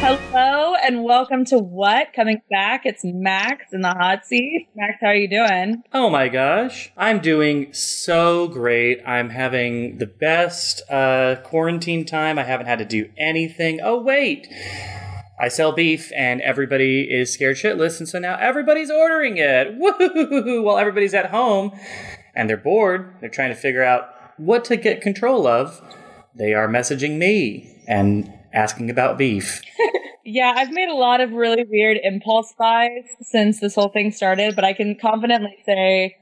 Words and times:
Hello 0.00 0.74
and 0.82 1.04
welcome 1.04 1.44
to 1.44 1.58
What? 1.58 2.12
Coming 2.12 2.42
back, 2.50 2.86
it's 2.86 3.04
Max 3.04 3.72
in 3.72 3.82
the 3.82 3.90
hot 3.90 4.26
seat. 4.26 4.68
Max, 4.74 4.98
how 5.00 5.08
are 5.08 5.14
you 5.14 5.28
doing? 5.28 5.84
Oh 5.92 6.10
my 6.10 6.28
gosh, 6.28 6.90
I'm 6.96 7.20
doing 7.20 7.72
so 7.72 8.48
great. 8.48 9.00
I'm 9.06 9.30
having 9.30 9.98
the 9.98 10.06
best 10.06 10.82
uh, 10.90 11.36
quarantine 11.44 12.04
time. 12.04 12.36
I 12.36 12.42
haven't 12.44 12.66
had 12.66 12.80
to 12.80 12.84
do 12.84 13.10
anything. 13.16 13.78
Oh, 13.80 14.02
wait. 14.02 14.48
I 15.40 15.46
sell 15.46 15.70
beef 15.70 16.10
and 16.16 16.40
everybody 16.40 17.02
is 17.02 17.32
scared 17.32 17.58
shitless, 17.58 18.00
and 18.00 18.08
so 18.08 18.18
now 18.18 18.36
everybody's 18.40 18.90
ordering 18.90 19.36
it. 19.36 19.74
While 19.76 20.78
everybody's 20.78 21.14
at 21.14 21.26
home 21.26 21.78
and 22.38 22.48
they're 22.48 22.56
bored, 22.56 23.14
they're 23.20 23.28
trying 23.28 23.50
to 23.50 23.54
figure 23.54 23.82
out 23.82 24.08
what 24.38 24.64
to 24.66 24.76
get 24.76 25.02
control 25.02 25.46
of. 25.46 25.82
They 26.34 26.54
are 26.54 26.68
messaging 26.68 27.18
me 27.18 27.82
and 27.86 28.32
asking 28.54 28.88
about 28.88 29.18
beef. 29.18 29.60
Yeah, 30.30 30.52
I've 30.54 30.70
made 30.70 30.90
a 30.90 30.94
lot 30.94 31.22
of 31.22 31.32
really 31.32 31.64
weird 31.66 31.96
impulse 32.02 32.52
buys 32.58 33.04
since 33.22 33.60
this 33.60 33.74
whole 33.74 33.88
thing 33.88 34.12
started, 34.12 34.54
but 34.54 34.62
I 34.62 34.74
can 34.74 34.94
confidently 35.00 35.56
say 35.64 36.16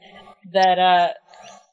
that 0.52 0.78
uh, 0.78 1.08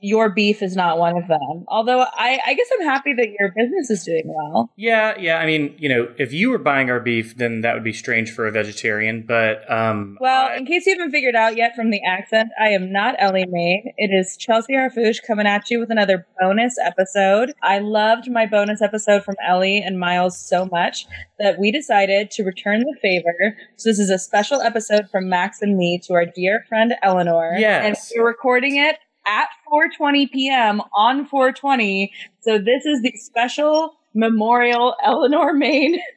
your 0.04 0.30
beef 0.30 0.62
is 0.62 0.76
not 0.76 0.98
one 1.00 1.18
of 1.18 1.30
them. 1.30 1.64
Although 1.70 2.02
I, 2.02 2.38
I 2.46 2.54
guess 2.56 2.68
I'm 2.74 2.86
happy 2.86 3.14
that 3.14 3.30
your 3.40 3.54
business 3.56 3.90
is 3.90 4.04
doing 4.04 4.24
well. 4.26 4.70
Yeah, 4.76 5.16
yeah. 5.18 5.38
I 5.38 5.46
mean, 5.46 5.76
you 5.80 5.88
know, 5.88 6.10
if 6.18 6.34
you 6.34 6.50
were 6.50 6.58
buying 6.58 6.90
our 6.92 7.00
beef, 7.00 7.38
then 7.38 7.62
that 7.62 7.74
would 7.74 7.86
be 7.86 7.94
strange 7.94 8.30
for 8.30 8.46
a 8.46 8.52
vegetarian. 8.52 9.24
But 9.26 9.70
um, 9.72 10.18
Well, 10.20 10.48
I- 10.50 10.58
in 10.58 10.66
case 10.66 10.86
you 10.86 10.94
haven't 10.94 11.12
figured 11.12 11.36
out 11.36 11.56
yet 11.56 11.74
from 11.74 11.90
the 11.90 12.02
accent, 12.06 12.50
I 12.62 12.70
am 12.70 12.92
not 12.92 13.16
Ellie 13.18 13.46
Mae. 13.48 13.94
It 13.98 14.10
is 14.14 14.36
Chelsea 14.36 14.74
Harfouche 14.74 15.20
coming 15.26 15.48
at 15.48 15.70
you 15.72 15.80
with 15.80 15.90
another 15.90 16.28
bonus 16.40 16.76
episode. 16.84 17.54
I 17.64 17.80
loved 17.80 18.30
my 18.30 18.46
bonus 18.46 18.82
episode 18.82 19.24
from 19.24 19.36
Ellie 19.48 19.78
and 19.82 19.98
Miles 19.98 20.38
so 20.38 20.66
much 20.66 21.06
that 21.40 21.58
we 21.60 21.72
decided 21.72 22.30
to 22.32 22.44
return 22.44 22.82
the 22.82 22.98
favor. 23.02 23.56
So 23.78 23.90
this 23.90 24.00
is 24.00 24.10
a 24.10 24.20
special 24.20 24.60
episode 24.62 25.10
from 25.10 25.30
Max 25.30 25.62
and 25.62 25.78
me 25.78 25.98
to 26.08 26.14
our 26.14 26.26
dear 26.26 26.66
friend 26.68 26.94
Eleanor. 27.02 27.56
Yes. 27.58 28.12
And 28.12 28.20
we're 28.22 28.28
recording 28.28 28.76
it 28.76 28.98
at 29.28 29.48
4:20 29.72 30.32
p.m. 30.32 30.82
on 30.96 31.26
420. 31.26 32.12
So 32.42 32.58
this 32.58 32.86
is 32.86 33.02
the 33.02 33.14
special 33.18 33.94
memorial 34.14 34.96
Eleanor 35.04 35.54
Maine. 35.54 36.00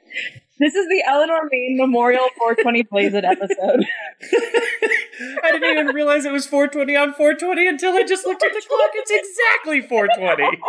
This 0.59 0.75
is 0.75 0.89
the 0.89 1.03
Eleanor 1.07 1.43
Maine 1.53 1.77
Memorial 1.77 2.25
420 2.39 2.85
Blaze 2.85 3.13
It 3.13 3.27
episode. 3.27 3.85
I 5.45 5.53
didn't 5.53 5.71
even 5.71 5.95
realize 5.95 6.25
it 6.25 6.33
was 6.33 6.47
420 6.47 6.97
on 6.97 7.13
420 7.13 7.69
until 7.69 7.93
I 7.93 8.05
just 8.05 8.25
looked 8.25 8.43
at 8.43 8.55
the 8.55 8.63
clock. 8.67 8.91
It's 8.95 9.11
exactly 9.11 9.83
420. 9.83 10.59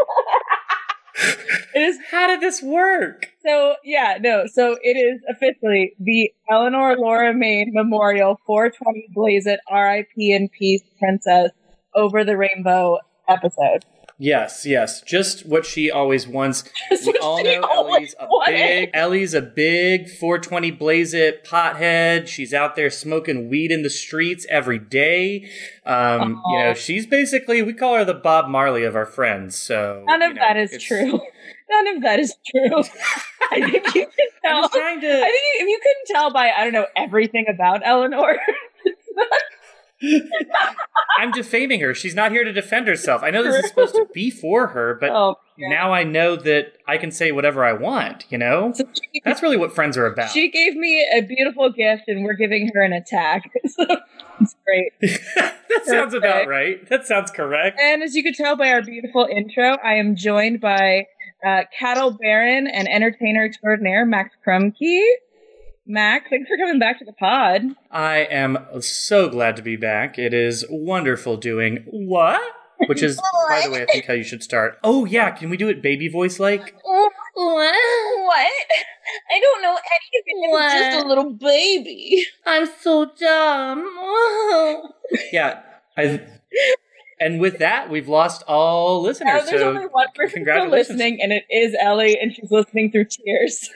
It 1.74 1.82
is 1.82 1.98
How 2.12 2.28
did 2.28 2.42
this 2.42 2.62
work? 2.62 3.28
so 3.44 3.76
yeah, 3.84 4.18
no, 4.20 4.46
so 4.46 4.78
it 4.84 4.98
is 4.98 5.22
officially 5.30 5.94
the 6.00 6.32
Eleanor 6.52 6.96
Laura 6.96 7.34
Maine 7.34 7.72
Memorial 7.74 8.40
420 8.46 9.08
Blaze 9.14 9.48
It 9.48 9.60
RIP 9.72 10.10
in 10.18 10.50
Peace 10.50 10.84
Princess 11.00 11.52
Over 11.98 12.24
the 12.24 12.38
Rainbow 12.38 13.00
episode. 13.28 13.84
Yes, 14.20 14.66
yes. 14.66 15.02
Just 15.02 15.46
what 15.46 15.64
she 15.66 15.92
always 15.92 16.28
wants. 16.28 16.64
We 17.06 17.14
all 17.22 17.44
know 17.44 17.62
Ellie's 17.62 18.16
a 18.20 18.26
wanted. 18.26 18.56
big 18.56 18.90
Ellie's 18.94 19.34
a 19.36 19.42
big 19.42 20.10
420 20.10 20.72
blaze 20.72 21.14
it 21.14 21.46
pothead. 21.46 22.28
She's 22.28 22.52
out 22.54 22.76
there 22.76 22.90
smoking 22.90 23.48
weed 23.50 23.72
in 23.72 23.84
the 23.84 23.90
streets 23.92 24.48
every 24.50 24.80
day. 24.80 25.48
Um, 25.86 26.42
you 26.50 26.58
know, 26.58 26.74
she's 26.74 27.06
basically 27.06 27.62
we 27.62 27.74
call 27.74 27.94
her 27.96 28.04
the 28.06 28.16
Bob 28.16 28.50
Marley 28.50 28.84
of 28.84 28.96
our 28.96 29.06
friends. 29.06 29.56
So 29.56 30.04
None 30.08 30.22
you 30.22 30.30
of 30.30 30.36
know, 30.36 30.42
that 30.42 30.58
is 30.58 30.82
true. 30.82 31.20
None 31.70 31.88
of 31.98 32.02
that 32.02 32.20
is 32.20 32.34
true. 32.50 32.84
I 33.52 33.62
think 33.70 33.94
you 33.96 34.08
can 34.08 34.28
I'm 34.46 34.62
tell. 34.62 34.70
trying 34.70 35.02
to 35.02 35.08
I 35.12 35.26
think 35.26 35.62
if 35.62 35.68
you 35.68 35.80
couldn't 35.84 36.16
tell 36.16 36.34
by 36.34 36.50
I 36.58 36.64
don't 36.64 36.74
know 36.74 36.88
everything 36.96 37.46
about 37.54 37.82
Eleanor, 37.86 38.38
I'm 41.20 41.32
defaming 41.32 41.80
her. 41.82 41.94
She's 41.94 42.16
not 42.16 42.32
here 42.32 42.44
to 42.44 42.54
defend 42.54 42.88
herself. 42.88 43.24
I 43.24 43.32
know 43.32 43.44
this 43.44 43.56
is 43.64 43.70
supposed 43.70 43.96
to 43.96 44.06
be 44.14 44.30
for 44.30 44.68
her, 44.68 44.96
but 45.00 45.10
oh, 45.10 45.36
now 45.58 45.92
I 45.92 46.04
know 46.04 46.36
that 46.36 46.74
I 46.88 46.98
can 46.98 47.12
say 47.12 47.32
whatever 47.32 47.66
I 47.66 47.74
want, 47.74 48.26
you 48.30 48.38
know? 48.38 48.74
So 48.76 48.88
she, 48.94 49.22
That's 49.26 49.42
really 49.42 49.58
what 49.58 49.74
friends 49.74 49.98
are 49.98 50.06
about. 50.06 50.30
she 50.30 50.50
gave 50.52 50.76
me 50.76 51.06
a 51.16 51.22
beautiful 51.22 51.72
gift, 51.72 52.04
and 52.08 52.24
we're 52.24 52.34
giving 52.34 52.70
her 52.74 52.82
an 52.82 52.94
attack. 52.94 53.52
So 53.68 53.86
it's 54.42 54.56
great. 54.66 54.94
that 55.36 55.86
sounds 55.86 56.14
about 56.14 56.48
right. 56.48 56.88
That 56.90 57.08
sounds 57.08 57.32
correct. 57.32 57.80
And 57.80 58.04
as 58.04 58.16
you 58.16 58.22
could 58.24 58.36
tell 58.36 58.56
by 58.56 58.72
our 58.72 58.84
beautiful 58.84 59.28
intro, 59.30 59.78
I 59.84 59.96
am 59.96 60.16
joined 60.16 60.62
by 60.62 61.08
uh, 61.46 61.64
cattle 61.78 62.12
baron 62.12 62.68
and 62.68 62.88
entertainer 62.88 63.46
extraordinaire 63.46 64.06
Max 64.06 64.36
Krumke. 64.46 65.02
Max, 65.88 66.26
thanks 66.30 66.50
for 66.50 66.58
coming 66.58 66.80
back 66.80 67.00
to 67.00 67.06
the 67.06 67.14
pod. 67.14 67.62
I 67.92 68.18
am 68.20 68.58
so 68.82 69.30
glad 69.30 69.56
to 69.56 69.62
be 69.62 69.76
back. 69.78 70.20
It 70.20 70.34
is 70.34 70.66
wonderful 70.70 71.38
doing 71.38 71.84
what? 71.88 72.42
Which 72.88 73.02
is, 73.02 73.20
by 73.50 73.62
the 73.66 73.72
way, 73.72 73.82
I 73.84 73.86
think 73.86 74.06
how 74.06 74.14
you 74.14 74.24
should 74.24 74.44
start. 74.44 74.78
Oh, 74.84 75.06
yeah. 75.06 75.32
Can 75.32 75.50
we 75.50 75.58
do 75.58 75.68
it 75.70 75.82
baby 75.82 76.08
voice 76.08 76.40
like? 76.40 76.76
What? 77.40 77.76
What? 78.26 78.48
I 79.32 79.40
don't 79.40 79.62
know 79.62 79.78
anything. 79.78 80.50
What? 80.52 80.62
I'm 80.64 80.92
just 80.94 81.06
a 81.06 81.08
little 81.08 81.32
baby. 81.34 82.26
I'm 82.48 82.68
so 82.82 83.12
dumb. 83.20 83.88
Yeah. 85.32 85.62
I. 85.96 86.20
And 87.20 87.40
with 87.40 87.60
that, 87.60 87.90
we've 87.92 88.08
lost 88.10 88.44
all 88.48 89.02
Now 89.04 89.08
listeners. 89.08 89.46
there's 89.50 89.62
so 89.62 89.70
only 89.70 89.86
one 89.86 90.08
person 90.16 90.30
still 90.30 90.38
congratulations. 90.46 90.90
listening, 90.90 91.20
and 91.22 91.32
it 91.32 91.46
is 91.52 91.76
Ellie, 91.80 92.18
and 92.20 92.34
she's 92.36 92.50
listening 92.52 92.92
through 92.92 93.06
tears. 93.06 93.70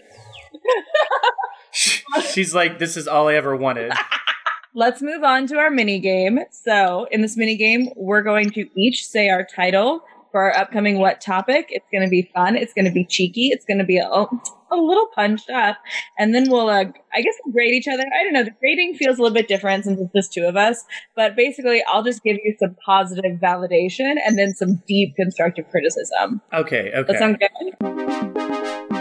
she's 2.31 2.53
like, 2.53 2.79
this 2.79 2.97
is 2.97 3.07
all 3.07 3.27
I 3.27 3.35
ever 3.35 3.55
wanted. 3.55 3.93
Let's 4.73 5.01
move 5.01 5.23
on 5.23 5.47
to 5.47 5.57
our 5.57 5.69
mini 5.69 5.99
game. 5.99 6.39
So, 6.51 7.05
in 7.11 7.21
this 7.21 7.35
mini 7.35 7.57
game, 7.57 7.89
we're 7.97 8.23
going 8.23 8.51
to 8.51 8.69
each 8.79 9.05
say 9.05 9.29
our 9.29 9.45
title 9.45 10.01
for 10.31 10.43
our 10.43 10.57
upcoming 10.57 10.97
what 10.99 11.19
topic. 11.19 11.67
It's 11.69 11.85
going 11.91 12.05
to 12.05 12.09
be 12.09 12.31
fun. 12.33 12.55
It's 12.55 12.73
going 12.73 12.85
to 12.85 12.91
be 12.91 13.05
cheeky. 13.05 13.49
It's 13.49 13.65
going 13.65 13.79
to 13.79 13.83
be 13.83 13.97
a, 13.97 14.07
a 14.07 14.75
little 14.75 15.07
punched 15.13 15.49
up, 15.49 15.77
and 16.17 16.33
then 16.33 16.49
we'll, 16.49 16.69
uh, 16.69 16.85
I 17.13 17.21
guess, 17.21 17.35
we'll 17.43 17.51
grade 17.51 17.73
each 17.73 17.87
other. 17.89 18.03
I 18.17 18.23
don't 18.23 18.31
know. 18.31 18.45
The 18.45 18.55
grading 18.61 18.95
feels 18.95 19.19
a 19.19 19.21
little 19.21 19.35
bit 19.35 19.49
different 19.49 19.83
since 19.83 19.99
it's 19.99 20.13
just 20.13 20.31
two 20.31 20.45
of 20.45 20.55
us, 20.55 20.85
but 21.17 21.35
basically, 21.35 21.83
I'll 21.89 22.03
just 22.03 22.23
give 22.23 22.37
you 22.41 22.55
some 22.57 22.77
positive 22.85 23.39
validation 23.39 24.15
and 24.25 24.37
then 24.37 24.53
some 24.53 24.81
deep 24.87 25.15
constructive 25.15 25.69
criticism. 25.69 26.41
Okay, 26.53 26.93
okay. 26.93 27.11
That 27.11 27.19
sound 27.19 27.39
good? 27.39 29.00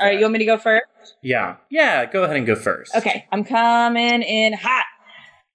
All 0.00 0.06
right, 0.06 0.14
you 0.14 0.22
want 0.22 0.32
me 0.32 0.38
to 0.40 0.44
go 0.44 0.58
first? 0.58 0.86
yeah. 1.22 1.56
Yeah, 1.70 2.06
go 2.06 2.24
ahead 2.24 2.36
and 2.36 2.46
go 2.46 2.54
first. 2.54 2.94
Okay, 2.94 3.26
I'm 3.32 3.44
coming 3.44 4.22
in 4.22 4.52
hot. 4.52 4.84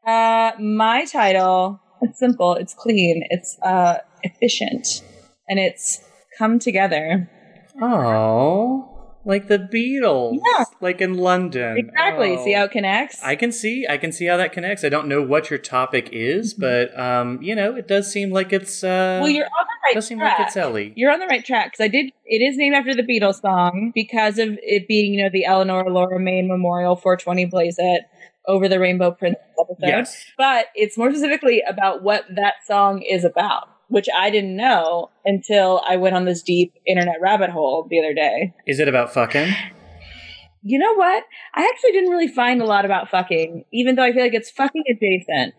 Uh, 0.06 0.59
my 0.62 1.06
title, 1.06 1.80
it's 2.02 2.20
simple, 2.20 2.56
it's 2.56 2.74
clean, 2.74 3.24
it's 3.30 3.58
uh, 3.62 4.00
efficient, 4.24 5.02
and 5.48 5.59
it's 5.59 6.02
come 6.38 6.59
together. 6.59 7.30
Oh, 7.81 8.94
like 9.26 9.48
the 9.48 9.58
Beatles. 9.58 10.40
Yeah. 10.46 10.66
Like 10.81 11.00
in 11.00 11.14
London. 11.16 11.78
Exactly. 11.78 12.36
Oh. 12.38 12.44
See 12.44 12.52
how 12.54 12.66
it 12.66 12.72
connects? 12.72 13.24
I 13.24 13.36
can 13.36 13.52
see, 13.52 13.86
I 13.90 13.98
can 13.98 14.12
see 14.12 14.25
how 14.25 14.38
that 14.38 14.52
connects. 14.52 14.84
I 14.84 14.90
don't 14.90 15.08
know 15.08 15.22
what 15.22 15.50
your 15.50 15.60
topic 15.60 16.10
is, 16.12 16.54
but 16.54 16.98
um, 17.00 17.42
you 17.42 17.56
know, 17.56 17.75
it 17.75 17.88
does 17.88 18.12
seem 18.12 18.31
like 18.31 18.52
it's 18.52 18.84
uh, 18.84 19.20
well, 19.22 19.30
you're 19.30 19.46
on 19.46 19.66
right 19.86 19.94
does 19.96 20.08
seem 20.08 20.20
track. 20.20 20.40
like 20.40 20.48
it's 20.48 20.58
Ellie. 20.58 20.94
You're 20.96 21.12
on 21.12 21.20
the 21.20 21.28
right 21.28 21.44
track 21.44 21.72
because 21.72 21.84
I 21.84 21.88
did. 21.88 22.12
It 22.26 22.40
is 22.40 22.58
named 22.58 22.76
after 22.76 22.96
the 22.96 23.04
Beatles 23.04 23.42
song 23.42 23.92
because 23.94 24.40
of 24.40 24.58
it 24.62 24.88
being, 24.88 25.14
you 25.14 25.24
know, 25.24 25.30
the 25.32 25.46
Eleanor 25.46 25.90
Laura 25.90 26.20
Maine 26.20 26.48
Memorial 26.48 26.96
420 26.96 27.46
Blaze 27.46 27.76
It 27.78 28.04
over 28.48 28.68
the 28.68 28.80
Rainbow 28.80 29.12
Princess 29.12 29.42
episode. 29.60 29.88
Yes. 29.88 30.25
But 30.38 30.68
it's 30.75 30.98
more 30.98 31.10
specifically 31.10 31.62
about 31.68 32.04
what 32.04 32.25
that 32.36 32.56
song 32.66 33.02
is 33.02 33.24
about, 33.24 33.69
which 33.88 34.07
I 34.16 34.30
didn't 34.30 34.56
know 34.56 35.12
until 35.25 35.81
I 35.88 35.96
went 35.98 36.16
on 36.16 36.25
this 36.25 36.42
deep 36.42 36.74
internet 36.88 37.16
rabbit 37.22 37.50
hole 37.50 37.88
the 37.90 38.00
other 38.00 38.13
day. 38.13 38.54
Is 38.68 38.80
it 38.80 38.88
about 38.88 39.13
fucking? 39.13 39.54
You 40.66 40.80
know 40.80 40.94
what? 40.94 41.24
I 41.54 41.69
actually 41.74 41.92
didn't 41.92 42.10
really 42.10 42.30
find 42.30 42.62
a 42.62 42.66
lot 42.66 42.86
about 42.86 43.10
fucking, 43.10 43.66
even 43.74 43.96
though 43.96 44.04
I 44.04 44.13
feel 44.13 44.24
like 44.24 44.34
it's 44.34 44.50
fucking 44.50 44.84
adjacent. 44.90 45.56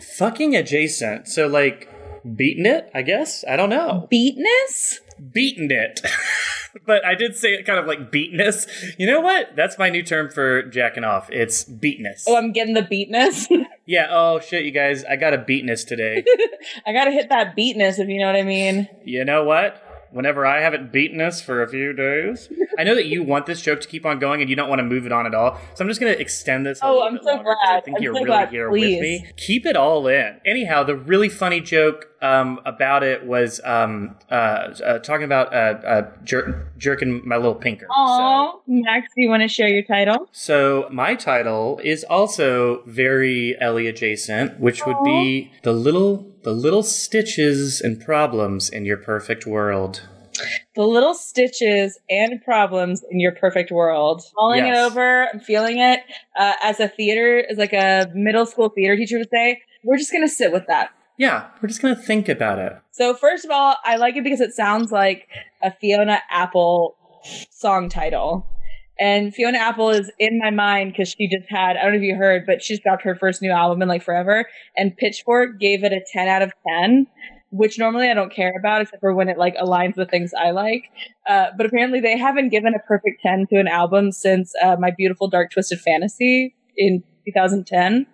fucking 0.16 0.54
adjacent. 0.54 1.26
So 1.26 1.48
like 1.48 1.88
beating 2.34 2.66
it, 2.66 2.90
I 2.94 3.02
guess. 3.02 3.44
I 3.48 3.56
don't 3.56 3.70
know. 3.70 4.08
Beatness? 4.12 4.96
Beaten 5.32 5.70
it. 5.70 6.00
but 6.86 7.04
I 7.04 7.14
did 7.14 7.36
say 7.36 7.50
it 7.54 7.64
kind 7.66 7.78
of 7.78 7.86
like 7.86 8.10
beatness. 8.10 8.66
You 8.98 9.06
know 9.06 9.20
what? 9.20 9.54
That's 9.56 9.78
my 9.78 9.88
new 9.90 10.02
term 10.02 10.30
for 10.30 10.62
jacking 10.62 11.04
off. 11.04 11.30
It's 11.30 11.64
beatness. 11.64 12.24
Oh, 12.26 12.36
I'm 12.36 12.52
getting 12.52 12.74
the 12.74 12.82
beatness. 12.82 13.46
yeah, 13.86 14.08
oh 14.10 14.40
shit, 14.40 14.64
you 14.64 14.70
guys. 14.72 15.04
I 15.04 15.16
got 15.16 15.32
a 15.34 15.38
beatness 15.38 15.86
today. 15.86 16.24
I 16.86 16.92
gotta 16.92 17.12
hit 17.12 17.28
that 17.28 17.56
beatness 17.56 17.98
if 17.98 18.08
you 18.08 18.18
know 18.18 18.26
what 18.26 18.36
I 18.36 18.42
mean. 18.42 18.88
you 19.04 19.24
know 19.24 19.44
what? 19.44 19.80
whenever 20.10 20.46
I 20.46 20.60
haven't 20.60 20.92
beaten 20.92 21.20
us 21.20 21.42
for 21.42 21.60
a 21.60 21.68
few 21.68 21.92
days. 21.92 22.48
I 22.78 22.84
know 22.84 22.94
that 22.94 23.06
you 23.06 23.24
want 23.24 23.46
this 23.46 23.60
joke 23.60 23.80
to 23.80 23.88
keep 23.88 24.06
on 24.06 24.20
going 24.20 24.40
and 24.40 24.48
you 24.48 24.54
don't 24.54 24.68
want 24.68 24.78
to 24.78 24.84
move 24.84 25.06
it 25.06 25.10
on 25.10 25.26
at 25.26 25.34
all. 25.34 25.58
So 25.74 25.82
I'm 25.82 25.88
just 25.88 26.00
going 26.00 26.14
to 26.14 26.20
extend 26.20 26.64
this. 26.64 26.80
a 26.80 26.84
Oh, 26.86 26.90
little 26.92 27.02
I'm 27.08 27.14
bit 27.14 27.24
so 27.24 27.30
longer 27.30 27.50
'cause 27.50 27.56
I 27.64 27.66
glad. 27.72 27.84
think 27.84 27.96
I'm 27.96 28.02
you're 28.04 28.14
so 28.14 28.18
really 28.20 28.26
glad. 28.26 28.48
here 28.50 28.68
Please. 28.70 28.94
with 28.94 29.00
me. 29.02 29.26
Keep 29.36 29.66
it 29.66 29.74
all 29.74 30.06
in. 30.06 30.40
Anyhow, 30.46 30.84
the 30.84 30.94
really 30.94 31.28
funny 31.28 31.58
joke 31.60 32.06
um, 32.24 32.58
about 32.64 33.02
it 33.02 33.26
was 33.26 33.60
um, 33.64 34.16
uh, 34.30 34.34
uh, 34.34 34.98
talking 35.00 35.24
about 35.24 35.52
uh, 35.52 35.56
uh, 35.86 36.10
jer- 36.24 36.72
jerking 36.78 37.20
my 37.24 37.36
little 37.36 37.54
pinker. 37.54 37.86
So- 37.94 38.62
Max, 38.66 39.08
do 39.14 39.22
you 39.22 39.28
want 39.28 39.42
to 39.42 39.48
share 39.48 39.68
your 39.68 39.82
title? 39.84 40.28
so 40.32 40.88
my 40.90 41.14
title 41.14 41.80
is 41.84 42.02
also 42.04 42.82
very 42.86 43.56
Ellie 43.60 43.86
adjacent, 43.86 44.58
which 44.58 44.86
would 44.86 44.96
be 45.04 45.52
the 45.62 45.72
little 45.72 46.32
the 46.42 46.52
little 46.52 46.82
stitches 46.82 47.80
and 47.80 48.00
problems 48.00 48.68
in 48.70 48.84
your 48.84 48.96
perfect 48.98 49.46
world. 49.46 50.02
The 50.74 50.82
little 50.82 51.14
stitches 51.14 51.98
and 52.10 52.42
problems 52.42 53.04
in 53.10 53.20
your 53.20 53.32
perfect 53.32 53.70
world. 53.70 54.22
Mulling 54.36 54.64
it 54.64 54.68
Yes. 54.68 54.90
over, 54.90 55.28
I'm 55.32 55.40
feeling 55.40 55.78
it. 55.78 56.00
Uh, 56.36 56.54
as 56.62 56.80
a 56.80 56.88
theater, 56.88 57.44
as 57.50 57.56
like 57.56 57.72
a 57.72 58.10
middle 58.14 58.44
school 58.46 58.68
theater 58.70 58.96
teacher 58.96 59.18
would 59.18 59.30
say, 59.30 59.60
we're 59.84 59.96
just 59.96 60.12
gonna 60.12 60.28
sit 60.28 60.52
with 60.52 60.66
that. 60.66 60.90
Yeah, 61.16 61.48
we're 61.62 61.68
just 61.68 61.80
gonna 61.80 61.96
think 61.96 62.28
about 62.28 62.58
it. 62.58 62.72
So 62.90 63.14
first 63.14 63.44
of 63.44 63.50
all, 63.50 63.76
I 63.84 63.96
like 63.96 64.16
it 64.16 64.24
because 64.24 64.40
it 64.40 64.52
sounds 64.52 64.90
like 64.90 65.28
a 65.62 65.70
Fiona 65.70 66.20
Apple 66.30 66.96
song 67.50 67.88
title. 67.88 68.46
And 68.98 69.34
Fiona 69.34 69.58
Apple 69.58 69.90
is 69.90 70.10
in 70.18 70.38
my 70.38 70.50
mind 70.50 70.92
because 70.92 71.08
she 71.08 71.28
just 71.28 71.48
had, 71.48 71.76
I 71.76 71.82
don't 71.82 71.92
know 71.92 71.98
if 71.98 72.04
you 72.04 72.14
heard, 72.14 72.46
but 72.46 72.62
she's 72.62 72.78
dropped 72.78 73.02
her 73.02 73.16
first 73.16 73.42
new 73.42 73.50
album 73.50 73.82
in 73.82 73.88
like 73.88 74.02
forever. 74.02 74.46
And 74.76 74.96
Pitchfork 74.96 75.58
gave 75.58 75.82
it 75.82 75.92
a 75.92 76.00
10 76.12 76.28
out 76.28 76.42
of 76.42 76.52
10, 76.68 77.08
which 77.50 77.76
normally 77.78 78.08
I 78.08 78.14
don't 78.14 78.32
care 78.32 78.52
about 78.56 78.82
except 78.82 79.00
for 79.00 79.12
when 79.12 79.28
it 79.28 79.36
like 79.36 79.56
aligns 79.56 79.96
with 79.96 80.10
things 80.10 80.32
I 80.32 80.52
like. 80.52 80.84
Uh, 81.28 81.46
but 81.56 81.66
apparently 81.66 82.00
they 82.00 82.16
haven't 82.16 82.50
given 82.50 82.72
a 82.74 82.78
perfect 82.78 83.20
10 83.22 83.48
to 83.48 83.58
an 83.58 83.66
album 83.66 84.12
since 84.12 84.52
uh, 84.62 84.76
My 84.78 84.92
Beautiful 84.92 85.26
Dark 85.26 85.50
Twisted 85.50 85.80
Fantasy 85.80 86.54
in 86.76 87.02
2010. 87.26 88.06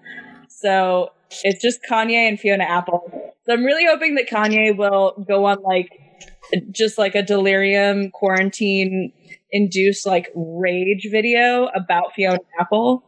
So 0.49 1.11
it's 1.43 1.62
just 1.62 1.81
Kanye 1.88 2.29
and 2.29 2.38
Fiona 2.38 2.65
Apple. 2.65 3.11
So 3.47 3.53
I'm 3.53 3.65
really 3.65 3.87
hoping 3.87 4.17
that 4.17 4.29
Kanye 4.29 4.77
will 4.77 5.25
go 5.27 5.47
on 5.47 5.62
like 5.62 5.91
just 6.71 6.99
like 6.99 7.15
a 7.15 7.23
delirium 7.23 8.11
quarantine 8.11 9.12
induced 9.53 10.06
like 10.06 10.29
rage 10.35 11.09
video 11.11 11.67
about 11.75 12.15
Fiona 12.15 12.38
Apple, 12.59 13.05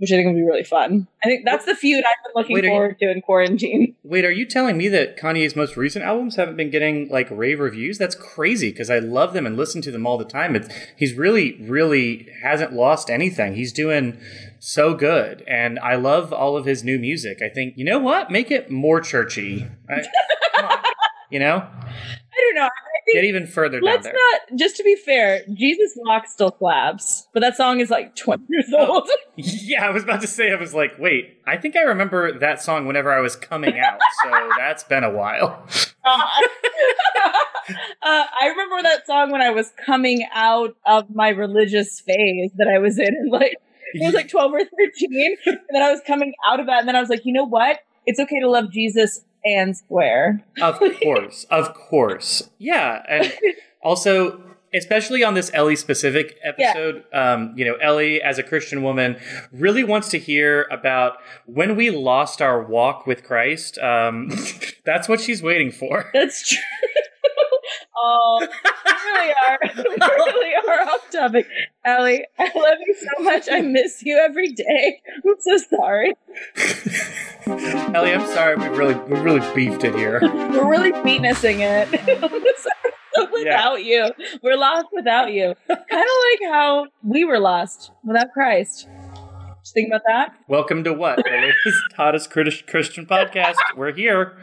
which 0.00 0.10
I 0.10 0.16
think 0.16 0.26
would 0.26 0.34
be 0.34 0.42
really 0.42 0.64
fun. 0.64 1.06
I 1.22 1.28
think 1.28 1.44
that's 1.44 1.66
the 1.66 1.74
feud 1.76 2.02
I've 2.04 2.24
been 2.24 2.32
looking 2.34 2.54
Wait, 2.54 2.64
are 2.64 2.68
you- 2.68 2.72
forward 2.72 2.98
to 2.98 3.10
in 3.10 3.20
quarantine. 3.20 3.94
Wait, 4.02 4.24
are 4.24 4.30
you 4.30 4.46
telling 4.46 4.76
me 4.78 4.88
that 4.88 5.18
Kanye's 5.18 5.54
most 5.54 5.76
recent 5.76 6.04
albums 6.04 6.36
haven't 6.36 6.56
been 6.56 6.70
getting 6.70 7.08
like 7.08 7.28
rave 7.30 7.60
reviews? 7.60 7.98
That's 7.98 8.14
crazy 8.14 8.70
because 8.70 8.88
I 8.90 8.98
love 8.98 9.34
them 9.34 9.46
and 9.46 9.56
listen 9.56 9.82
to 9.82 9.90
them 9.90 10.06
all 10.06 10.16
the 10.18 10.24
time. 10.24 10.56
It's 10.56 10.68
he's 10.96 11.12
really, 11.14 11.52
really 11.60 12.28
hasn't 12.42 12.72
lost 12.72 13.10
anything. 13.10 13.54
He's 13.54 13.72
doing 13.72 14.18
so 14.58 14.94
good, 14.94 15.44
and 15.46 15.78
I 15.80 15.94
love 15.96 16.32
all 16.32 16.56
of 16.56 16.64
his 16.64 16.82
new 16.82 16.98
music. 16.98 17.40
I 17.42 17.48
think 17.50 17.74
you 17.76 17.84
know 17.84 17.98
what, 17.98 18.30
make 18.30 18.50
it 18.50 18.70
more 18.70 19.00
churchy. 19.00 19.66
I, 19.88 20.02
come 20.56 20.64
on. 20.66 20.78
You 21.32 21.38
know, 21.38 21.58
I 21.58 22.36
don't 22.36 22.54
know. 22.56 22.68
Get 23.12 23.24
even 23.24 23.46
further 23.46 23.80
down 23.80 23.84
let's 23.90 24.04
there. 24.04 24.14
not 24.14 24.58
just 24.58 24.76
to 24.76 24.82
be 24.84 24.94
fair, 24.96 25.42
Jesus 25.52 25.92
Walk 25.96 26.26
still 26.28 26.50
claps, 26.50 27.26
but 27.32 27.40
that 27.40 27.56
song 27.56 27.80
is 27.80 27.90
like 27.90 28.14
20 28.16 28.44
years 28.48 28.66
Oh. 28.76 28.94
old. 28.94 29.10
Yeah, 29.36 29.86
I 29.86 29.90
was 29.90 30.02
about 30.02 30.20
to 30.20 30.26
say, 30.26 30.52
I 30.52 30.56
was 30.56 30.74
like, 30.74 30.98
wait, 30.98 31.38
I 31.46 31.56
think 31.56 31.74
I 31.76 31.80
remember 31.82 32.38
that 32.40 32.60
song 32.62 32.86
whenever 32.86 33.10
I 33.12 33.20
was 33.20 33.36
coming 33.36 33.78
out, 33.78 33.98
so 34.22 34.30
that's 34.58 34.84
been 34.84 35.02
a 35.04 35.10
while. 35.10 35.66
uh, 36.04 36.18
I 38.02 38.46
remember 38.48 38.82
that 38.82 39.06
song 39.06 39.30
when 39.30 39.40
I 39.40 39.50
was 39.50 39.72
coming 39.86 40.26
out 40.34 40.76
of 40.86 41.14
my 41.14 41.28
religious 41.30 42.00
phase 42.00 42.50
that 42.56 42.68
I 42.68 42.78
was 42.78 42.98
in, 42.98 43.06
and 43.08 43.30
like 43.30 43.56
it 43.94 44.04
was 44.04 44.14
like 44.14 44.28
twelve 44.28 44.52
or 44.52 44.60
thirteen, 44.60 45.36
and 45.46 45.58
then 45.70 45.82
I 45.82 45.90
was 45.90 46.00
coming 46.06 46.32
out 46.46 46.60
of 46.60 46.66
that, 46.66 46.80
and 46.80 46.88
then 46.88 46.96
I 46.96 47.00
was 47.00 47.08
like, 47.08 47.24
you 47.24 47.32
know 47.32 47.44
what? 47.44 47.80
It's 48.06 48.18
okay 48.20 48.40
to 48.40 48.48
love 48.50 48.70
Jesus 48.72 49.24
and 49.44 49.76
square. 49.76 50.44
Of 50.60 50.80
course, 51.02 51.44
of 51.50 51.74
course. 51.74 52.50
Yeah, 52.58 53.02
and 53.08 53.32
also 53.82 54.42
especially 54.72 55.24
on 55.24 55.34
this 55.34 55.50
Ellie 55.52 55.76
specific 55.76 56.38
episode, 56.42 57.04
um, 57.12 57.52
you 57.56 57.64
know, 57.64 57.74
Ellie 57.76 58.22
as 58.22 58.38
a 58.38 58.42
Christian 58.42 58.82
woman 58.82 59.16
really 59.52 59.84
wants 59.84 60.08
to 60.10 60.18
hear 60.18 60.66
about 60.70 61.16
when 61.46 61.76
we 61.76 61.90
lost 61.90 62.40
our 62.40 62.62
walk 62.62 63.06
with 63.06 63.24
Christ. 63.24 63.78
Um, 63.78 64.30
that's 64.84 65.08
what 65.08 65.20
she's 65.20 65.42
waiting 65.42 65.70
for. 65.70 66.10
That's 66.12 66.48
true. 66.48 66.58
Oh, 67.96 68.38
we 68.40 68.92
really 68.92 69.34
are. 69.46 69.58
We 69.76 69.96
really 70.06 70.54
are 70.54 70.88
off 70.88 71.10
topic. 71.10 71.46
Ellie, 71.84 72.26
I 72.38 72.44
love 72.44 72.78
you 72.86 72.94
so 72.94 73.22
much. 73.22 73.48
I 73.50 73.60
miss 73.60 74.02
you 74.02 74.16
every 74.18 74.52
day. 74.52 75.00
I'm 75.24 75.34
so 75.40 75.56
sorry. 75.76 76.14
Ellie, 77.94 78.12
I'm 78.12 78.26
sorry, 78.28 78.56
we 78.56 78.68
really 78.68 78.94
we 78.94 79.18
really 79.20 79.54
beefed 79.54 79.84
it 79.84 79.94
here. 79.94 80.20
We're 80.22 80.68
really 80.68 80.92
penising 80.92 81.60
it. 81.60 81.88
without 83.32 83.84
you. 83.84 84.10
We're 84.42 84.56
lost 84.56 84.86
without 84.92 85.32
you. 85.32 85.54
kind 85.68 85.80
of 85.80 85.88
like 85.90 86.52
how 86.52 86.86
we 87.02 87.24
were 87.24 87.40
lost 87.40 87.90
without 88.04 88.32
Christ. 88.32 88.88
Think 89.72 89.88
about 89.88 90.02
that. 90.06 90.34
Welcome 90.48 90.82
to 90.84 90.92
what? 90.92 91.16
The 91.18 91.30
latest, 91.30 91.78
hottest 91.96 92.30
Christ- 92.30 92.66
Christian 92.66 93.06
podcast. 93.06 93.54
We're 93.76 93.92
here. 93.92 94.36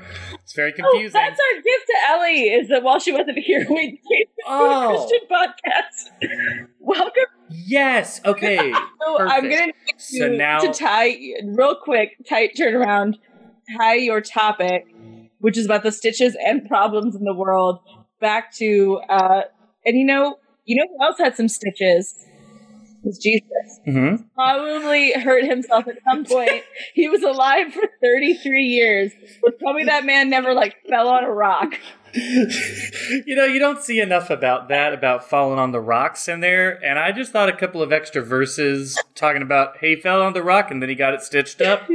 It's 0.43 0.53
very 0.53 0.71
Oh, 0.73 0.75
confusing. 0.91 1.11
that's 1.19 1.39
our 1.39 1.61
gift 1.61 1.85
to 1.87 1.95
Ellie. 2.09 2.43
Is 2.49 2.69
that 2.69 2.81
while 2.83 2.99
she 2.99 3.11
wasn't 3.11 3.39
here, 3.39 3.65
we 3.69 3.75
came 3.91 3.97
to 3.99 4.43
Oh. 4.47 4.93
a 4.93 4.97
Christian 4.97 5.27
podcast. 5.29 6.67
Welcome. 6.79 7.23
yes. 7.49 8.21
Okay. 8.25 8.71
So 9.07 9.17
I'm 9.19 9.41
Perfect. 9.43 9.59
gonna 9.59 9.73
So 9.97 10.25
you 10.25 10.37
now- 10.37 10.59
to 10.59 10.73
tie 10.73 11.17
real 11.45 11.75
quick, 11.81 12.11
tight 12.29 12.51
turnaround, 12.59 13.15
tie 13.77 13.95
your 13.95 14.19
topic, 14.21 14.85
which 15.39 15.57
is 15.57 15.65
about 15.65 15.83
the 15.83 15.91
stitches 15.93 16.35
and 16.45 16.67
problems 16.67 17.15
in 17.15 17.23
the 17.23 17.33
world, 17.33 17.79
back 18.19 18.51
to 18.55 18.99
uh 19.09 19.43
and 19.85 19.97
you 19.97 20.03
know, 20.05 20.37
you 20.65 20.75
know 20.75 20.83
who 20.89 21.05
else 21.05 21.17
had 21.19 21.35
some 21.37 21.47
stitches? 21.47 22.15
Was 23.03 23.17
Jesus. 23.19 23.79
hmm 23.85 24.15
Probably 24.35 25.13
hurt 25.13 25.45
himself 25.45 25.87
at 25.87 25.97
some 26.03 26.25
point. 26.25 26.63
he 26.93 27.07
was 27.07 27.23
alive 27.23 27.73
for 27.73 27.83
33 28.01 28.63
years. 28.63 29.11
But 29.41 29.59
probably 29.59 29.85
that 29.85 30.05
man 30.05 30.29
never 30.29 30.53
like 30.53 30.75
fell 30.89 31.07
on 31.07 31.23
a 31.23 31.31
rock. 31.31 31.75
you 32.13 33.35
know, 33.35 33.45
you 33.45 33.59
don't 33.59 33.81
see 33.81 33.99
enough 33.99 34.29
about 34.29 34.69
that, 34.69 34.93
about 34.93 35.29
falling 35.29 35.59
on 35.59 35.71
the 35.71 35.79
rocks 35.79 36.27
in 36.27 36.39
there. 36.39 36.83
And 36.83 36.97
I 36.97 37.11
just 37.11 37.31
thought 37.31 37.49
a 37.49 37.55
couple 37.55 37.81
of 37.81 37.91
extra 37.91 38.23
verses 38.23 39.01
talking 39.15 39.41
about, 39.41 39.77
hey, 39.77 39.95
he 39.95 40.01
fell 40.01 40.21
on 40.21 40.33
the 40.33 40.43
rock 40.43 40.71
and 40.71 40.81
then 40.81 40.89
he 40.89 40.95
got 40.95 41.13
it 41.13 41.21
stitched 41.21 41.61
up. 41.61 41.87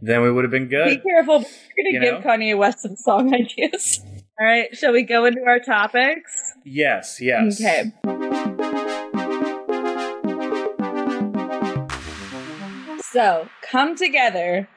then 0.00 0.22
we 0.22 0.30
would 0.30 0.44
have 0.44 0.50
been 0.50 0.68
good. 0.68 1.02
Be 1.02 1.08
careful. 1.10 1.38
We're 1.40 1.92
gonna 1.92 2.04
give 2.04 2.24
know? 2.24 2.30
Kanye 2.30 2.56
West 2.56 2.80
some 2.80 2.96
song 2.96 3.34
ideas. 3.34 4.00
All 4.38 4.46
right, 4.46 4.76
shall 4.76 4.92
we 4.92 5.02
go 5.02 5.24
into 5.26 5.42
our 5.46 5.60
topics? 5.60 6.54
Yes, 6.64 7.20
yes. 7.20 7.60
Okay. 7.60 8.53
So, 13.14 13.48
Come 13.70 13.94
Together, 13.94 14.68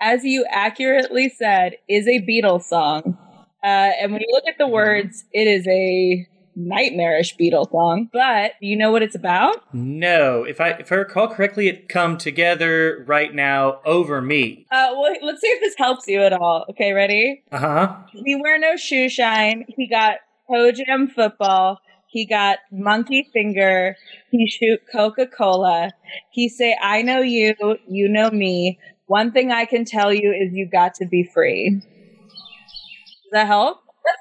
as 0.00 0.24
you 0.24 0.44
accurately 0.50 1.28
said, 1.28 1.76
is 1.88 2.08
a 2.08 2.20
Beatles 2.20 2.64
song. 2.64 3.16
Uh, 3.62 3.92
and 4.02 4.10
when 4.10 4.22
you 4.22 4.26
look 4.32 4.42
at 4.48 4.58
the 4.58 4.66
words, 4.66 5.24
it 5.32 5.46
is 5.46 5.68
a 5.68 6.26
nightmarish 6.56 7.36
Beatles 7.36 7.70
song. 7.70 8.10
But 8.12 8.54
you 8.60 8.76
know 8.76 8.90
what 8.90 9.04
it's 9.04 9.14
about? 9.14 9.72
No, 9.72 10.42
if 10.42 10.60
I 10.60 10.70
if 10.70 10.90
I 10.90 10.96
recall 10.96 11.28
correctly, 11.28 11.68
it 11.68 11.88
come 11.88 12.18
together 12.18 13.04
right 13.06 13.32
now 13.32 13.78
over 13.84 14.20
me. 14.20 14.66
Uh, 14.72 14.88
well, 14.98 15.14
let's 15.22 15.40
see 15.40 15.46
if 15.46 15.60
this 15.60 15.76
helps 15.78 16.08
you 16.08 16.22
at 16.22 16.32
all. 16.32 16.64
Okay, 16.70 16.92
ready? 16.92 17.44
Uh 17.52 17.58
huh. 17.58 17.96
We 18.20 18.34
wear 18.34 18.58
no 18.58 18.74
shoe 18.74 19.08
shine. 19.08 19.64
He 19.68 19.86
got 19.86 20.16
toe 20.50 20.72
jam 20.72 21.06
football. 21.06 21.78
He 22.10 22.26
got 22.26 22.58
monkey 22.72 23.28
finger. 23.32 23.96
He 24.30 24.48
shoot 24.48 24.80
Coca 24.92 25.26
Cola. 25.26 25.92
He 26.30 26.48
say, 26.48 26.76
"I 26.80 27.02
know 27.02 27.20
you. 27.20 27.54
You 27.88 28.08
know 28.08 28.30
me. 28.30 28.78
One 29.06 29.30
thing 29.32 29.52
I 29.52 29.64
can 29.64 29.84
tell 29.84 30.12
you 30.12 30.32
is 30.32 30.52
you 30.52 30.68
got 30.70 30.94
to 30.94 31.06
be 31.06 31.22
free." 31.22 31.70
Does 31.80 33.30
that 33.32 33.46
help? 33.46 33.78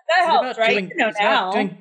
That, 0.08 0.26
helps, 0.26 0.44
about 0.44 0.58
right? 0.58 0.70
doing- 0.72 0.90
you 0.90 0.96
know 0.98 1.08
is 1.10 1.16
it 1.16 1.22
about 1.22 1.46
now. 1.46 1.52
doing- 1.52 1.78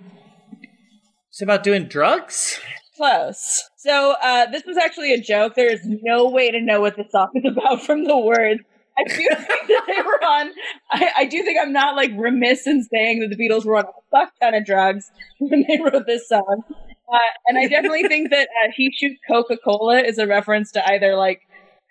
It's 1.29 1.43
about 1.43 1.63
doing 1.63 1.85
drugs. 1.89 2.59
Close. 2.97 3.69
So 3.77 4.15
uh, 4.23 4.47
this 4.51 4.65
was 4.67 4.77
actually 4.77 5.13
a 5.13 5.21
joke. 5.21 5.55
There 5.55 5.71
is 5.71 5.81
no 5.85 6.31
way 6.31 6.51
to 6.51 6.61
know 6.61 6.81
what 6.81 6.97
the 6.97 7.05
song 7.11 7.29
is 7.35 7.45
about 7.45 7.85
from 7.85 8.05
the 8.05 8.17
words. 8.19 8.61
I 8.99 9.05
do 9.05 9.15
think 9.15 9.29
that 9.69 9.85
they 9.87 10.03
were 10.03 10.25
on. 10.25 10.51
I, 10.91 11.11
I 11.19 11.25
do 11.27 11.43
think 11.43 11.59
I'm 11.61 11.73
not 11.73 11.97
like 11.97 12.11
remiss 12.17 12.67
in 12.67 12.83
saying 12.83 13.21
that 13.21 13.31
the 13.31 13.37
Beatles 13.37 13.65
were 13.65 13.77
on 13.77 13.85
a 13.85 13.93
fuck 14.11 14.33
ton 14.41 14.55
of 14.55 14.65
drugs 14.65 15.11
when 15.39 15.65
they 15.69 15.79
wrote 15.81 16.07
this 16.07 16.29
song. 16.29 16.63
Uh, 17.11 17.19
and 17.47 17.57
I 17.57 17.69
definitely 17.69 18.05
think 18.09 18.31
that 18.31 18.49
uh, 18.49 18.71
"He 18.77 18.93
Shoots 18.93 19.21
Coca 19.29 19.57
Cola" 19.57 20.01
is 20.01 20.19
a 20.19 20.27
reference 20.27 20.73
to 20.73 20.93
either 20.93 21.17
like 21.17 21.43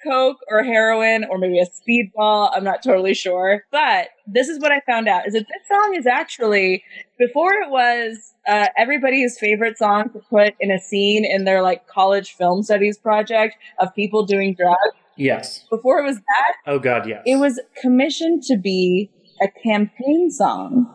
coke 0.03 0.37
or 0.49 0.63
heroin 0.63 1.25
or 1.29 1.37
maybe 1.37 1.59
a 1.59 1.65
speedball. 1.65 2.51
I'm 2.53 2.63
not 2.63 2.83
totally 2.83 3.13
sure. 3.13 3.63
But 3.71 4.09
this 4.25 4.47
is 4.47 4.59
what 4.59 4.71
I 4.71 4.81
found 4.81 5.07
out 5.07 5.27
is 5.27 5.33
that 5.33 5.47
this 5.47 5.67
song 5.67 5.95
is 5.95 6.05
actually 6.05 6.83
before 7.17 7.53
it 7.53 7.69
was 7.69 8.33
uh, 8.47 8.67
everybody's 8.77 9.37
favorite 9.39 9.77
song 9.77 10.09
to 10.11 10.19
put 10.29 10.53
in 10.59 10.71
a 10.71 10.79
scene 10.79 11.25
in 11.25 11.45
their 11.45 11.61
like 11.61 11.87
college 11.87 12.35
film 12.35 12.63
studies 12.63 12.97
project 12.97 13.55
of 13.79 13.93
people 13.95 14.25
doing 14.25 14.55
drugs. 14.55 14.77
Yes. 15.17 15.65
Before 15.69 15.99
it 15.99 16.03
was 16.03 16.15
that, 16.15 16.55
Oh 16.65 16.79
God, 16.79 17.07
yes. 17.07 17.23
it 17.25 17.37
was 17.37 17.59
commissioned 17.81 18.43
to 18.43 18.57
be 18.57 19.11
a 19.41 19.47
campaign 19.63 20.31
song. 20.31 20.93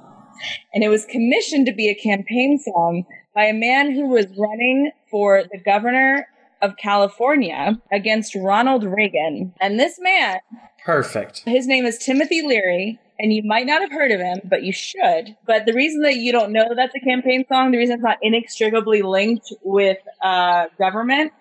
And 0.74 0.82
it 0.82 0.88
was 0.88 1.04
commissioned 1.04 1.66
to 1.66 1.72
be 1.72 1.88
a 1.88 1.94
campaign 1.94 2.58
song 2.58 3.04
by 3.34 3.44
a 3.44 3.52
man 3.52 3.92
who 3.92 4.08
was 4.08 4.26
running 4.36 4.90
for 5.10 5.44
the 5.50 5.58
governor 5.58 6.26
of 6.60 6.76
California 6.76 7.80
against 7.92 8.34
Ronald 8.34 8.84
Reagan. 8.84 9.52
And 9.60 9.78
this 9.78 9.98
man, 10.00 10.38
perfect. 10.84 11.42
his 11.44 11.66
name 11.66 11.84
is 11.84 11.98
Timothy 11.98 12.42
Leary, 12.42 12.98
and 13.18 13.32
you 13.32 13.42
might 13.44 13.66
not 13.66 13.82
have 13.82 13.92
heard 13.92 14.10
of 14.10 14.20
him, 14.20 14.40
but 14.44 14.62
you 14.62 14.72
should. 14.72 15.36
But 15.46 15.66
the 15.66 15.72
reason 15.72 16.02
that 16.02 16.16
you 16.16 16.32
don't 16.32 16.52
know 16.52 16.68
that's 16.74 16.94
a 16.94 17.00
campaign 17.00 17.44
song, 17.48 17.72
the 17.72 17.78
reason 17.78 17.94
it's 17.94 18.02
not 18.02 18.18
inextricably 18.22 19.02
linked 19.02 19.52
with 19.62 19.98
uh, 20.22 20.66
government, 20.78 21.32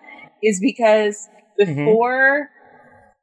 is 0.42 0.60
because 0.60 1.28
before 1.56 2.50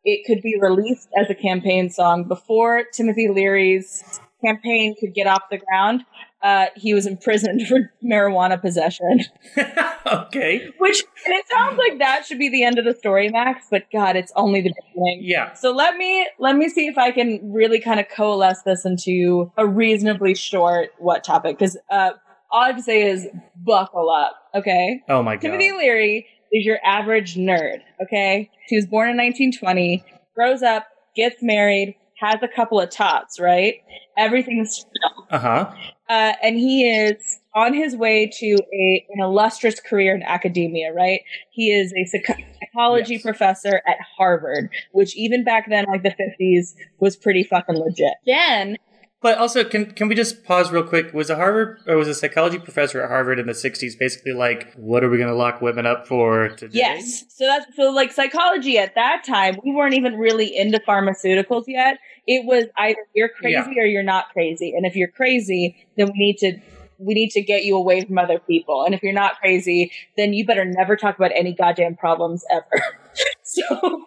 it 0.03 0.25
could 0.25 0.41
be 0.41 0.57
released 0.59 1.09
as 1.17 1.29
a 1.29 1.35
campaign 1.35 1.89
song, 1.89 2.25
before 2.25 2.83
Timothy 2.93 3.27
Leary's 3.27 4.19
campaign 4.43 4.95
could 4.99 5.13
get 5.13 5.27
off 5.27 5.43
the 5.51 5.57
ground, 5.57 6.05
uh, 6.41 6.67
he 6.75 6.93
was 6.93 7.05
imprisoned 7.05 7.61
for 7.67 7.91
marijuana 8.03 8.59
possession. 8.59 9.25
okay. 10.05 10.69
Which, 10.77 11.03
and 11.25 11.35
it 11.35 11.45
sounds 11.49 11.77
like 11.77 11.99
that 11.99 12.25
should 12.25 12.39
be 12.39 12.49
the 12.49 12.63
end 12.63 12.79
of 12.79 12.85
the 12.85 12.93
story, 12.93 13.29
Max. 13.29 13.67
But 13.69 13.85
God, 13.91 14.15
it's 14.15 14.31
only 14.35 14.61
the 14.61 14.73
beginning. 14.73 15.19
Yeah. 15.23 15.53
So 15.53 15.71
let 15.71 15.97
me 15.97 16.27
let 16.39 16.55
me 16.55 16.69
see 16.69 16.87
if 16.87 16.97
I 16.97 17.11
can 17.11 17.51
really 17.51 17.79
kind 17.79 17.99
of 17.99 18.07
coalesce 18.09 18.61
this 18.63 18.85
into 18.85 19.51
a 19.57 19.67
reasonably 19.67 20.35
short 20.35 20.91
what 20.97 21.23
topic 21.23 21.57
because 21.57 21.77
uh, 21.89 22.11
all 22.51 22.61
I 22.61 22.67
have 22.67 22.77
to 22.77 22.83
say 22.83 23.03
is 23.09 23.27
buckle 23.55 24.09
up, 24.09 24.35
okay? 24.55 25.03
Oh 25.09 25.21
my 25.21 25.35
God. 25.35 25.41
Timothy 25.41 25.71
Leary 25.71 26.27
is 26.51 26.65
your 26.65 26.79
average 26.83 27.35
nerd, 27.35 27.79
okay? 28.03 28.49
He 28.67 28.75
was 28.75 28.85
born 28.85 29.09
in 29.09 29.17
1920, 29.17 30.03
grows 30.35 30.61
up, 30.63 30.87
gets 31.15 31.37
married, 31.41 31.95
has 32.19 32.41
a 32.43 32.47
couple 32.47 32.79
of 32.79 32.89
tots, 32.89 33.39
right? 33.39 33.75
Everything's 34.17 34.85
Uh 35.31 35.39
huh. 35.39 35.71
uh, 36.09 36.33
and 36.43 36.57
he 36.57 36.89
is 36.89 37.39
on 37.55 37.73
his 37.73 37.95
way 37.95 38.29
to 38.39 38.57
a, 38.73 39.05
an 39.15 39.21
illustrious 39.23 39.79
career 39.79 40.13
in 40.15 40.23
academia, 40.23 40.93
right? 40.93 41.21
He 41.51 41.71
is 41.71 41.93
a 41.93 42.05
psychology 42.05 43.13
Yes. 43.13 43.21
professor 43.23 43.81
at 43.87 43.97
Harvard, 44.17 44.69
which 44.91 45.15
even 45.15 45.43
back 45.43 45.69
then, 45.69 45.85
like 45.87 46.03
the 46.03 46.09
50s, 46.11 46.73
was 46.99 47.15
pretty 47.15 47.43
fucking 47.43 47.75
legit. 47.75 48.13
Then, 48.25 48.77
But 49.21 49.37
also, 49.37 49.65
can 49.65 49.91
can 49.91 50.07
we 50.07 50.15
just 50.15 50.45
pause 50.45 50.71
real 50.71 50.83
quick? 50.83 51.13
Was 51.13 51.29
a 51.29 51.35
Harvard 51.35 51.79
or 51.85 51.97
was 51.97 52.07
a 52.07 52.15
psychology 52.15 52.57
professor 52.57 53.01
at 53.01 53.09
Harvard 53.09 53.37
in 53.37 53.47
the 53.47 53.53
'60s 53.53 53.99
basically 53.99 54.31
like, 54.31 54.73
what 54.75 55.03
are 55.03 55.09
we 55.09 55.17
going 55.17 55.29
to 55.29 55.35
lock 55.35 55.61
women 55.61 55.85
up 55.85 56.07
for 56.07 56.49
today? 56.49 56.77
yes. 56.77 57.25
So 57.27 57.45
that's, 57.45 57.65
so 57.75 57.91
like 57.91 58.13
psychology 58.13 58.77
at 58.77 58.95
that 58.95 59.25
time, 59.25 59.57
we 59.63 59.73
weren't 59.73 59.93
even 59.93 60.17
really 60.17 60.55
into 60.55 60.79
pharmaceuticals 60.79 61.65
yet. 61.67 61.97
It 62.27 62.45
was 62.45 62.65
either 62.77 62.99
you're 63.13 63.29
crazy 63.29 63.77
or 63.77 63.83
you're 63.85 64.03
not 64.03 64.29
crazy. 64.31 64.73
And 64.75 64.85
if 64.85 64.95
you're 64.95 65.09
crazy, 65.09 65.85
then 65.97 66.07
we 66.13 66.19
need 66.19 66.37
to, 66.37 66.59
we 66.99 67.13
need 67.13 67.29
to 67.31 67.41
get 67.41 67.63
you 67.63 67.77
away 67.77 68.03
from 68.05 68.17
other 68.17 68.39
people. 68.39 68.83
And 68.83 68.93
if 68.93 69.01
you're 69.01 69.13
not 69.13 69.39
crazy, 69.39 69.91
then 70.17 70.33
you 70.33 70.45
better 70.45 70.65
never 70.65 70.95
talk 70.95 71.15
about 71.17 71.31
any 71.33 71.53
goddamn 71.53 71.95
problems 71.95 72.43
ever. 72.51 72.83
so, 73.43 73.63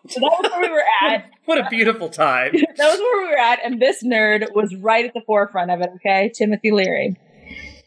so 0.09 0.21
that 0.21 0.21
was 0.21 0.51
where 0.53 0.61
we 0.61 0.71
were 0.71 0.85
at. 1.11 1.25
What 1.45 1.59
a 1.59 1.69
beautiful 1.69 2.09
time. 2.09 2.53
that 2.77 2.79
was 2.79 3.01
where 3.01 3.23
we 3.25 3.31
were 3.31 3.39
at, 3.39 3.59
and 3.65 3.83
this 3.83 4.05
nerd 4.05 4.55
was 4.55 4.77
right 4.77 5.05
at 5.05 5.13
the 5.13 5.23
forefront 5.27 5.73
of 5.73 5.81
it. 5.81 5.91
Okay, 5.97 6.31
Timothy 6.33 6.71
Leary. 6.71 7.17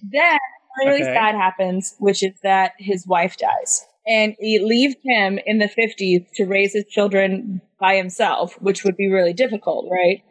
Then 0.04 0.38
something 0.76 0.90
really 0.92 1.04
Okay. 1.04 1.14
sad 1.14 1.36
happens, 1.36 1.96
which 2.00 2.22
is 2.22 2.34
that 2.44 2.74
his 2.80 3.08
wife 3.08 3.38
dies, 3.38 3.86
and 4.06 4.36
he 4.40 4.60
leaves 4.60 4.96
him 5.06 5.40
in 5.46 5.60
the 5.60 5.70
fifties 5.70 6.24
to 6.34 6.44
raise 6.46 6.74
his 6.74 6.84
children 6.90 7.62
by 7.80 7.96
himself, 7.96 8.62
which 8.62 8.84
would 8.84 8.98
be 8.98 9.10
really 9.10 9.34
difficult, 9.34 9.88
right? 9.90 10.22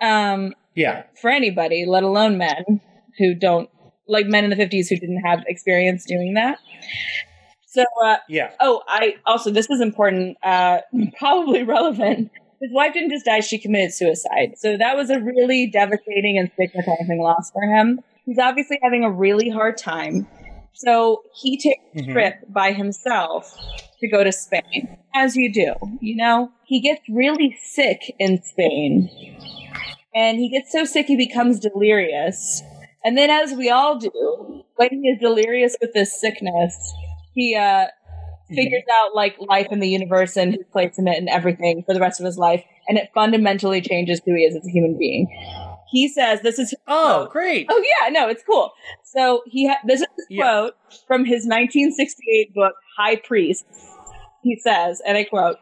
Um, 0.00 0.54
Yeah. 0.74 1.02
for 1.20 1.30
anybody, 1.30 1.84
let 1.84 2.04
alone 2.04 2.38
men 2.38 2.80
who 3.18 3.34
don't 3.34 3.68
like 4.08 4.26
men 4.26 4.44
in 4.44 4.50
the 4.50 4.56
fifties 4.56 4.88
who 4.88 4.96
didn't 4.96 5.22
have 5.24 5.42
experience 5.46 6.04
doing 6.04 6.34
that. 6.34 6.58
So, 7.66 7.84
uh, 8.04 8.16
Yeah. 8.28 8.52
Oh, 8.60 8.82
I 8.88 9.16
also 9.26 9.50
this 9.50 9.68
is 9.70 9.80
important, 9.80 10.38
uh, 10.42 10.78
probably 11.18 11.62
relevant. 11.62 12.30
His 12.60 12.70
wife 12.72 12.94
didn't 12.94 13.10
just 13.10 13.26
die; 13.26 13.40
she 13.40 13.58
committed 13.58 13.92
suicide. 13.92 14.54
So 14.56 14.76
that 14.78 14.96
was 14.96 15.10
a 15.10 15.20
really 15.20 15.66
devastating 15.70 16.38
and 16.38 16.50
stigmatizing 16.54 17.20
loss 17.20 17.50
for 17.50 17.62
him. 17.62 18.00
He's 18.24 18.38
obviously 18.38 18.78
having 18.82 19.04
a 19.04 19.10
really 19.10 19.50
hard 19.50 19.76
time. 19.76 20.26
So 20.72 21.22
he 21.34 21.58
takes 21.58 21.80
a 21.94 21.98
Mhm. 21.98 22.12
trip 22.12 22.34
by 22.48 22.72
himself 22.72 23.54
to 24.00 24.08
go 24.08 24.24
to 24.24 24.32
Spain, 24.32 24.96
as 25.14 25.36
you 25.36 25.52
do. 25.52 25.74
You 26.00 26.16
know, 26.16 26.50
he 26.64 26.80
gets 26.80 27.00
really 27.08 27.56
sick 27.62 28.14
in 28.18 28.42
Spain, 28.42 29.10
and 30.14 30.38
he 30.38 30.48
gets 30.48 30.72
so 30.72 30.84
sick 30.84 31.06
he 31.06 31.16
becomes 31.16 31.60
delirious. 31.60 32.62
And 33.06 33.16
then, 33.16 33.30
as 33.30 33.52
we 33.52 33.70
all 33.70 33.98
do, 34.00 34.64
when 34.74 34.88
he 34.90 35.08
is 35.10 35.20
delirious 35.20 35.76
with 35.80 35.92
this 35.94 36.20
sickness, 36.20 36.74
he 37.34 37.54
uh, 37.54 37.86
figures 38.48 38.82
out 38.92 39.14
like 39.14 39.36
life 39.38 39.68
in 39.70 39.78
the 39.78 39.88
universe 39.88 40.36
and 40.36 40.54
his 40.54 40.64
place 40.72 40.98
in 40.98 41.06
it 41.06 41.16
and 41.16 41.28
everything 41.28 41.84
for 41.86 41.94
the 41.94 42.00
rest 42.00 42.18
of 42.18 42.26
his 42.26 42.36
life, 42.36 42.64
and 42.88 42.98
it 42.98 43.08
fundamentally 43.14 43.80
changes 43.80 44.20
who 44.26 44.34
he 44.34 44.42
is 44.42 44.56
as 44.56 44.66
a 44.66 44.70
human 44.70 44.98
being. 44.98 45.28
He 45.88 46.08
says, 46.08 46.40
"This 46.42 46.58
is 46.58 46.74
Oh, 46.88 47.28
great. 47.30 47.68
Oh 47.70 47.80
yeah, 48.02 48.08
no, 48.10 48.28
it's 48.28 48.42
cool. 48.42 48.72
So 49.04 49.42
he 49.46 49.68
ha- 49.68 49.78
this 49.86 50.00
is 50.00 50.06
a 50.06 50.22
Yeah. 50.28 50.42
quote 50.42 50.74
from 51.06 51.24
his 51.24 51.46
1968 51.46 52.54
book 52.54 52.74
High 52.98 53.16
Priest. 53.16 53.64
He 54.42 54.58
says, 54.58 55.00
and 55.06 55.16
I 55.16 55.22
quote: 55.22 55.58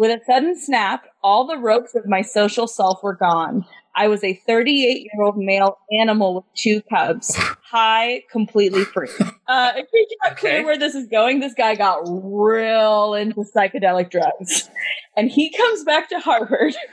"With 0.00 0.10
a 0.10 0.24
sudden 0.24 0.58
snap, 0.58 1.04
all 1.22 1.46
the 1.46 1.58
ropes 1.58 1.94
of 1.94 2.06
my 2.06 2.22
social 2.22 2.66
self 2.66 3.02
were 3.02 3.14
gone. 3.14 3.66
I 3.94 4.08
was 4.08 4.24
a 4.24 4.32
38 4.46 5.00
year 5.12 5.22
old 5.22 5.36
male 5.36 5.76
animal 6.00 6.34
with 6.36 6.44
two 6.54 6.80
cubs, 6.82 7.36
high, 7.62 8.22
completely 8.32 8.84
free." 8.84 9.10
Uh, 9.46 9.72
in 9.76 9.82
case 9.82 9.90
you're 9.92 10.18
not 10.30 10.36
clear 10.38 10.64
where 10.64 10.78
this 10.78 10.94
is 10.94 11.06
going, 11.08 11.40
this 11.40 11.54
guy 11.54 11.74
got 11.74 11.98
real 12.06 13.14
into 13.14 13.42
psychedelic 13.54 14.10
drugs, 14.10 14.70
and 15.16 15.30
he 15.30 15.50
comes 15.50 15.84
back 15.84 16.08
to 16.08 16.18
Harvard. 16.18 16.74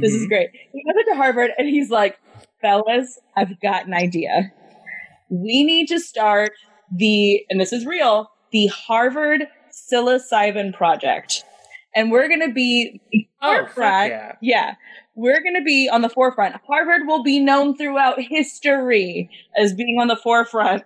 This 0.00 0.12
is 0.14 0.24
Mhm. 0.26 0.28
great. 0.28 0.50
He 0.72 0.82
goes 0.84 0.94
into 1.06 1.14
Harvard 1.16 1.52
and 1.58 1.68
he's 1.68 1.90
like, 1.90 2.18
fellas, 2.60 3.20
I've 3.36 3.60
got 3.60 3.86
an 3.86 3.94
idea. 3.94 4.52
We 5.30 5.62
need 5.64 5.86
to 5.88 6.00
start 6.00 6.52
the, 6.92 7.44
and 7.50 7.60
this 7.60 7.72
is 7.72 7.86
real, 7.86 8.30
the 8.50 8.66
Harvard 8.66 9.46
psilocybin 9.70 10.74
project. 10.74 11.44
And 11.96 12.12
we're 12.12 12.28
going 12.28 12.46
to 12.46 12.52
be 12.52 13.00
Oh, 13.42 13.56
forefront. 13.64 14.10
yeah. 14.10 14.32
yeah. 14.40 14.74
We're 15.14 15.40
going 15.42 15.54
to 15.56 15.62
be 15.62 15.88
on 15.90 16.02
the 16.02 16.10
forefront. 16.10 16.56
Harvard 16.66 17.06
will 17.06 17.22
be 17.22 17.38
known 17.40 17.74
throughout 17.76 18.20
history 18.20 19.30
as 19.56 19.72
being 19.72 19.98
on 19.98 20.08
the 20.08 20.16
forefront 20.16 20.84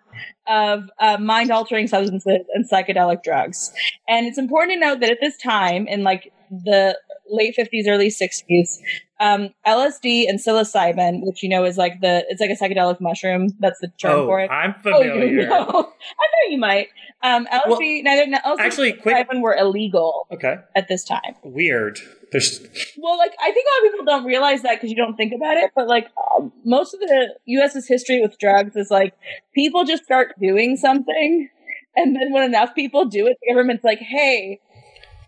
of 0.48 0.88
uh, 1.00 1.18
mind 1.18 1.50
altering 1.50 1.88
substances 1.88 2.46
and 2.54 2.70
psychedelic 2.70 3.24
drugs. 3.24 3.72
And 4.08 4.26
it's 4.26 4.38
important 4.38 4.74
to 4.74 4.78
note 4.80 5.00
that 5.00 5.10
at 5.10 5.18
this 5.20 5.36
time, 5.36 5.88
in 5.88 6.04
like 6.04 6.32
the 6.48 6.96
late 7.30 7.54
50s, 7.58 7.88
early 7.88 8.08
60s, 8.08 8.78
um, 9.20 9.50
LSD 9.66 10.28
and 10.28 10.38
psilocybin, 10.38 11.20
which 11.24 11.42
you 11.42 11.48
know 11.48 11.64
is 11.64 11.76
like 11.76 12.00
the, 12.00 12.24
it's 12.28 12.40
like 12.40 12.50
a 12.50 12.54
psychedelic 12.56 13.00
mushroom. 13.00 13.48
That's 13.58 13.78
the 13.80 13.88
term 14.00 14.20
Oh, 14.20 14.26
for 14.26 14.40
it. 14.40 14.50
I'm 14.50 14.74
Oh, 14.78 14.82
familiar. 14.82 15.24
you 15.42 15.46
know. 15.46 15.58
I 15.66 15.66
thought 15.72 16.50
you 16.50 16.58
might. 16.58 16.88
Um, 17.22 17.46
LSD, 17.52 18.02
neither 18.02 18.24
LSD 18.32 18.58
actually, 18.58 18.90
and 18.92 19.02
quick- 19.02 19.28
psilocybin 19.28 19.42
were 19.42 19.54
illegal 19.54 20.26
Okay. 20.32 20.56
at 20.74 20.88
this 20.88 21.04
time. 21.04 21.34
Weird. 21.42 21.98
There's 22.32 22.60
Well, 22.96 23.18
like 23.18 23.32
I 23.42 23.50
think 23.52 23.66
a 23.66 23.70
lot 23.70 23.86
of 23.86 23.92
people 23.92 24.06
don't 24.06 24.24
realize 24.24 24.62
that 24.62 24.76
because 24.76 24.88
you 24.90 24.96
don't 24.96 25.16
think 25.16 25.32
about 25.34 25.56
it. 25.56 25.72
But 25.74 25.88
like 25.88 26.08
um, 26.36 26.52
most 26.64 26.94
of 26.94 27.00
the 27.00 27.34
U.S.'s 27.46 27.86
history 27.88 28.20
with 28.22 28.38
drugs 28.38 28.76
is 28.76 28.90
like 28.90 29.14
people 29.54 29.84
just 29.84 30.04
start 30.04 30.34
doing 30.40 30.76
something, 30.76 31.48
and 31.96 32.14
then 32.16 32.32
when 32.32 32.44
enough 32.44 32.74
people 32.74 33.04
do 33.04 33.26
it, 33.26 33.36
the 33.42 33.52
government's 33.52 33.82
like, 33.84 33.98
"Hey, 33.98 34.60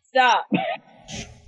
stop." 0.08 0.46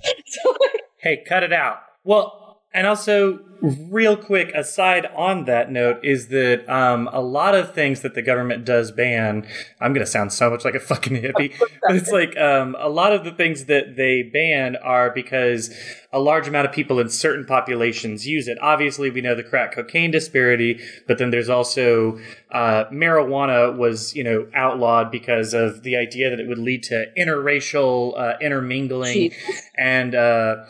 so 0.27 0.51
like, 0.61 0.83
hey, 0.99 1.25
cut 1.27 1.43
it 1.43 1.53
out. 1.53 1.79
Well, 2.05 2.44
And 2.75 2.89
also, 2.89 3.39
real 3.63 4.17
quick 4.17 4.53
aside 4.55 5.07
on 5.15 5.45
that 5.45 5.71
note 5.71 5.99
is 6.03 6.29
that 6.29 6.69
um, 6.69 7.09
a 7.13 7.21
lot 7.21 7.55
of 7.55 7.73
things 7.73 8.01
that 8.03 8.15
the 8.15 8.21
government 8.21 8.65
does 8.65 8.91
ban. 8.91 9.47
I'm 9.81 9.93
going 9.93 10.05
to 10.05 10.11
sound 10.11 10.33
so 10.33 10.51
much 10.51 10.65
like 10.65 10.75
a 10.75 10.81
fucking 10.81 11.23
hippie, 11.23 11.57
but 11.83 11.97
it's 11.97 12.11
like 12.11 12.37
um, 12.37 12.77
a 12.79 12.89
lot 12.89 13.13
of 13.13 13.25
the 13.25 13.31
things 13.31 13.67
that 13.67 13.97
they 13.97 14.23
ban 14.23 14.77
are 14.77 15.11
because 15.11 15.75
a 16.13 16.19
large 16.19 16.47
amount 16.47 16.67
of 16.67 16.73
people 16.73 17.01
in 17.01 17.09
certain 17.09 17.45
populations 17.45 18.27
use 18.27 18.49
it. 18.49 18.59
Obviously, 18.61 19.09
we 19.11 19.21
know 19.21 19.35
the 19.35 19.45
crack 19.45 19.73
cocaine 19.73 20.11
disparity, 20.11 20.81
but 21.07 21.19
then 21.19 21.31
there's 21.31 21.49
also 21.49 22.19
uh, 22.53 22.85
marijuana 22.93 23.77
was 23.77 24.15
you 24.15 24.25
know 24.25 24.47
outlawed 24.55 25.11
because 25.11 25.55
of 25.55 25.83
the 25.85 25.97
idea 25.97 26.29
that 26.29 26.41
it 26.41 26.49
would 26.49 26.59
lead 26.59 26.83
to 26.83 27.07
interracial 27.17 28.19
uh, 28.19 28.37
intermingling 28.41 29.33
and. 29.79 30.15
Uh, 30.15 30.65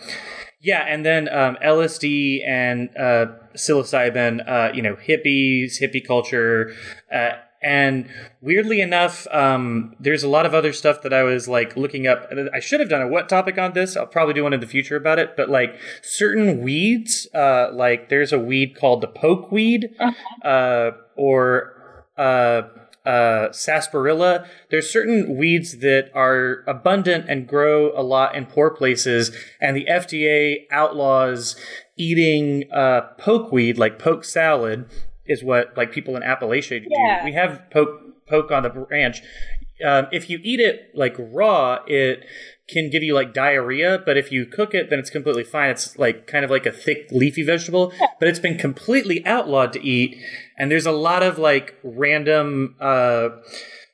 yeah, 0.64 0.85
and 0.88 1.04
then 1.04 1.28
um, 1.28 1.59
LSD 1.62 2.40
and 2.49 2.88
uh, 2.97 3.26
psilocybin, 3.54 4.49
uh, 4.49 4.73
you 4.73 4.80
know, 4.80 4.97
hippies, 4.97 5.78
hippie 5.78 6.04
culture, 6.04 6.75
uh, 7.12 7.33
and 7.62 8.09
weirdly 8.40 8.80
enough, 8.80 9.26
um, 9.30 9.94
there's 10.00 10.23
a 10.23 10.28
lot 10.28 10.47
of 10.47 10.54
other 10.54 10.73
stuff 10.73 11.02
that 11.02 11.12
I 11.12 11.23
was 11.23 11.49
like 11.49 11.76
looking 11.76 12.06
up. 12.06 12.30
I 12.52 12.61
should 12.61 12.80
have 12.80 12.88
done 12.88 13.02
a 13.02 13.09
what 13.09 13.28
topic 13.28 13.59
on 13.59 13.73
this. 13.73 13.97
I'll 13.97 14.06
probably 14.06 14.35
do 14.35 14.42
one 14.42 14.52
in 14.52 14.61
the 14.61 14.66
future 14.66 14.97
about 14.97 15.18
it. 15.18 15.35
But 15.37 15.49
like 15.49 15.78
certain 16.02 16.62
weeds, 16.62 17.26
uh, 17.35 17.71
like 17.73 18.11
there's 18.11 18.33
a 18.33 18.38
weed 18.38 18.76
called 18.78 19.00
the 19.00 19.09
poke 19.09 19.50
weed, 19.50 19.94
uh, 20.44 20.90
or 21.16 22.04
uh, 23.04 23.52
sarsaparilla. 23.52 24.46
There's 24.70 24.90
certain 24.90 25.37
weeds 25.37 25.78
that 25.78 26.11
are 26.14 26.64
abundant 26.66 27.26
and 27.28 27.46
grow 27.46 27.92
a 27.99 28.02
lot 28.02 28.34
in 28.34 28.46
poor 28.46 28.70
places, 28.70 29.30
and 29.61 29.76
the 29.76 29.87
FDA 29.87 30.66
outlaws 30.70 31.56
eating 31.96 32.70
uh, 32.73 33.02
poke 33.18 33.52
weed, 33.52 33.78
like 33.78 33.99
poke 33.99 34.25
salad, 34.25 34.87
is 35.26 35.42
what 35.44 35.76
like 35.76 35.92
people 35.92 36.16
in 36.16 36.23
Appalachia 36.23 36.82
do. 36.82 36.88
Yeah. 36.90 37.25
We 37.25 37.32
have 37.32 37.62
poke 37.70 38.26
poke 38.26 38.50
on 38.50 38.62
the 38.62 38.70
ranch. 38.70 39.23
Um, 39.84 40.06
if 40.12 40.30
you 40.30 40.38
eat 40.42 40.61
it 40.61 40.90
like 40.94 41.16
raw, 41.18 41.80
it 41.87 42.25
can 42.68 42.88
give 42.90 43.02
you 43.02 43.14
like 43.14 43.35
diarrhea, 43.35 44.02
but 44.04 44.16
if 44.16 44.33
you 44.33 44.47
cook 44.47 44.75
it, 44.75 44.88
then 44.90 44.99
it's 44.99 45.11
completely 45.11 45.44
fine. 45.44 45.71
It's 45.71 45.99
like 45.99 46.26
kind 46.26 46.44
of 46.44 46.50
like 46.50 46.64
a 46.66 46.73
thick 46.73 47.09
leafy 47.11 47.42
vegetable, 47.42 47.92
but 48.18 48.28
it's 48.28 48.38
been 48.38 48.56
completely 48.56 49.25
outlawed 49.26 49.73
to 49.75 49.85
eat. 49.87 50.16
And 50.59 50.71
there's 50.71 50.87
a 50.87 50.92
lot 50.92 51.23
of 51.23 51.38
like 51.38 51.75
random, 51.83 52.76
uh, 52.80 53.28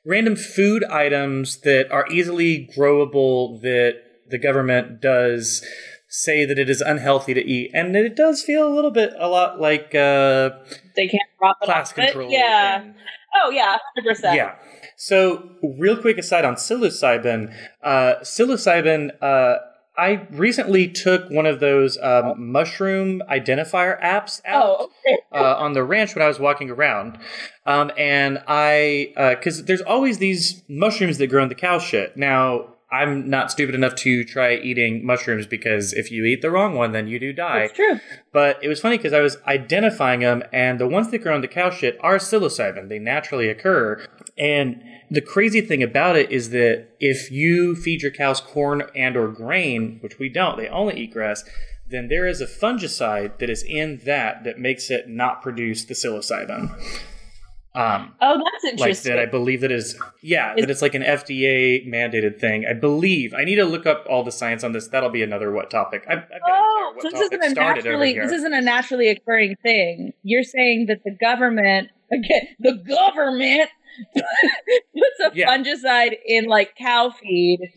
random 0.05 0.35
food 0.35 0.83
items 0.85 1.59
that 1.61 1.91
are 1.91 2.07
easily 2.09 2.69
growable 2.77 3.61
that 3.61 3.95
the 4.29 4.37
government 4.37 5.01
does 5.01 5.65
say 6.07 6.45
that 6.45 6.57
it 6.59 6.69
is 6.69 6.81
unhealthy 6.81 7.33
to 7.33 7.41
eat. 7.45 7.71
And 7.73 7.95
it 7.95 8.15
does 8.15 8.41
feel 8.41 8.67
a 8.67 8.73
little 8.73 8.91
bit 8.91 9.11
a 9.19 9.27
lot 9.27 9.59
like, 9.59 9.93
uh, 9.93 10.51
They 10.95 11.07
can't 11.07 11.23
drop 11.39 11.59
class 11.61 11.91
control. 11.93 12.31
Yeah. 12.31 12.81
and- 12.81 12.95
Oh 13.43 13.49
yeah, 13.49 13.77
hundred 13.95 14.09
percent. 14.09 14.35
yeah. 14.35 14.55
So, 15.03 15.49
real 15.63 15.97
quick 15.97 16.19
aside 16.19 16.45
on 16.45 16.57
psilocybin, 16.57 17.51
uh, 17.81 18.17
psilocybin. 18.21 19.09
Uh, 19.19 19.55
I 19.97 20.27
recently 20.29 20.89
took 20.89 21.27
one 21.31 21.47
of 21.47 21.59
those 21.59 21.97
um, 21.97 22.51
mushroom 22.51 23.23
identifier 23.27 23.99
apps 23.99 24.41
out 24.45 24.63
Oh, 24.63 24.89
okay. 25.07 25.17
uh, 25.31 25.55
on 25.55 25.73
the 25.73 25.83
ranch 25.83 26.13
when 26.13 26.23
I 26.23 26.27
was 26.27 26.39
walking 26.39 26.69
around, 26.69 27.17
um, 27.65 27.91
and 27.97 28.43
I 28.47 29.35
because 29.39 29.65
there's 29.65 29.81
always 29.81 30.19
these 30.19 30.61
mushrooms 30.69 31.17
that 31.17 31.27
grow 31.27 31.41
in 31.41 31.49
the 31.49 31.55
cow 31.55 31.79
shit. 31.79 32.15
Now 32.15 32.67
I'm 32.91 33.29
not 33.29 33.51
stupid 33.51 33.73
enough 33.73 33.95
to 33.95 34.25
try 34.25 34.55
eating 34.55 35.05
mushrooms 35.05 35.47
because 35.47 35.93
if 35.93 36.11
you 36.11 36.25
eat 36.25 36.41
the 36.41 36.51
wrong 36.51 36.75
one, 36.75 36.91
then 36.91 37.07
you 37.07 37.19
do 37.19 37.31
die. 37.31 37.61
It's 37.61 37.73
true. 37.73 37.99
But 38.33 38.61
it 38.61 38.67
was 38.67 38.81
funny 38.81 38.97
because 38.97 39.13
I 39.13 39.21
was 39.21 39.37
identifying 39.47 40.19
them, 40.19 40.43
and 40.51 40.77
the 40.77 40.87
ones 40.87 41.09
that 41.11 41.19
grow 41.19 41.35
in 41.35 41.41
the 41.41 41.47
cow 41.47 41.69
shit 41.69 41.97
are 42.01 42.17
psilocybin. 42.17 42.89
They 42.89 42.99
naturally 42.99 43.47
occur. 43.47 44.05
And 44.37 44.83
the 45.09 45.21
crazy 45.21 45.61
thing 45.61 45.81
about 45.81 46.17
it 46.17 46.31
is 46.31 46.49
that 46.49 46.89
if 46.99 47.31
you 47.31 47.75
feed 47.75 48.01
your 48.01 48.11
cows 48.11 48.41
corn 48.41 48.83
and 48.93 49.15
or 49.15 49.29
grain, 49.29 49.99
which 50.01 50.19
we 50.19 50.27
don't, 50.27 50.57
they 50.57 50.67
only 50.67 50.97
eat 50.99 51.13
grass, 51.13 51.45
then 51.89 52.09
there 52.09 52.27
is 52.27 52.41
a 52.41 52.47
fungicide 52.47 53.37
that 53.39 53.49
is 53.49 53.63
in 53.63 54.01
that 54.05 54.43
that 54.43 54.59
makes 54.59 54.89
it 54.89 55.07
not 55.07 55.41
produce 55.41 55.85
the 55.85 55.93
psilocybin. 55.93 56.71
Um, 57.73 58.13
Oh, 58.19 58.37
that's 58.37 58.63
like 58.65 58.73
interesting. 58.73 59.13
that 59.15 59.19
I 59.21 59.25
believe 59.25 59.61
that 59.61 59.71
is 59.71 59.97
yeah 60.21 60.53
Is- 60.55 60.61
that 60.61 60.69
it's 60.71 60.81
like 60.81 60.93
an 60.93 61.03
FDA 61.03 61.87
mandated 61.87 62.37
thing. 62.39 62.65
I 62.69 62.73
believe 62.73 63.33
I 63.33 63.45
need 63.45 63.55
to 63.55 63.65
look 63.65 63.85
up 63.85 64.05
all 64.09 64.23
the 64.23 64.31
science 64.31 64.63
on 64.63 64.73
this. 64.73 64.87
That'll 64.89 65.09
be 65.09 65.23
another 65.23 65.51
what 65.53 65.69
topic. 65.69 66.03
I've, 66.07 66.17
I've 66.19 66.41
Oh, 66.45 66.95
so 66.99 67.09
this 67.09 67.21
isn't 67.21 67.43
a 67.43 67.53
naturally 67.53 68.13
this 68.19 68.31
isn't 68.33 68.53
a 68.53 68.61
naturally 68.61 69.07
occurring 69.09 69.55
thing. 69.63 70.11
You're 70.23 70.43
saying 70.43 70.87
that 70.87 71.03
the 71.05 71.11
government 71.11 71.89
again 72.11 72.47
the 72.59 72.73
government 72.73 73.69
puts 74.13 75.19
a 75.23 75.31
Yeah. 75.33 75.47
fungicide 75.55 76.15
in 76.25 76.45
like 76.45 76.75
cow 76.77 77.09
feed 77.11 77.71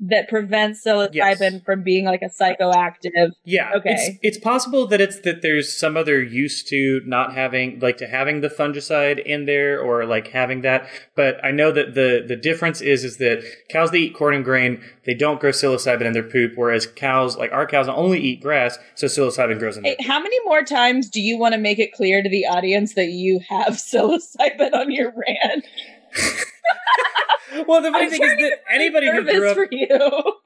that 0.00 0.28
prevents 0.28 0.84
psilocybin 0.84 1.10
Yes. 1.14 1.60
from 1.64 1.82
being 1.82 2.04
like 2.06 2.22
a 2.22 2.30
psychoactive. 2.30 3.30
Yeah. 3.44 3.70
Okay. 3.76 3.90
It's 3.92 4.18
it's 4.22 4.38
possible 4.38 4.86
that 4.86 5.00
it's 5.00 5.20
that 5.20 5.42
there's 5.42 5.76
some 5.76 5.96
other 5.96 6.22
use 6.22 6.62
to 6.64 7.02
not 7.04 7.34
having 7.34 7.78
like 7.80 7.98
to 7.98 8.06
having 8.06 8.40
the 8.40 8.48
fungicide 8.48 9.22
in 9.24 9.44
there 9.44 9.80
or 9.80 10.04
like 10.06 10.28
having 10.28 10.62
that. 10.62 10.88
But 11.14 11.44
I 11.44 11.50
know 11.50 11.70
that 11.72 11.94
the 11.94 12.24
the 12.26 12.36
difference 12.36 12.80
is 12.80 13.04
is 13.04 13.18
that 13.18 13.42
cows 13.70 13.90
that 13.90 13.98
eat 13.98 14.14
corn 14.14 14.34
and 14.34 14.44
grain, 14.44 14.82
they 15.04 15.14
don't 15.14 15.40
grow 15.40 15.50
psilocybin 15.50 16.02
in 16.02 16.12
their 16.12 16.22
poop, 16.22 16.52
whereas 16.56 16.86
cows 16.86 17.36
like 17.36 17.52
our 17.52 17.66
cows 17.66 17.88
only 17.88 18.20
eat 18.20 18.40
grass, 18.40 18.78
so 18.94 19.06
psilocybin 19.06 19.58
grows 19.58 19.76
in 19.76 19.82
their 19.82 19.96
Hey, 19.98 20.06
how 20.06 20.20
many 20.20 20.36
more 20.44 20.62
times 20.62 21.08
do 21.10 21.20
you 21.20 21.36
want 21.38 21.52
to 21.54 21.60
make 21.60 21.78
it 21.78 21.92
clear 21.92 22.22
to 22.22 22.28
the 22.28 22.46
audience 22.46 22.94
that 22.94 23.08
you 23.10 23.40
have 23.48 23.74
psilocybin 23.74 24.72
on 24.72 24.90
your 24.90 25.12
ranch? 25.14 25.64
Well, 27.66 27.82
the 27.82 27.90
funny 27.90 28.04
I'm 28.04 28.10
thing 28.10 28.22
is 28.22 28.36
that 28.36 28.58
anybody 28.72 29.10
who 29.10 29.24
grew 29.24 29.48
up 29.48 29.56
for 29.56 29.66
you. 29.70 29.88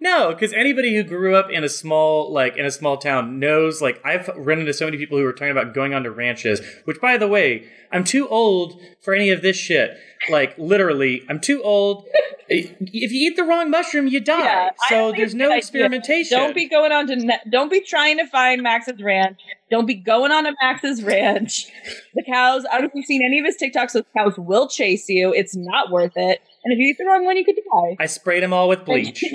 No, 0.00 0.31
because 0.31 0.53
anybody 0.53 0.94
who 0.94 1.03
grew 1.03 1.35
up 1.37 1.50
in 1.50 1.62
a 1.64 1.68
small 1.68 2.33
like 2.33 2.57
in 2.57 2.64
a 2.64 2.70
small 2.70 2.96
town 2.96 3.38
knows 3.38 3.83
like 3.83 4.00
I've 4.05 4.29
run 4.37 4.59
into 4.59 4.72
so 4.72 4.87
many 4.87 4.96
people 4.96 5.18
who 5.18 5.24
are 5.27 5.33
talking 5.33 5.50
about 5.50 5.74
going 5.74 5.92
onto 5.94 6.11
ranches. 6.11 6.61
Which, 6.85 7.00
by 7.00 7.16
the 7.16 7.29
way, 7.29 7.68
I'm 7.92 8.05
too 8.05 8.29
old 8.29 8.81
for 9.03 9.14
any 9.14 9.31
of 9.31 9.42
this 9.42 9.57
shit. 9.57 9.96
Like 10.31 10.57
literally, 10.59 11.22
I'm 11.29 11.40
too 11.40 11.62
old. 11.62 12.07
if 12.48 13.12
you 13.12 13.31
eat 13.31 13.37
the 13.37 13.44
wrong 13.44 13.70
mushroom, 13.70 14.07
you 14.07 14.20
die. 14.20 14.40
Yeah, 14.40 14.70
so 14.88 15.12
there's 15.12 15.35
no 15.35 15.46
idea. 15.46 15.59
experimentation. 15.59 16.38
Don't 16.38 16.55
be 16.55 16.68
going 16.68 16.92
on 16.92 17.07
to 17.09 17.16
ne- 17.16 17.40
don't 17.50 17.70
be 17.70 17.81
trying 17.81 18.18
to 18.18 18.27
find 18.27 18.62
Max's 18.62 19.03
ranch. 19.03 19.40
Don't 19.70 19.87
be 19.87 19.94
going 19.94 20.33
on 20.33 20.44
to 20.44 20.55
Max's 20.61 21.03
ranch. 21.03 21.66
The 22.14 22.22
cows. 22.22 22.64
I 22.70 22.74
don't 22.74 22.83
know 22.83 22.88
if 22.88 22.94
you've 22.94 23.07
seen 23.07 23.22
any 23.24 23.38
of 23.38 23.46
his 23.46 23.57
TikToks. 23.57 23.92
Those 23.92 24.05
cows 24.16 24.35
will 24.38 24.68
chase 24.68 25.09
you. 25.09 25.33
It's 25.33 25.57
not 25.57 25.90
worth 25.90 26.04
it. 26.17 26.40
And 26.64 26.73
if 26.73 26.79
you 26.79 26.88
eat 26.90 26.97
the 26.99 27.05
wrong 27.05 27.25
one, 27.25 27.37
you 27.37 27.45
could 27.45 27.57
die. 27.57 27.97
I 27.99 28.07
sprayed 28.07 28.43
them 28.43 28.53
all 28.53 28.69
with 28.69 28.85
bleach. 28.85 29.25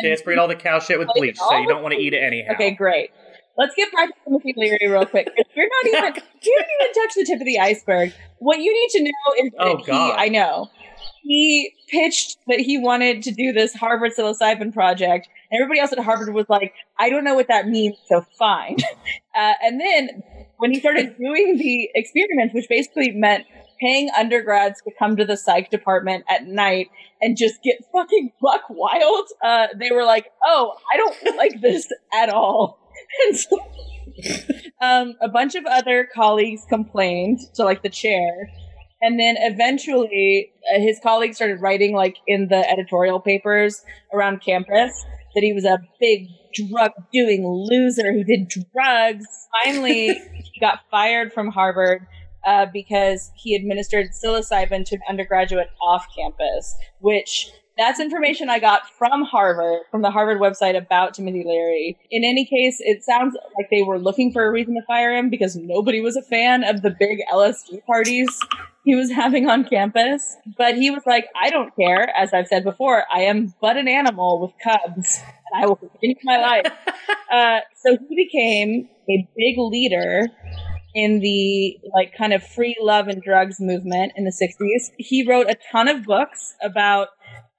Okay, 0.00 0.10
I 0.10 0.14
sprayed 0.16 0.38
all 0.38 0.48
the 0.48 0.56
cow 0.56 0.78
shit 0.78 0.98
with 0.98 1.08
bleach, 1.14 1.36
so 1.36 1.54
you 1.58 1.68
don't 1.68 1.82
want 1.82 1.92
to 1.92 2.00
eat 2.00 2.14
it 2.14 2.22
anyhow. 2.22 2.54
Okay, 2.54 2.70
great. 2.70 3.10
Let's 3.58 3.74
get 3.74 3.92
back 3.92 4.08
to 4.08 4.14
Timothy 4.24 4.54
Leary 4.56 4.88
real 4.88 5.04
quick. 5.04 5.28
You're 5.54 5.68
not 5.68 5.86
even 5.86 6.04
you 6.42 6.56
didn't 6.58 6.70
even 6.80 6.94
touch 6.94 7.14
the 7.14 7.24
tip 7.26 7.40
of 7.40 7.46
the 7.46 7.58
iceberg. 7.58 8.14
What 8.38 8.58
you 8.58 8.72
need 8.72 8.88
to 8.90 9.02
know 9.02 9.44
is 9.44 9.50
that 9.52 9.60
Oh, 9.60 9.76
he 9.76 9.84
God. 9.84 10.14
I 10.18 10.28
know. 10.28 10.70
He 11.22 11.74
pitched 11.90 12.38
that 12.48 12.58
he 12.58 12.78
wanted 12.78 13.22
to 13.24 13.32
do 13.32 13.52
this 13.52 13.74
Harvard 13.74 14.12
psilocybin 14.18 14.72
project, 14.72 15.28
and 15.50 15.60
everybody 15.60 15.78
else 15.80 15.92
at 15.92 15.98
Harvard 15.98 16.32
was 16.34 16.46
like, 16.48 16.72
I 16.98 17.10
don't 17.10 17.22
know 17.22 17.34
what 17.34 17.48
that 17.48 17.68
means, 17.68 17.96
so 18.08 18.24
fine. 18.38 18.76
Uh, 19.34 19.54
and 19.62 19.80
then 19.80 20.22
when 20.58 20.72
he 20.72 20.78
started 20.78 21.16
doing 21.16 21.56
the 21.56 21.88
experiments, 21.94 22.52
which 22.52 22.68
basically 22.68 23.12
meant 23.12 23.46
paying 23.82 24.08
undergrads 24.16 24.80
to 24.82 24.90
come 24.98 25.16
to 25.16 25.24
the 25.24 25.36
psych 25.36 25.70
department 25.70 26.24
at 26.28 26.46
night 26.46 26.88
and 27.20 27.36
just 27.36 27.62
get 27.62 27.76
fucking 27.92 28.32
buck 28.40 28.62
wild, 28.70 29.26
uh, 29.44 29.66
they 29.76 29.90
were 29.90 30.04
like, 30.04 30.26
oh, 30.44 30.74
I 30.92 30.96
don't 30.96 31.36
like 31.36 31.60
this 31.60 31.88
at 32.14 32.28
all. 32.28 32.78
And 33.26 33.36
so 33.36 33.58
um, 34.80 35.14
a 35.20 35.28
bunch 35.28 35.54
of 35.54 35.64
other 35.66 36.08
colleagues 36.14 36.62
complained 36.68 37.40
to 37.54 37.64
like 37.64 37.82
the 37.82 37.90
chair. 37.90 38.50
And 39.00 39.18
then 39.18 39.34
eventually 39.38 40.52
uh, 40.72 40.78
his 40.78 41.00
colleagues 41.02 41.36
started 41.36 41.60
writing 41.60 41.94
like 41.94 42.16
in 42.26 42.48
the 42.48 42.68
editorial 42.70 43.18
papers 43.18 43.84
around 44.12 44.42
campus 44.42 45.04
that 45.34 45.42
he 45.42 45.52
was 45.52 45.64
a 45.64 45.78
big 45.98 46.28
drug 46.54 46.92
doing 47.12 47.44
loser 47.46 48.12
who 48.12 48.22
did 48.22 48.48
drugs. 48.48 49.26
Finally, 49.64 50.08
he 50.52 50.60
got 50.60 50.80
fired 50.90 51.32
from 51.32 51.48
Harvard 51.48 52.06
uh, 52.44 52.66
because 52.72 53.30
he 53.36 53.54
administered 53.54 54.08
psilocybin 54.10 54.84
to 54.86 54.96
an 54.96 55.02
undergraduate 55.08 55.70
off 55.80 56.06
campus, 56.16 56.74
which 57.00 57.52
that's 57.78 58.00
information 58.00 58.50
I 58.50 58.58
got 58.58 58.88
from 58.98 59.22
Harvard, 59.22 59.82
from 59.90 60.02
the 60.02 60.10
Harvard 60.10 60.38
website 60.38 60.76
about 60.76 61.14
Timothy 61.14 61.42
Leary. 61.46 61.96
In 62.10 62.24
any 62.24 62.44
case, 62.44 62.76
it 62.80 63.02
sounds 63.02 63.36
like 63.56 63.70
they 63.70 63.82
were 63.82 63.98
looking 63.98 64.32
for 64.32 64.44
a 64.44 64.50
reason 64.50 64.74
to 64.74 64.82
fire 64.86 65.16
him 65.16 65.30
because 65.30 65.56
nobody 65.56 66.00
was 66.00 66.16
a 66.16 66.22
fan 66.22 66.64
of 66.64 66.82
the 66.82 66.90
big 66.90 67.20
LSD 67.32 67.84
parties 67.86 68.28
he 68.84 68.94
was 68.94 69.10
having 69.10 69.48
on 69.48 69.64
campus. 69.64 70.36
But 70.58 70.76
he 70.76 70.90
was 70.90 71.02
like, 71.06 71.26
I 71.40 71.50
don't 71.50 71.74
care. 71.74 72.12
As 72.16 72.34
I've 72.34 72.48
said 72.48 72.64
before, 72.64 73.04
I 73.12 73.22
am 73.22 73.54
but 73.60 73.76
an 73.76 73.88
animal 73.88 74.40
with 74.40 74.52
cubs. 74.62 75.20
And 75.52 75.64
I 75.64 75.66
will 75.66 75.76
continue 75.76 76.16
my 76.24 76.38
life. 76.38 76.72
Uh, 77.32 77.60
so 77.82 77.96
he 78.10 78.14
became 78.14 78.90
a 79.08 79.26
big 79.34 79.56
leader 79.56 80.28
in 80.94 81.20
the 81.20 81.78
like 81.94 82.12
kind 82.16 82.32
of 82.32 82.42
free 82.42 82.76
love 82.80 83.08
and 83.08 83.22
drugs 83.22 83.60
movement 83.60 84.12
in 84.16 84.24
the 84.24 84.30
60s. 84.30 84.90
He 84.98 85.26
wrote 85.26 85.48
a 85.48 85.56
ton 85.70 85.88
of 85.88 86.04
books 86.04 86.54
about 86.62 87.08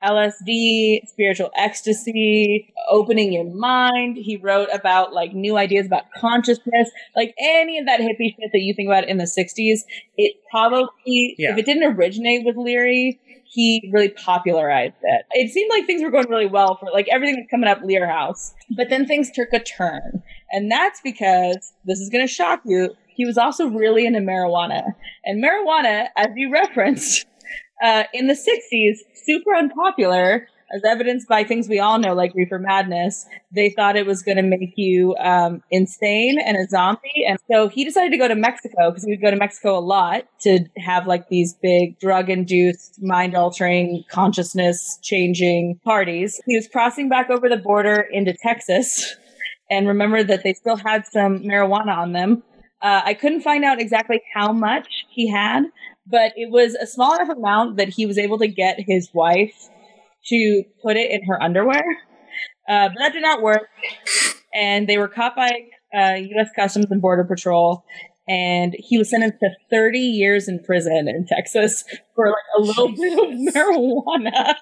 LSD, 0.03 1.07
spiritual 1.07 1.49
ecstasy, 1.55 2.73
opening 2.89 3.31
your 3.33 3.45
mind. 3.45 4.17
He 4.17 4.37
wrote 4.37 4.67
about 4.73 5.13
like 5.13 5.33
new 5.33 5.57
ideas 5.57 5.85
about 5.85 6.03
consciousness, 6.17 6.89
like 7.15 7.33
any 7.39 7.79
of 7.79 7.85
that 7.85 7.99
hippie 8.01 8.35
shit 8.35 8.49
that 8.51 8.59
you 8.59 8.73
think 8.73 8.87
about 8.87 9.07
in 9.07 9.17
the 9.17 9.23
60s. 9.23 9.79
It 10.17 10.35
probably, 10.51 11.35
Yeah. 11.37 11.51
if 11.53 11.57
it 11.57 11.65
didn't 11.65 11.95
originate 11.95 12.45
with 12.45 12.57
Leary, 12.57 13.19
he 13.45 13.89
really 13.93 14.09
popularized 14.09 14.95
it. 15.03 15.25
It 15.31 15.51
seemed 15.51 15.69
like 15.69 15.85
things 15.85 16.01
were 16.01 16.09
going 16.11 16.27
really 16.29 16.47
well 16.47 16.75
for 16.79 16.89
like 16.91 17.07
everything 17.09 17.35
was 17.37 17.45
coming 17.51 17.69
up 17.69 17.79
Lear 17.83 18.09
House. 18.09 18.53
But 18.75 18.89
then 18.89 19.05
things 19.05 19.29
took 19.31 19.53
a 19.53 19.59
turn. 19.59 20.23
And 20.51 20.71
that's 20.71 20.99
because 21.01 21.73
this 21.85 21.99
is 21.99 22.09
going 22.09 22.25
to 22.25 22.31
shock 22.31 22.61
you. 22.65 22.95
He 23.15 23.25
was 23.25 23.37
also 23.37 23.67
really 23.67 24.05
into 24.05 24.19
marijuana. 24.19 24.93
And 25.25 25.43
marijuana, 25.43 26.07
as 26.15 26.29
you 26.35 26.51
referenced, 26.51 27.25
uh, 27.83 28.03
in 28.13 28.27
the 28.27 28.33
60s, 28.33 28.97
super 29.15 29.55
unpopular, 29.55 30.47
as 30.73 30.81
evidenced 30.83 31.27
by 31.27 31.43
things 31.43 31.69
we 31.69 31.79
all 31.79 31.99
know, 31.99 32.13
like 32.13 32.33
reefer 32.33 32.57
madness. 32.57 33.25
They 33.51 33.69
thought 33.69 33.95
it 33.95 34.05
was 34.05 34.23
going 34.23 34.37
to 34.37 34.43
make 34.43 34.73
you 34.75 35.15
um, 35.17 35.61
insane 35.69 36.39
and 36.43 36.57
a 36.57 36.67
zombie. 36.67 37.25
And 37.27 37.37
so 37.51 37.67
he 37.69 37.85
decided 37.85 38.11
to 38.11 38.17
go 38.17 38.27
to 38.27 38.35
Mexico 38.35 38.89
because 38.89 39.03
he 39.03 39.11
would 39.11 39.21
go 39.21 39.29
to 39.29 39.37
Mexico 39.37 39.77
a 39.77 39.81
lot 39.81 40.23
to 40.41 40.65
have 40.77 41.05
like 41.05 41.29
these 41.29 41.53
big 41.61 41.99
drug 41.99 42.29
induced, 42.29 43.01
mind 43.01 43.35
altering, 43.35 44.03
consciousness 44.09 44.97
changing 45.03 45.79
parties. 45.83 46.41
He 46.47 46.55
was 46.55 46.67
crossing 46.67 47.07
back 47.07 47.29
over 47.29 47.49
the 47.49 47.57
border 47.57 48.07
into 48.11 48.33
Texas 48.33 49.15
and 49.69 49.87
remembered 49.87 50.27
that 50.27 50.43
they 50.43 50.53
still 50.53 50.77
had 50.77 51.05
some 51.05 51.39
marijuana 51.39 51.97
on 51.97 52.13
them. 52.13 52.43
Uh, 52.83 53.01
I 53.05 53.13
couldn't 53.13 53.41
find 53.41 53.63
out 53.63 53.79
exactly 53.79 54.21
how 54.35 54.51
much 54.51 55.05
he 55.09 55.31
had, 55.31 55.63
but 56.05 56.33
it 56.35 56.51
was 56.51 56.75
a 56.75 56.85
small 56.85 57.15
enough 57.15 57.29
amount 57.29 57.77
that 57.77 57.89
he 57.89 58.05
was 58.05 58.17
able 58.17 58.37
to 58.39 58.47
get 58.47 58.77
his 58.85 59.09
wife 59.13 59.69
to 60.25 60.63
put 60.81 60.97
it 60.97 61.09
in 61.09 61.23
her 61.25 61.41
underwear. 61.41 61.83
Uh, 62.67 62.89
but 62.89 62.95
that 62.99 63.13
did 63.13 63.21
not 63.21 63.41
work. 63.41 63.67
And 64.53 64.87
they 64.87 64.97
were 64.97 65.07
caught 65.07 65.35
by 65.35 65.51
uh, 65.97 66.15
U.S. 66.15 66.49
Customs 66.55 66.87
and 66.89 67.01
Border 67.01 67.23
Patrol. 67.23 67.85
And 68.27 68.75
he 68.79 68.97
was 68.97 69.09
sentenced 69.09 69.39
to 69.41 69.49
30 69.69 69.99
years 69.99 70.47
in 70.47 70.63
prison 70.63 71.07
in 71.09 71.25
Texas 71.25 71.83
for 72.15 72.27
like 72.27 72.35
a 72.57 72.61
little 72.61 72.89
bit 72.89 73.13
of 73.13 73.53
marijuana. 73.53 74.55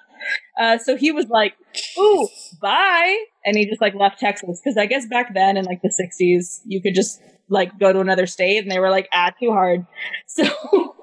Uh, 0.60 0.78
so 0.78 0.96
he 0.96 1.12
was 1.12 1.28
like, 1.30 1.54
ooh, 1.98 2.28
bye. 2.62 3.24
And 3.46 3.56
he 3.56 3.68
just 3.68 3.82
like 3.82 3.94
left 3.94 4.20
Texas. 4.20 4.62
Cause 4.64 4.78
I 4.78 4.86
guess 4.86 5.06
back 5.08 5.34
then 5.34 5.58
in 5.58 5.66
like 5.66 5.82
the 5.82 5.90
60s, 5.90 6.62
you 6.66 6.82
could 6.82 6.96
just 6.96 7.22
like 7.52 7.78
go 7.78 7.94
to 7.94 8.00
another 8.00 8.26
state 8.26 8.60
and 8.60 8.72
they 8.72 8.80
were 8.80 8.90
like, 8.90 9.08
ah, 9.14 9.32
too 9.40 9.52
hard. 9.52 9.86
So 10.28 10.96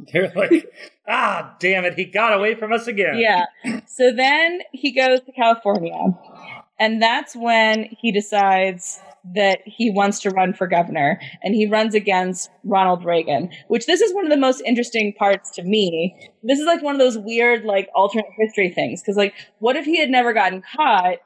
They're 0.12 0.32
like, 0.34 0.72
ah, 1.06 1.54
damn 1.60 1.84
it, 1.84 1.94
he 1.94 2.06
got 2.06 2.32
away 2.32 2.54
from 2.54 2.72
us 2.72 2.86
again. 2.86 3.18
Yeah. 3.18 3.44
So 3.86 4.12
then 4.12 4.60
he 4.72 4.92
goes 4.92 5.20
to 5.20 5.32
California. 5.32 5.98
And 6.78 7.02
that's 7.02 7.36
when 7.36 7.88
he 8.00 8.12
decides 8.12 9.00
that 9.34 9.60
he 9.66 9.90
wants 9.90 10.20
to 10.20 10.30
run 10.30 10.54
for 10.54 10.66
governor. 10.66 11.20
And 11.42 11.54
he 11.54 11.66
runs 11.66 11.94
against 11.94 12.50
Ronald 12.64 13.04
Reagan, 13.04 13.50
which 13.68 13.84
this 13.84 14.00
is 14.00 14.14
one 14.14 14.24
of 14.24 14.30
the 14.30 14.38
most 14.38 14.62
interesting 14.62 15.12
parts 15.12 15.50
to 15.56 15.62
me. 15.62 16.16
This 16.42 16.58
is 16.58 16.64
like 16.64 16.82
one 16.82 16.94
of 16.94 17.00
those 17.00 17.18
weird, 17.18 17.64
like, 17.64 17.90
alternate 17.94 18.30
history 18.38 18.70
things. 18.70 19.02
Because, 19.02 19.16
like, 19.16 19.34
what 19.58 19.76
if 19.76 19.84
he 19.84 19.98
had 19.98 20.08
never 20.08 20.32
gotten 20.32 20.62
caught 20.74 21.18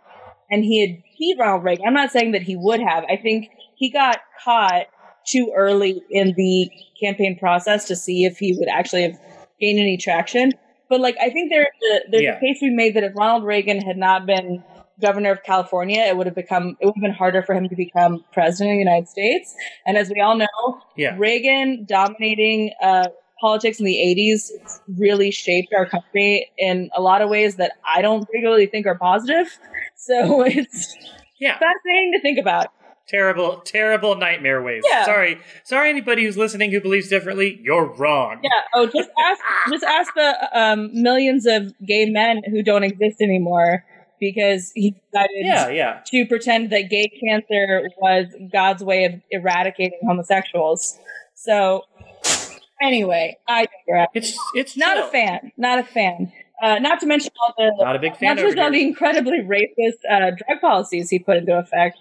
and 0.50 0.64
he 0.64 0.80
had 0.86 1.02
beat 1.18 1.36
Ronald 1.38 1.64
Reagan? 1.64 1.86
I'm 1.86 1.94
not 1.94 2.10
saying 2.10 2.32
that 2.32 2.42
he 2.42 2.56
would 2.56 2.80
have. 2.80 3.04
I 3.04 3.16
think 3.16 3.50
he 3.76 3.90
got 3.90 4.20
caught 4.44 4.86
too 5.26 5.52
early 5.56 6.02
in 6.10 6.34
the 6.36 6.70
campaign 7.00 7.38
process 7.38 7.86
to 7.86 7.96
see 7.96 8.24
if 8.24 8.38
he 8.38 8.54
would 8.58 8.68
actually 8.68 9.02
have 9.02 9.18
gained 9.60 9.78
any 9.80 9.96
traction. 9.96 10.52
But 10.88 11.00
like, 11.00 11.16
I 11.20 11.30
think 11.30 11.50
there's 11.50 11.66
a, 11.92 12.10
there's 12.10 12.22
Yeah. 12.24 12.36
a 12.36 12.40
case 12.40 12.60
be 12.60 12.70
made 12.70 12.94
that 12.96 13.04
if 13.04 13.12
Ronald 13.16 13.44
Reagan 13.44 13.80
had 13.80 13.96
not 13.96 14.26
been 14.26 14.62
governor 15.00 15.32
of 15.32 15.42
California, 15.42 16.00
it 16.02 16.16
would 16.16 16.26
have 16.26 16.36
become 16.36 16.76
it 16.80 16.86
would 16.86 16.94
have 16.94 17.02
been 17.02 17.10
harder 17.14 17.42
for 17.42 17.54
him 17.54 17.68
to 17.68 17.74
become 17.74 18.24
president 18.32 18.74
of 18.74 18.76
the 18.76 18.78
United 18.90 19.08
States. 19.08 19.54
And 19.86 19.96
as 19.96 20.10
we 20.10 20.20
all 20.20 20.36
know, 20.36 20.80
Yeah. 20.96 21.16
Reagan 21.18 21.84
dominating 21.88 22.70
uh, 22.82 23.08
politics 23.44 23.78
in 23.78 23.84
the 23.84 23.94
80s 23.96 24.50
really 24.96 25.30
shaped 25.30 25.74
our 25.76 25.84
country 25.84 26.50
in 26.56 26.88
a 26.96 27.00
lot 27.02 27.20
of 27.20 27.28
ways 27.28 27.56
that 27.56 27.72
I 27.84 28.00
don't 28.00 28.24
particularly 28.24 28.66
think 28.66 28.86
are 28.86 28.98
positive. 28.98 29.46
So 29.96 30.42
it's 30.42 30.94
Yeah. 31.38 31.58
fascinating 31.58 32.12
to 32.14 32.20
think 32.20 32.38
about. 32.38 32.66
Terrible, 33.08 33.60
terrible 33.64 34.14
nightmare 34.16 34.62
ways. 34.62 34.82
Yeah. 34.86 35.04
Sorry. 35.06 35.38
Sorry 35.62 35.88
anybody 35.88 36.24
who's 36.24 36.36
listening 36.36 36.70
who 36.72 36.80
believes 36.80 37.08
differently. 37.08 37.58
You're 37.62 37.86
wrong. 37.86 38.40
Yeah. 38.42 38.50
Oh, 38.74 38.86
just 38.86 39.08
ask, 39.18 39.40
just 39.70 39.84
ask 39.84 40.12
the 40.14 40.30
um, 40.60 40.90
millions 40.92 41.46
of 41.46 41.72
gay 41.86 42.04
men 42.06 42.42
who 42.50 42.62
don't 42.62 42.82
exist 42.84 43.20
anymore 43.22 43.84
because 44.20 44.72
he 44.74 44.90
decided 44.92 45.30
Yeah, 45.52 45.68
yeah. 45.68 46.00
to 46.06 46.26
pretend 46.26 46.70
that 46.70 46.90
gay 46.90 47.08
cancer 47.26 47.88
was 47.98 48.26
God's 48.52 48.82
way 48.84 49.04
of 49.04 49.12
eradicating 49.30 50.00
homosexuals. 50.06 50.98
So, 51.34 51.82
anyway, 52.82 53.38
I. 53.48 53.66
It's 54.14 54.38
it's 54.54 54.76
Not 54.76 54.96
chill. 54.96 55.08
a 55.08 55.10
fan. 55.10 55.52
Not 55.56 55.78
a 55.78 55.84
fan. 55.84 56.32
Uh, 56.62 56.78
not 56.78 57.00
to 57.00 57.06
mention 57.06 57.30
all 57.40 57.52
the 57.56 57.84
Not 57.84 57.96
a 57.96 57.98
big 57.98 58.16
fan 58.16 58.36
not 58.36 58.38
over 58.38 58.48
just 58.48 58.58
all 58.58 58.70
the 58.70 58.82
incredibly 58.82 59.40
racist 59.40 59.98
uh, 60.10 60.30
drug 60.30 60.60
policies 60.60 61.10
he 61.10 61.18
put 61.18 61.36
into 61.36 61.58
effect. 61.58 61.98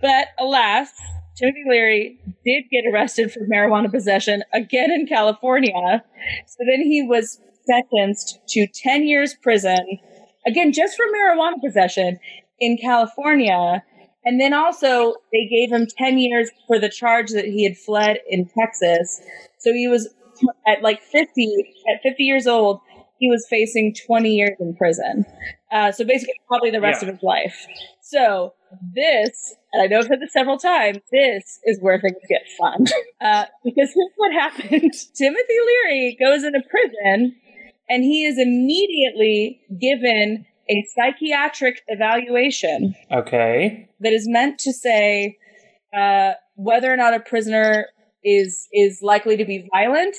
But 0.00 0.28
alas, 0.38 0.90
Timothy 1.36 1.64
Leary 1.68 2.18
did 2.44 2.64
get 2.70 2.84
arrested 2.92 3.32
for 3.32 3.40
marijuana 3.40 3.90
possession 3.90 4.42
again 4.52 4.90
in 4.90 5.06
California. 5.06 6.02
So 6.46 6.56
then 6.70 6.80
he 6.82 7.02
was 7.02 7.40
sentenced 7.66 8.40
to 8.48 8.66
10 8.66 9.06
years 9.06 9.34
prison, 9.34 9.98
again, 10.46 10.72
just 10.72 10.96
for 10.96 11.04
marijuana 11.06 11.60
possession 11.62 12.18
in 12.58 12.78
California. 12.78 13.82
And 14.26 14.40
then 14.40 14.52
also, 14.52 15.14
they 15.32 15.46
gave 15.46 15.70
him 15.72 15.86
10 15.86 16.18
years 16.18 16.50
for 16.66 16.78
the 16.78 16.88
charge 16.90 17.30
that 17.30 17.44
he 17.46 17.62
had 17.64 17.78
fled 17.78 18.18
in 18.28 18.46
Texas. 18.58 19.20
So 19.58 19.72
he 19.72 19.86
was 19.88 20.12
at 20.66 20.82
like 20.82 21.00
50, 21.00 21.54
at 21.94 22.02
50 22.02 22.22
years 22.24 22.46
old, 22.46 22.80
he 23.18 23.30
was 23.30 23.46
facing 23.48 23.94
20 24.06 24.28
years 24.28 24.56
in 24.60 24.76
prison. 24.76 25.24
Uh, 25.72 25.92
so 25.92 26.04
basically, 26.04 26.34
probably 26.48 26.70
the 26.70 26.80
rest 26.80 27.02
Yeah. 27.02 27.08
of 27.08 27.14
his 27.14 27.22
life. 27.22 27.66
So 28.02 28.52
this, 28.94 29.54
and 29.72 29.82
I 29.82 29.86
know 29.86 29.98
I've 30.00 30.06
said 30.06 30.20
this 30.20 30.32
several 30.32 30.58
times, 30.58 30.98
this 31.10 31.60
is 31.64 31.78
where 31.80 31.98
things 32.00 32.16
get 32.28 32.42
fun. 32.58 32.84
Uh, 33.18 33.46
because 33.64 33.90
here's 33.94 34.12
what 34.16 34.30
happened. 34.32 34.92
Timothy 35.14 35.56
Leary 35.66 36.16
goes 36.20 36.44
into 36.44 36.60
prison 36.68 37.34
and 37.88 38.04
he 38.04 38.26
is 38.26 38.38
immediately 38.38 39.60
given 39.80 40.44
a 40.68 40.86
psychiatric 40.94 41.82
evaluation 41.88 42.94
Okay. 43.10 43.88
that 44.00 44.12
is 44.12 44.28
meant 44.28 44.58
to 44.60 44.72
say 44.72 45.36
uh, 45.96 46.32
whether 46.54 46.92
or 46.92 46.96
not 46.96 47.14
a 47.14 47.20
prisoner 47.20 47.86
is 48.24 48.66
is 48.72 49.00
likely 49.02 49.36
to 49.36 49.44
be 49.44 49.68
violent 49.72 50.16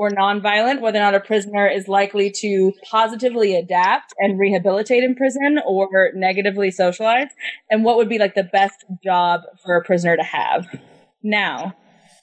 or 0.00 0.08
nonviolent, 0.08 0.80
whether 0.80 0.98
or 0.98 1.02
not 1.02 1.14
a 1.14 1.20
prisoner 1.20 1.68
is 1.68 1.86
likely 1.86 2.30
to 2.30 2.72
positively 2.90 3.54
adapt 3.54 4.14
and 4.18 4.38
rehabilitate 4.38 5.04
in 5.04 5.14
prison 5.14 5.58
or 5.66 6.10
negatively 6.14 6.70
socialize, 6.70 7.28
and 7.68 7.84
what 7.84 7.98
would 7.98 8.08
be 8.08 8.18
like 8.18 8.34
the 8.34 8.44
best 8.44 8.82
job 9.04 9.42
for 9.62 9.76
a 9.76 9.84
prisoner 9.84 10.16
to 10.16 10.22
have. 10.22 10.66
Now, 11.22 11.74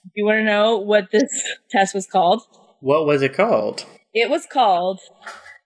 do 0.03 0.11
you 0.15 0.25
want 0.25 0.37
to 0.37 0.43
know 0.43 0.77
what 0.77 1.11
this 1.11 1.43
test 1.69 1.93
was 1.93 2.07
called? 2.07 2.41
What 2.79 3.05
was 3.05 3.21
it 3.21 3.35
called? 3.35 3.85
It 4.11 4.31
was 4.31 4.47
called 4.51 4.99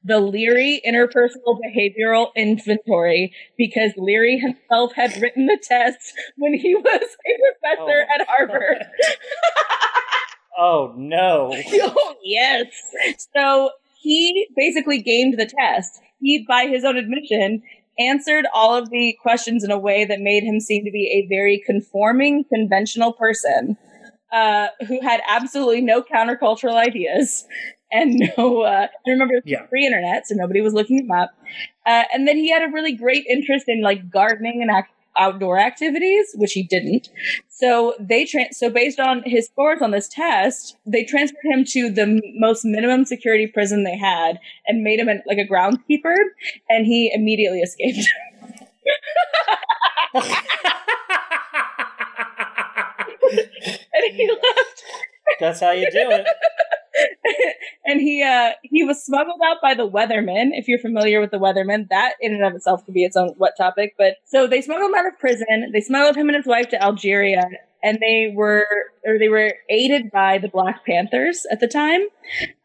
the 0.04 0.20
Leary 0.20 0.82
Interpersonal 0.88 1.60
Behavioral 1.64 2.30
Inventory 2.36 3.34
because 3.58 3.92
Leary 3.98 4.40
himself 4.40 4.94
had 4.96 5.16
written 5.22 5.46
the 5.46 5.60
test 5.62 6.14
when 6.38 6.54
he 6.54 6.76
was 6.76 7.02
a 7.04 7.78
professor 7.78 8.06
Oh. 8.10 8.16
at 8.20 8.28
Harvard. 8.28 8.86
Oh 10.58 10.94
no. 10.98 11.54
oh, 11.74 12.16
yes. 12.24 12.68
So 13.34 13.72
he 14.02 14.48
basically 14.56 15.02
gamed 15.02 15.40
the 15.40 15.46
test. 15.46 16.02
He, 16.20 16.46
by 16.48 16.68
his 16.68 16.84
own 16.84 16.98
admission, 16.98 17.64
answered 17.98 18.46
all 18.54 18.76
of 18.76 18.90
the 18.90 19.18
questions 19.22 19.64
in 19.64 19.72
a 19.72 19.80
way 19.80 20.06
that 20.06 20.20
made 20.20 20.44
him 20.44 20.60
seem 20.60 20.84
to 20.84 20.92
be 20.92 21.08
a 21.08 21.34
very 21.34 21.64
conforming, 21.66 22.44
conventional 22.44 23.14
person 23.14 23.78
uh, 24.32 24.68
who 24.88 25.02
had 25.02 25.22
absolutely 25.28 25.82
no 25.82 26.02
countercultural 26.04 26.76
ideas 26.76 27.46
and 27.92 28.22
no. 28.38 28.62
Uh, 28.62 28.88
I 29.06 29.10
remember 29.10 29.34
it 29.36 29.44
was 29.44 29.52
Yeah. 29.52 29.66
free 29.68 29.86
internet, 29.86 30.28
so 30.28 30.36
nobody 30.36 30.62
was 30.62 30.74
looking 30.74 31.00
him 31.00 31.12
up. 31.12 31.32
Uh, 31.86 32.04
and 32.14 32.28
then 32.28 32.38
he 32.38 32.50
had 32.52 32.64
a 32.64 32.72
really 32.72 32.94
great 32.94 33.26
interest 33.28 33.66
in 33.68 33.82
like 33.82 34.10
gardening 34.10 34.62
and 34.62 34.70
ac- 34.72 34.88
outdoor 35.18 35.60
activities, 35.60 36.28
which 36.36 36.54
he 36.54 36.64
didn't. 36.64 37.10
So 37.50 37.94
they 38.00 38.26
tra- 38.26 38.54
so 38.54 38.70
based 38.70 39.00
on 39.00 39.24
his 39.26 39.48
scores 39.48 39.82
on 39.82 39.92
this 39.92 40.08
test, 40.08 40.78
they 40.86 41.04
transferred 41.04 41.44
him 41.52 41.66
to 41.66 41.90
the 41.92 42.04
m- 42.04 42.22
most 42.36 42.64
minimum 42.64 43.06
security 43.06 43.48
prison 43.48 43.84
they 43.84 43.98
had 43.98 44.40
and 44.68 44.84
made 44.84 45.00
him 45.00 45.10
an, 45.10 45.22
like 45.28 45.38
a 45.38 45.48
groundskeeper, 45.48 46.16
and 46.70 46.86
he 46.86 47.12
immediately 47.14 47.60
escaped. 47.60 48.08
and 53.94 54.14
he 54.16 54.28
left 54.30 54.84
That's 55.40 55.60
how 55.60 55.72
you 55.72 55.90
do 55.92 56.10
it. 56.12 56.26
and 57.86 58.02
he 58.02 58.24
uh 58.24 58.52
he 58.64 58.84
was 58.84 59.04
smuggled 59.04 59.42
out 59.44 59.58
by 59.62 59.74
the 59.74 59.88
weathermen. 59.88 60.50
If 60.52 60.68
you're 60.68 60.80
familiar 60.80 61.22
with 61.22 61.32
the 61.32 61.38
weathermen 61.38 61.88
that 61.90 62.14
in 62.20 62.34
and 62.34 62.44
of 62.44 62.54
itself 62.54 62.86
could 62.86 62.94
be 62.94 63.04
its 63.04 63.16
own 63.16 63.34
what 63.38 63.54
topic 63.58 63.96
but 63.98 64.16
so 64.26 64.48
they 64.48 64.62
smuggled 64.62 64.90
him 64.90 64.96
out 64.96 65.08
of 65.08 65.20
prison. 65.20 65.72
They 65.74 65.82
smuggled 65.82 66.16
him 66.16 66.30
and 66.30 66.36
his 66.36 66.46
wife 66.46 66.70
to 66.70 66.82
algeria 66.82 67.44
and 67.84 67.98
they 68.00 68.34
were 68.36 68.68
or 69.06 69.18
they 69.18 69.30
were 69.30 69.54
aided 69.70 70.12
by 70.12 70.38
the 70.38 70.50
black 70.50 70.86
panthers 70.86 71.46
at 71.52 71.60
the 71.60 71.68
time. 71.68 72.02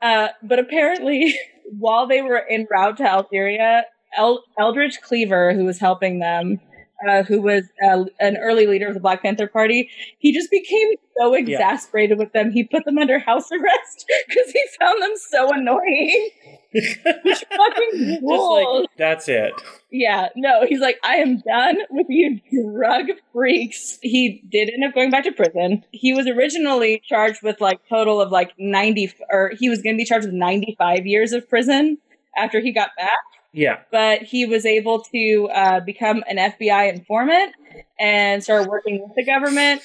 Uh 0.03 0.29
but 0.43 0.59
apparently 0.59 1.39
while 1.79 2.07
they 2.07 2.23
were 2.23 2.45
en 2.49 2.67
route 2.71 2.97
to 2.99 3.05
algeria 3.05 3.85
El- 4.17 4.45
eldridge 4.59 5.01
cleaver 5.03 5.53
who 5.53 5.65
was 5.65 5.79
helping 5.79 6.21
them 6.21 6.61
uh, 7.09 7.23
who 7.23 7.41
was 7.43 7.65
uh, 7.87 8.05
an 8.21 8.37
early 8.39 8.67
leader 8.67 8.89
of 8.89 8.95
the 8.95 9.01
Black 9.01 9.23
Panther 9.23 9.47
Party, 9.47 9.91
he 10.19 10.33
just 10.33 10.51
became 10.51 10.89
so 11.19 11.35
exasperated 11.35 12.19
with 12.19 12.33
them. 12.33 12.51
He 12.51 12.65
put 12.65 12.85
them 12.85 12.99
under 12.99 13.19
house 13.19 13.51
arrest 13.53 14.07
because 14.29 14.51
he 14.51 14.65
found 14.79 15.03
them 15.03 15.13
so 15.17 15.53
annoying. 15.53 16.31
Which 16.73 17.45
fucking 17.57 18.21
rules. 18.23 18.83
like 18.83 18.91
that's 18.99 19.29
it. 19.29 19.53
yeah, 19.91 20.29
no, 20.37 20.67
he's 20.67 20.81
like, 20.81 20.99
I 21.03 21.17
am 21.17 21.39
done 21.39 21.79
with 21.91 22.07
you 22.09 22.41
drug 22.51 23.07
freaks. 23.33 23.99
He 24.03 24.43
did 24.51 24.71
end 24.71 24.85
up 24.85 24.95
going 24.95 25.11
back 25.11 25.25
to 25.25 25.33
prison. 25.33 25.85
He 25.93 26.13
was 26.13 26.27
originally 26.27 27.03
charged 27.07 27.43
with 27.43 27.61
like 27.61 27.81
total 27.89 28.21
of 28.21 28.31
like 28.31 28.53
90, 28.59 29.13
or 29.31 29.53
he 29.59 29.69
was 29.69 29.81
going 29.81 29.97
to 29.97 29.99
be 29.99 30.05
charged 30.05 30.27
with 30.27 30.35
95 30.35 31.07
years 31.07 31.33
of 31.33 31.49
prison 31.49 31.99
after 32.37 32.61
he 32.61 32.73
got 32.73 32.91
back 32.99 33.11
Yeah. 33.57 33.81
but 33.90 34.23
he 34.23 34.45
was 34.45 34.66
able 34.66 35.01
to 35.01 35.49
uh, 35.53 35.81
become 35.81 36.23
an 36.29 36.37
FBI 36.37 36.92
informant 36.92 37.55
and 37.99 38.42
start 38.45 38.69
working 38.69 39.01
with 39.03 39.12
the 39.16 39.25
government. 39.25 39.81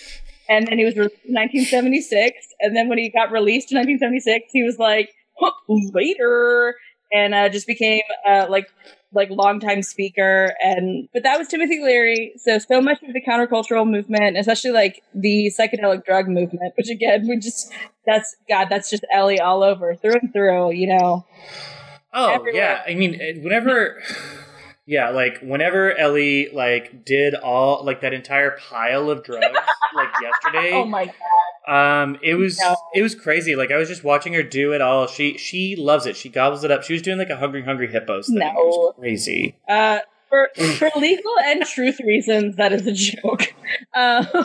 And 0.49 0.67
then 0.67 0.77
he 0.77 0.84
was 0.84 0.95
released 0.95 1.23
in 1.23 1.34
1976. 1.34 2.47
And 2.60 2.75
then 2.75 2.89
when 2.89 2.97
he 2.97 3.10
got 3.10 3.31
released 3.31 3.71
in 3.71 3.77
1976, 3.77 4.51
he 4.51 4.63
was 4.63 4.77
like, 4.77 5.13
"Huh, 5.39 5.51
later, 5.69 6.75
and 7.13 7.34
uh, 7.34 7.47
just 7.47 7.65
became 7.67 8.01
uh, 8.27 8.47
like 8.49 8.67
like 9.13 9.29
longtime 9.29 9.81
speaker. 9.81 10.53
And 10.62 11.07
but 11.13 11.23
that 11.23 11.38
was 11.38 11.47
Timothy 11.47 11.79
Leary. 11.81 12.34
So 12.38 12.60
so 12.60 12.81
much 12.81 13.01
of 13.03 13.13
the 13.13 13.21
countercultural 13.21 13.89
movement, 13.89 14.38
especially 14.38 14.71
like 14.71 15.01
the 15.13 15.51
psychedelic 15.57 16.05
drug 16.05 16.27
movement, 16.27 16.73
which 16.75 16.89
again 16.89 17.27
we 17.27 17.38
just 17.39 17.71
that's 18.05 18.36
God, 18.49 18.67
that's 18.69 18.89
just 18.89 19.05
Ellie 19.13 19.39
all 19.39 19.63
over 19.63 19.95
through 19.95 20.15
and 20.21 20.34
through. 20.34 20.73
You 20.73 20.88
know. 20.88 21.25
Oh 22.13 22.34
Everywhere. 22.36 22.62
yeah, 22.62 22.82
I 22.88 22.93
mean, 22.95 23.41
whenever, 23.41 24.02
yeah, 24.86 25.10
like 25.10 25.39
whenever 25.41 25.95
Ellie 25.97 26.50
like 26.52 27.06
did 27.06 27.36
all 27.36 27.84
like 27.86 28.02
that 28.02 28.13
entire 28.13 28.58
pile 28.69 29.10
of 29.10 29.24
drugs 29.24 29.45
like 29.95 30.10
yesterday, 30.21 30.71
Oh 30.74 30.86
my 30.86 31.06
God. 31.67 32.02
um, 32.04 32.17
it 32.21 32.36
was 32.36 32.60
No. 32.60 32.76
it 32.93 33.02
was 33.02 33.15
crazy. 33.15 33.56
Like 33.56 33.71
I 33.71 33.78
was 33.78 33.88
just 33.88 34.04
watching 34.04 34.34
her 34.34 34.43
do 34.43 34.74
it 34.74 34.82
all. 34.82 35.08
She 35.08 35.38
she 35.38 35.76
loves 35.78 36.06
it. 36.06 36.15
She 36.17 36.28
gobbles 36.30 36.63
it 36.63 36.71
up. 36.71 36.84
She 36.84 36.93
was 36.93 37.02
doing 37.02 37.17
like 37.17 37.30
a 37.30 37.38
hungry 37.38 37.63
hungry 37.63 37.88
hippos 37.91 38.28
thing. 38.28 38.38
It 38.41 38.54
was 38.56 38.93
No. 38.95 39.02
crazy. 39.02 39.56
Uh, 39.69 40.00
for 40.30 40.50
for 40.78 40.89
legal 40.97 41.34
and 41.45 41.63
truth 41.65 42.00
reasons, 42.00 42.56
that 42.58 42.71
is 42.74 42.86
a 42.88 42.93
joke. 42.93 43.54
Uh, 43.93 44.26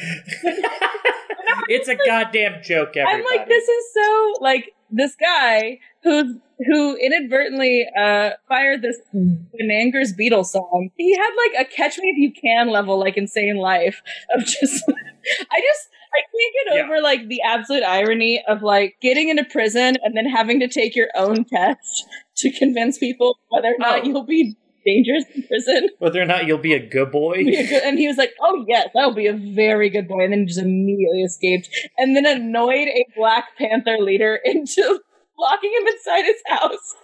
it's 1.68 1.88
a 1.88 1.96
goddamn 1.96 2.62
joke. 2.62 2.96
Everybody. 2.96 3.22
I'm 3.22 3.24
like, 3.38 3.48
this 3.48 3.68
is 3.68 3.84
so 3.94 4.34
like 4.40 4.72
this 4.90 5.14
guy 5.16 5.78
who 6.02 6.40
who 6.66 6.96
inadvertently 6.96 7.86
uh 7.98 8.30
fired 8.48 8.82
this 8.82 8.98
Banangers 9.14 10.12
Beatles 10.18 10.46
song. 10.46 10.90
He 10.96 11.14
had 11.16 11.30
like 11.36 11.66
a 11.66 11.70
catch 11.70 11.98
me 11.98 12.08
if 12.08 12.18
you 12.18 12.32
can 12.32 12.68
level 12.70 12.98
like 12.98 13.16
insane 13.16 13.56
life 13.56 14.02
of 14.34 14.44
just 14.44 14.84
I 15.50 15.60
just 15.60 15.88
I 16.10 16.20
can't 16.22 16.54
get 16.66 16.76
Yeah. 16.76 16.84
over 16.84 17.00
like 17.02 17.28
the 17.28 17.42
absolute 17.42 17.82
irony 17.82 18.42
of 18.48 18.62
like 18.62 18.96
getting 19.02 19.28
into 19.28 19.44
prison 19.44 19.96
and 20.02 20.16
then 20.16 20.26
having 20.26 20.58
to 20.60 20.68
take 20.68 20.96
your 20.96 21.08
own 21.14 21.44
test 21.44 22.06
to 22.38 22.50
convince 22.50 22.98
people 22.98 23.38
whether 23.50 23.68
or 23.68 23.78
not 23.78 24.00
Oh. 24.00 24.04
you'll 24.04 24.24
be 24.24 24.56
dangerous 24.88 25.24
in 25.34 25.42
prison. 25.42 25.88
whether 25.98 26.20
or 26.20 26.24
not 26.24 26.46
you'll 26.46 26.58
be 26.58 26.72
a 26.74 26.84
good 26.84 27.10
boy. 27.10 27.34
a 27.34 27.44
good, 27.44 27.82
and 27.82 27.98
he 27.98 28.06
was 28.08 28.16
like, 28.16 28.32
"Oh 28.40 28.64
yes, 28.68 28.88
I'll 28.96 29.14
be 29.14 29.26
a 29.26 29.32
very 29.34 29.90
good 29.90 30.08
boy," 30.08 30.24
and 30.24 30.32
then 30.32 30.46
just 30.46 30.58
immediately 30.58 31.22
escaped, 31.22 31.68
and 31.96 32.16
then 32.16 32.26
annoyed 32.26 32.88
a 32.88 33.04
Black 33.16 33.56
Panther 33.56 33.98
leader 33.98 34.38
into 34.44 35.00
locking 35.38 35.72
him 35.72 35.86
inside 35.86 36.24
his 36.24 36.42
house. 36.46 36.94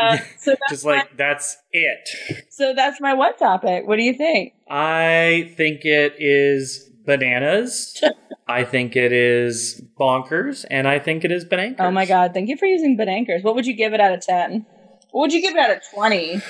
Uh, 0.00 0.16
so 0.38 0.50
that's 0.52 0.70
Just 0.70 0.84
my, 0.86 0.92
like 0.92 1.16
that's 1.16 1.56
it. 1.72 2.08
so 2.50 2.72
that's 2.74 3.00
my 3.00 3.14
what 3.14 3.38
topic. 3.38 3.86
What 3.86 3.96
do 3.96 4.04
you 4.04 4.14
think? 4.14 4.54
I 4.68 5.52
think 5.56 5.84
it 5.84 6.14
is 6.18 6.90
bananas. 7.04 8.02
I 8.46 8.64
think 8.64 8.96
it 8.96 9.12
is 9.12 9.82
bonkers, 9.98 10.64
and 10.70 10.88
I 10.88 10.98
think 10.98 11.24
it 11.24 11.32
is 11.32 11.44
banankers. 11.44 11.76
Oh 11.80 11.90
my 11.90 12.06
god! 12.06 12.32
Thank 12.34 12.48
you 12.48 12.56
for 12.56 12.66
using 12.66 12.96
banankers. 12.96 13.42
What 13.42 13.54
would 13.54 13.66
you 13.66 13.74
give 13.74 13.92
it 13.92 14.00
out 14.00 14.12
of 14.12 14.20
ten? 14.20 14.66
What 15.12 15.22
would 15.22 15.32
you 15.32 15.40
give 15.42 15.54
it 15.54 15.58
out 15.60 15.70
of 15.70 15.82
twenty? 15.92 16.40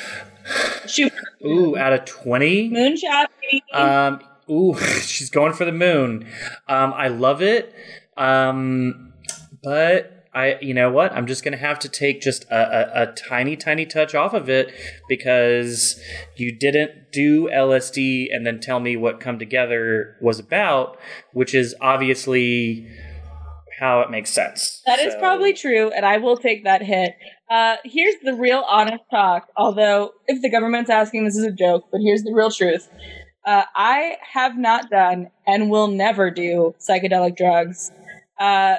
Shoot, 0.86 1.12
Ooh, 1.44 1.76
out 1.76 1.92
of 1.92 2.04
twenty. 2.04 2.70
moonshot. 2.70 3.26
baby. 3.50 3.62
Um, 3.72 4.20
ooh, 4.50 4.76
she's 5.02 5.30
going 5.30 5.52
for 5.52 5.64
the 5.64 5.72
moon. 5.72 6.26
Um, 6.68 6.92
I 6.94 7.08
love 7.08 7.42
it. 7.42 7.74
Um, 8.16 9.12
but 9.62 10.26
I, 10.34 10.58
you 10.60 10.74
know 10.74 10.90
what? 10.90 11.12
I'm 11.12 11.26
just 11.26 11.42
gonna 11.44 11.56
have 11.56 11.78
to 11.80 11.88
take 11.88 12.20
just 12.20 12.44
a, 12.44 13.00
a, 13.00 13.02
a 13.02 13.06
tiny, 13.14 13.56
tiny 13.56 13.84
touch 13.86 14.14
off 14.14 14.32
of 14.34 14.48
it 14.48 14.72
because 15.08 16.00
you 16.36 16.56
didn't 16.56 17.12
do 17.12 17.48
LSD 17.48 18.26
and 18.30 18.46
then 18.46 18.60
tell 18.60 18.80
me 18.80 18.96
what 18.96 19.20
Come 19.20 19.38
Together 19.38 20.16
was 20.20 20.38
about, 20.38 20.98
which 21.32 21.54
is 21.54 21.74
obviously 21.80 22.88
how 23.80 24.00
it 24.02 24.10
makes 24.10 24.30
sense. 24.30 24.82
That 24.86 24.98
is 25.00 25.14
So- 25.14 25.18
probably 25.18 25.52
true, 25.52 25.90
and 25.90 26.04
I 26.06 26.18
will 26.18 26.36
take 26.36 26.64
that 26.64 26.82
hit. 26.82 27.12
Uh, 27.50 27.76
here's 27.84 28.14
the 28.22 28.34
real 28.34 28.64
honest 28.68 29.02
talk. 29.10 29.48
Although, 29.56 30.12
if 30.28 30.40
the 30.40 30.50
government's 30.50 30.88
asking, 30.88 31.24
this 31.24 31.36
is 31.36 31.44
a 31.44 31.50
joke, 31.50 31.86
but 31.90 32.00
here's 32.00 32.22
the 32.22 32.32
real 32.32 32.50
truth. 32.50 32.88
Uh, 33.44 33.64
I 33.74 34.18
have 34.32 34.56
not 34.56 34.88
done 34.90 35.30
and 35.46 35.70
will 35.70 35.88
never 35.88 36.30
do 36.30 36.74
psychedelic 36.78 37.36
drugs. 37.36 37.90
Uh, 38.38 38.76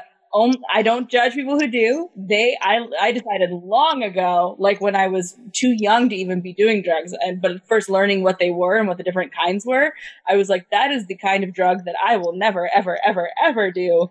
I 0.73 0.81
don't 0.81 1.09
judge 1.09 1.33
people 1.33 1.59
who 1.59 1.67
do. 1.67 2.09
They, 2.15 2.57
I, 2.61 2.79
I 2.99 3.11
decided 3.11 3.51
long 3.51 4.01
ago, 4.01 4.55
like 4.59 4.79
when 4.79 4.95
I 4.95 5.07
was 5.07 5.37
too 5.51 5.75
young 5.77 6.07
to 6.07 6.15
even 6.15 6.39
be 6.39 6.53
doing 6.53 6.81
drugs, 6.81 7.13
and 7.19 7.41
but 7.41 7.67
first 7.67 7.89
learning 7.89 8.23
what 8.23 8.39
they 8.39 8.49
were 8.49 8.77
and 8.77 8.87
what 8.87 8.97
the 8.97 9.03
different 9.03 9.33
kinds 9.35 9.65
were, 9.65 9.93
I 10.29 10.37
was 10.37 10.47
like, 10.47 10.69
that 10.71 10.91
is 10.91 11.07
the 11.07 11.17
kind 11.17 11.43
of 11.43 11.53
drug 11.53 11.83
that 11.83 11.95
I 12.01 12.15
will 12.15 12.31
never, 12.31 12.69
ever, 12.73 12.97
ever, 13.05 13.29
ever 13.43 13.71
do 13.71 14.09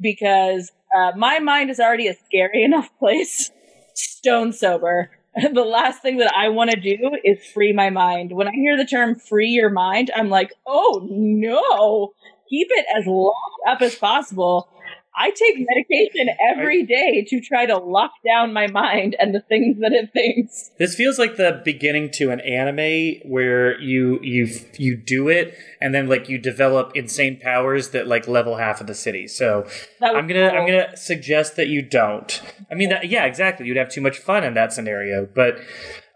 because 0.00 0.72
uh, 0.96 1.12
my 1.16 1.38
mind 1.38 1.70
is 1.70 1.78
already 1.78 2.08
a 2.08 2.14
scary 2.26 2.64
enough 2.64 2.90
place, 2.98 3.52
stone 4.00 4.52
sober. 4.52 5.10
the 5.52 5.64
last 5.64 6.02
thing 6.02 6.18
that 6.18 6.32
I 6.36 6.48
want 6.48 6.70
to 6.70 6.80
do 6.80 7.16
is 7.24 7.44
free 7.46 7.72
my 7.72 7.90
mind. 7.90 8.32
When 8.32 8.48
I 8.48 8.52
hear 8.52 8.76
the 8.76 8.84
term 8.84 9.14
free 9.14 9.50
your 9.50 9.70
mind, 9.70 10.10
I'm 10.14 10.28
like, 10.28 10.52
oh 10.66 11.06
no, 11.08 12.12
keep 12.48 12.68
it 12.70 12.86
as 12.98 13.06
locked 13.06 13.60
up 13.68 13.82
as 13.82 13.94
possible. 13.94 14.68
I 15.16 15.30
take 15.30 15.56
medication 15.74 16.34
every 16.50 16.84
day 16.84 17.24
to 17.28 17.40
try 17.40 17.66
to 17.66 17.76
lock 17.78 18.12
down 18.24 18.52
my 18.52 18.66
mind 18.68 19.16
and 19.18 19.34
the 19.34 19.40
things 19.40 19.78
that 19.80 19.92
it 19.92 20.12
thinks. 20.12 20.70
This 20.78 20.94
feels 20.94 21.18
like 21.18 21.36
the 21.36 21.60
beginning 21.64 22.10
to 22.12 22.30
an 22.30 22.40
anime 22.40 23.20
where 23.30 23.80
you 23.80 24.20
you 24.22 24.48
you 24.78 24.96
do 24.96 25.28
it 25.28 25.54
and 25.80 25.94
then 25.94 26.08
like 26.08 26.28
you 26.28 26.38
develop 26.38 26.92
insane 26.94 27.38
powers 27.40 27.90
that 27.90 28.06
like 28.06 28.28
level 28.28 28.56
half 28.56 28.80
of 28.80 28.86
the 28.86 28.94
city. 28.94 29.26
So 29.26 29.66
I'm 30.02 30.26
gonna 30.26 30.48
I'm 30.48 30.66
gonna 30.66 30.96
suggest 30.96 31.56
that 31.56 31.68
you 31.68 31.82
don't. 31.82 32.40
I 32.70 32.74
mean 32.74 32.90
that 32.90 33.08
yeah 33.08 33.24
exactly. 33.24 33.66
You'd 33.66 33.76
have 33.76 33.90
too 33.90 34.00
much 34.00 34.18
fun 34.18 34.44
in 34.44 34.54
that 34.54 34.72
scenario. 34.72 35.26
But 35.26 35.60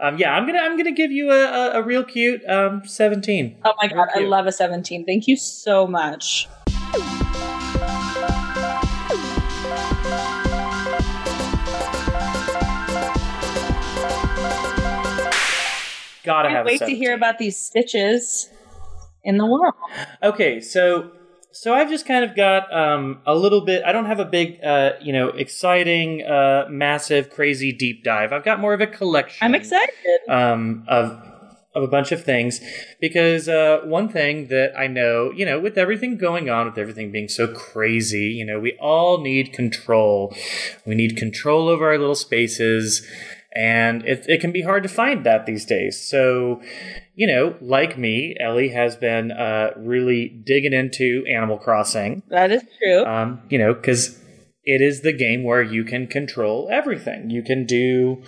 um, 0.01 0.19
yeah, 0.19 0.35
I'm 0.35 0.47
gonna 0.47 0.59
I'm 0.59 0.77
gonna 0.77 0.93
give 0.93 1.11
you 1.11 1.31
a, 1.31 1.45
a, 1.45 1.81
a 1.81 1.83
real 1.83 2.05
cute 2.05 2.45
um, 2.49 2.83
17. 2.85 3.59
Oh 3.65 3.73
my 3.81 3.89
god, 3.89 4.09
I 4.15 4.21
love 4.21 4.47
a 4.47 4.53
17. 4.53 5.07
Thank 5.07 5.27
you 5.27 5.37
so 5.37 5.87
much. 5.87 6.49
Gotta 16.25 16.49
Can't 16.49 16.57
have. 16.57 16.67
wait 16.67 16.79
to 16.81 16.95
hear 16.95 17.15
about 17.15 17.39
these 17.39 17.57
stitches 17.59 18.49
in 19.23 19.39
the 19.39 19.47
world. 19.47 19.75
Okay, 20.23 20.61
so 20.61 21.11
so 21.53 21.73
I've 21.73 21.89
just 21.89 22.07
kind 22.07 22.25
of 22.25 22.35
got 22.35 22.73
um, 22.75 23.21
a 23.27 23.35
little 23.35 23.61
bit. 23.61 23.85
I 23.85 23.93
don't 23.93 24.07
have 24.07 24.19
a 24.19 24.25
big, 24.25 24.59
uh, 24.65 24.93
you 25.01 25.13
know, 25.13 25.29
exciting, 25.29 26.23
uh, 26.23 26.67
massive, 26.69 27.31
crazy 27.31 27.73
deep 27.73 28.03
dive. 28.03 28.33
I've 28.33 28.45
got 28.45 28.59
more 28.59 28.75
of 28.75 28.81
a 28.81 28.87
collection. 28.87 29.45
I'm 29.45 29.55
excited. 29.55 29.95
um, 30.29 30.85
of 30.89 31.21
of 31.75 31.83
a 31.83 31.89
bunch 31.89 32.13
of 32.13 32.23
things 32.23 32.61
because 33.01 33.49
uh, 33.49 33.81
one 33.85 34.09
thing 34.09 34.47
that 34.47 34.73
I 34.79 34.87
know, 34.87 35.33
you 35.33 35.45
know, 35.45 35.59
with 35.59 35.77
everything 35.77 36.17
going 36.17 36.49
on, 36.49 36.67
with 36.67 36.79
everything 36.79 37.11
being 37.11 37.29
so 37.29 37.49
crazy, 37.49 38.27
you 38.27 38.45
know, 38.45 38.61
we 38.61 38.77
all 38.81 39.21
need 39.21 39.53
control. 39.53 40.35
We 40.87 40.95
need 40.95 41.17
control 41.17 41.69
over 41.69 41.89
our 41.89 41.99
little 41.99 42.15
spaces. 42.15 43.05
And 43.55 44.05
it, 44.05 44.25
it 44.29 44.41
can 44.41 44.53
be 44.53 44.63
hard 44.63 44.83
to 44.83 44.89
find 44.89 45.25
that 45.25 45.47
these 45.47 45.65
days. 45.65 46.01
So, 46.09 46.61
you 47.15 47.27
know, 47.27 47.57
like 47.61 47.97
me, 47.97 48.37
Ellie 48.41 48.71
has 48.71 48.97
been 48.97 49.31
uh, 49.31 49.71
really 49.77 50.29
digging 50.29 50.73
into 50.73 51.25
Animal 51.33 51.59
Crossing. 51.59 52.23
That 52.29 52.51
is 52.51 52.63
true. 52.83 53.05
Um, 53.05 53.43
you 53.49 53.59
know, 53.59 53.73
because 53.73 54.19
it 54.65 54.81
is 54.81 55.03
the 55.03 55.13
game 55.13 55.45
where 55.45 55.63
you 55.63 55.85
can 55.85 56.07
control 56.07 56.69
everything. 56.73 57.31
You 57.31 57.43
can 57.43 57.65
do, 57.67 58.23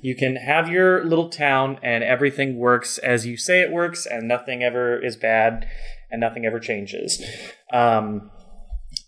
you 0.00 0.14
can 0.14 0.36
have 0.36 0.68
your 0.68 1.04
little 1.04 1.28
town, 1.28 1.78
and 1.82 2.02
everything 2.02 2.56
works 2.56 2.98
as 2.98 3.26
you 3.26 3.36
say 3.36 3.60
it 3.60 3.70
works, 3.72 4.06
and 4.06 4.26
nothing 4.26 4.62
ever 4.62 4.98
is 5.04 5.16
bad, 5.16 5.66
and 6.10 6.20
nothing 6.20 6.46
ever 6.46 6.60
changes. 6.60 7.22
Um, 7.72 8.30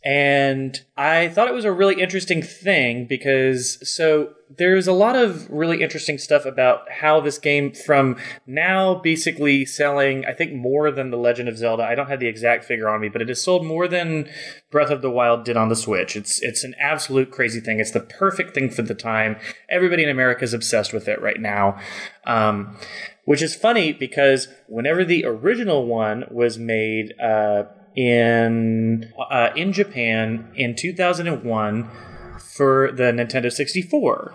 and 0.05 0.81
I 0.97 1.29
thought 1.29 1.49
it 1.49 1.55
was 1.55 1.65
a 1.65 1.73
really 1.73 2.01
interesting 2.01 2.43
thing 2.43 3.07
because 3.07 3.79
so 3.89 4.35
there's 4.59 4.87
a 4.87 4.93
lot 4.93 5.17
of 5.17 5.49
really 5.51 5.83
interesting 5.83 6.19
stuff 6.19 6.45
about 6.45 6.91
how 6.91 7.21
this 7.21 7.39
game 7.39 7.73
from 7.73 8.17
now 8.47 8.95
basically 8.95 9.65
selling 9.65 10.25
I 10.25 10.33
think 10.33 10.53
more 10.53 10.91
than 10.91 11.11
The 11.11 11.17
Legend 11.17 11.49
of 11.49 11.57
Zelda. 11.57 11.83
I 11.83 11.95
don't 11.95 12.09
have 12.09 12.21
the 12.21 12.29
exact 12.29 12.65
figure 12.65 12.89
on 12.89 13.01
me, 13.01 13.09
but 13.09 13.23
it 13.23 13.29
has 13.29 13.41
sold 13.41 13.65
more 13.65 13.89
than 13.89 14.29
Breath 14.71 14.91
of 14.91 15.03
the 15.03 15.11
Wild 15.11 15.45
did 15.45 15.57
on 15.57 15.69
the 15.69 15.77
Switch. 15.77 16.17
It's 16.17 16.41
it's 16.43 16.65
an 16.65 16.75
absolute 16.81 17.31
crazy 17.31 17.61
thing. 17.61 17.81
It's 17.81 17.91
the 17.91 18.01
perfect 18.01 18.55
thing 18.55 18.71
for 18.71 18.83
the 18.83 18.95
time. 18.95 19.37
Everybody 19.69 20.03
in 20.03 20.09
America 20.09 20.45
is 20.45 20.55
obsessed 20.55 20.93
with 20.93 21.09
it 21.09 21.21
right 21.21 21.41
now. 21.41 21.79
Um, 22.27 22.77
which 23.25 23.43
is 23.43 23.55
funny 23.55 23.93
because 23.93 24.49
whenever 24.67 25.05
the 25.05 25.25
original 25.25 25.87
one 25.87 26.25
was 26.31 26.59
made 26.59 27.15
uh, 27.21 27.65
in 27.95 29.13
uh, 29.31 29.51
in 29.55 29.73
Japan 29.73 30.51
in 30.55 30.75
2001 30.75 31.91
for 32.53 32.93
the 32.93 33.05
Nintendo 33.05 33.51
64. 33.51 34.35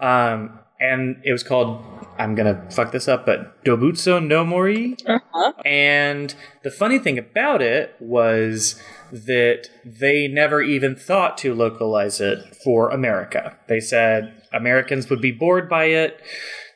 Um, 0.00 0.58
and 0.80 1.20
it 1.24 1.32
was 1.32 1.42
called 1.42 1.84
I'm 2.18 2.34
gonna 2.34 2.70
fuck 2.70 2.92
this 2.92 3.08
up, 3.08 3.26
but 3.26 3.64
Dobutsu 3.64 4.24
no 4.24 4.44
Mori. 4.44 4.96
Uh-huh. 5.04 5.52
And 5.64 6.34
the 6.62 6.70
funny 6.70 6.98
thing 6.98 7.18
about 7.18 7.60
it 7.60 7.96
was 7.98 8.80
that 9.10 9.68
they 9.84 10.28
never 10.28 10.62
even 10.62 10.94
thought 10.94 11.36
to 11.38 11.54
localize 11.54 12.20
it 12.20 12.56
for 12.62 12.90
America. 12.90 13.56
They 13.68 13.80
said 13.80 14.42
Americans 14.52 15.10
would 15.10 15.20
be 15.20 15.32
bored 15.32 15.68
by 15.68 15.86
it. 15.86 16.20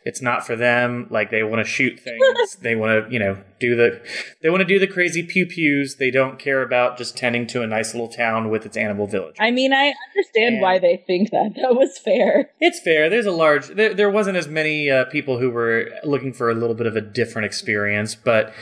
It's 0.09 0.23
not 0.23 0.47
for 0.47 0.57
them. 0.57 1.07
Like 1.11 1.31
they 1.31 1.43
want 1.43 1.61
to 1.63 1.71
shoot 1.71 2.01
things. 2.01 2.57
they 2.63 2.75
want 2.75 3.07
to, 3.07 3.13
you 3.13 3.19
know, 3.19 3.37
do 3.61 3.77
the 3.77 4.01
they 4.41 4.49
want 4.49 4.63
to 4.63 4.65
do 4.65 4.79
the 4.79 4.87
crazy 4.87 5.23
pew 5.23 5.45
pews. 5.45 5.97
They 5.97 6.11
don't 6.11 6.39
care 6.39 6.63
about 6.63 6.97
just 6.97 7.15
tending 7.15 7.47
to 7.49 7.61
a 7.61 7.67
nice 7.67 7.93
little 7.93 8.09
town 8.09 8.49
with 8.49 8.65
its 8.65 8.75
animal 8.75 9.07
village. 9.07 9.37
I 9.39 9.51
mean, 9.51 9.75
I 9.75 9.93
understand 10.15 10.55
And- 10.55 10.63
why 10.63 10.79
they 10.79 11.05
think 11.07 11.31
that. 11.31 11.53
That 11.57 11.75
was 11.75 11.99
fair. 11.99 12.51
It's 12.59 12.81
fair. 12.81 13.11
There's 13.11 13.27
a 13.27 13.31
large. 13.31 13.67
There, 13.69 13.93
there 13.93 14.09
wasn't 14.09 14.39
as 14.39 14.49
many 14.49 14.89
uh, 14.91 15.05
people 15.07 15.39
who 15.39 15.51
were 15.51 15.91
looking 16.05 16.33
for 16.33 16.49
a 16.49 16.55
little 16.55 16.75
bit 16.75 16.87
of 16.87 16.97
a 16.97 17.03
different 17.03 17.45
experience, 17.45 18.15
but 18.15 18.55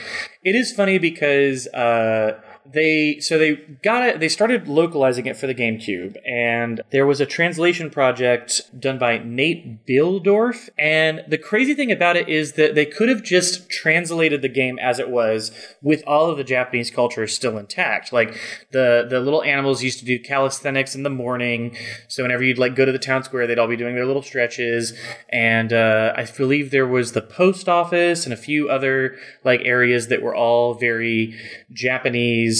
it 0.43 0.53
is 0.53 0.73
funny 0.73 0.97
because 0.97 1.67
uh, 1.67 2.41
they 2.73 3.19
so 3.19 3.37
they 3.37 3.55
got 3.83 4.03
it. 4.03 4.19
They 4.19 4.29
started 4.29 4.67
localizing 4.67 5.25
it 5.25 5.37
for 5.37 5.47
the 5.47 5.55
GameCube, 5.55 6.17
and 6.27 6.81
there 6.91 7.05
was 7.05 7.21
a 7.21 7.25
translation 7.25 7.89
project 7.89 8.61
done 8.79 8.97
by 8.97 9.19
Nate 9.19 9.85
Bihldorff. 9.85 10.69
And 10.77 11.23
the 11.27 11.37
crazy 11.37 11.73
thing 11.73 11.91
about 11.91 12.17
it 12.17 12.27
is 12.27 12.53
that 12.53 12.75
they 12.75 12.85
could 12.85 13.09
have 13.09 13.23
just 13.23 13.69
translated 13.69 14.41
the 14.41 14.49
game 14.49 14.79
as 14.79 14.99
it 14.99 15.09
was, 15.09 15.51
with 15.81 16.03
all 16.05 16.29
of 16.29 16.37
the 16.37 16.43
Japanese 16.43 16.91
culture 16.91 17.25
still 17.27 17.57
intact. 17.57 18.11
Like 18.11 18.39
the 18.71 19.05
the 19.09 19.19
little 19.19 19.43
animals 19.43 19.83
used 19.83 19.99
to 19.99 20.05
do 20.05 20.19
calisthenics 20.19 20.95
in 20.95 21.03
the 21.03 21.09
morning, 21.09 21.77
so 22.07 22.23
whenever 22.23 22.43
you'd 22.43 22.57
like 22.57 22.75
go 22.75 22.85
to 22.85 22.91
the 22.91 22.99
town 22.99 23.23
square, 23.23 23.47
they'd 23.47 23.59
all 23.59 23.67
be 23.67 23.77
doing 23.77 23.95
their 23.95 24.05
little 24.05 24.21
stretches. 24.21 24.93
And 25.29 25.71
uh, 25.71 26.13
I 26.15 26.25
believe 26.25 26.71
there 26.71 26.87
was 26.87 27.11
the 27.11 27.21
post 27.21 27.69
office 27.69 28.25
and 28.25 28.33
a 28.33 28.37
few 28.37 28.69
other 28.69 29.17
like 29.43 29.61
areas 29.63 30.07
that 30.07 30.21
were 30.21 30.35
all 30.35 30.73
very 30.73 31.35
Japanese. 31.71 32.56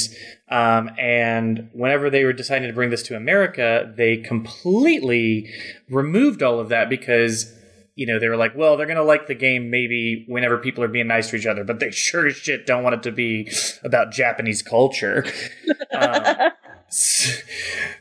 Um, 0.49 0.91
and 0.97 1.69
whenever 1.73 2.10
they 2.10 2.23
were 2.23 2.33
deciding 2.33 2.67
to 2.67 2.73
bring 2.73 2.89
this 2.89 3.03
to 3.03 3.15
America, 3.15 3.93
they 3.97 4.17
completely 4.17 5.51
removed 5.89 6.41
all 6.41 6.60
of 6.60 6.69
that 6.69 6.89
because 6.89 7.53
you 7.97 8.05
know, 8.05 8.19
they 8.19 8.29
were 8.29 8.38
like, 8.38 8.55
well, 8.55 8.77
they're 8.77 8.86
going 8.86 8.97
to 8.97 9.03
like 9.03 9.25
the 9.25 9.33
game 9.33 9.71
maybe 9.71 10.23
whenever 10.27 10.60
people 10.60 10.83
are 10.83 10.88
being 10.88 11.07
nice 11.07 11.31
to 11.31 11.36
each 11.36 11.47
other, 11.47 11.63
but 11.63 11.79
they 11.79 11.89
sure 11.91 12.27
as 12.27 12.36
shit 12.36 12.65
don't 12.65 12.83
want 12.83 12.93
it 12.95 13.03
to 13.03 13.12
be 13.12 13.51
about 13.83 14.12
Japanese 14.12 14.62
culture. 14.62 15.25
um, 15.97 16.51
s- 16.88 17.41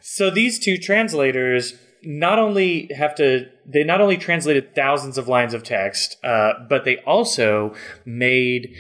so 0.03 0.31
these 0.31 0.59
two 0.59 0.77
translators 0.77 1.75
not 2.03 2.39
only 2.39 2.91
have 2.95 3.15
to, 3.15 3.49
they 3.65 3.83
not 3.85 4.03
only 4.03 4.19
translated 4.19 4.75
thousands 4.75 5.17
of 5.17 5.29
lines 5.29 5.55
of 5.55 5.63
text, 5.63 6.23
uh, 6.23 6.53
but 6.69 6.85
they 6.85 6.99
also 6.99 7.75
made 8.05 8.75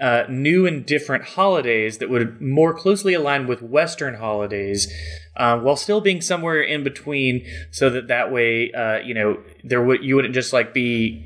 uh, 0.00 0.24
new 0.28 0.66
and 0.66 0.86
different 0.86 1.24
holidays 1.24 1.98
that 1.98 2.08
would 2.08 2.40
more 2.40 2.72
closely 2.72 3.14
align 3.14 3.46
with 3.46 3.62
Western 3.62 4.14
holidays, 4.14 4.92
uh, 5.36 5.58
while 5.58 5.76
still 5.76 6.00
being 6.00 6.20
somewhere 6.20 6.60
in 6.62 6.84
between, 6.84 7.44
so 7.70 7.90
that 7.90 8.08
that 8.08 8.30
way, 8.32 8.72
uh, 8.72 8.98
you 8.98 9.14
know, 9.14 9.38
there 9.64 9.82
would 9.82 10.02
you 10.04 10.16
wouldn't 10.16 10.34
just 10.34 10.52
like 10.52 10.72
be, 10.72 11.24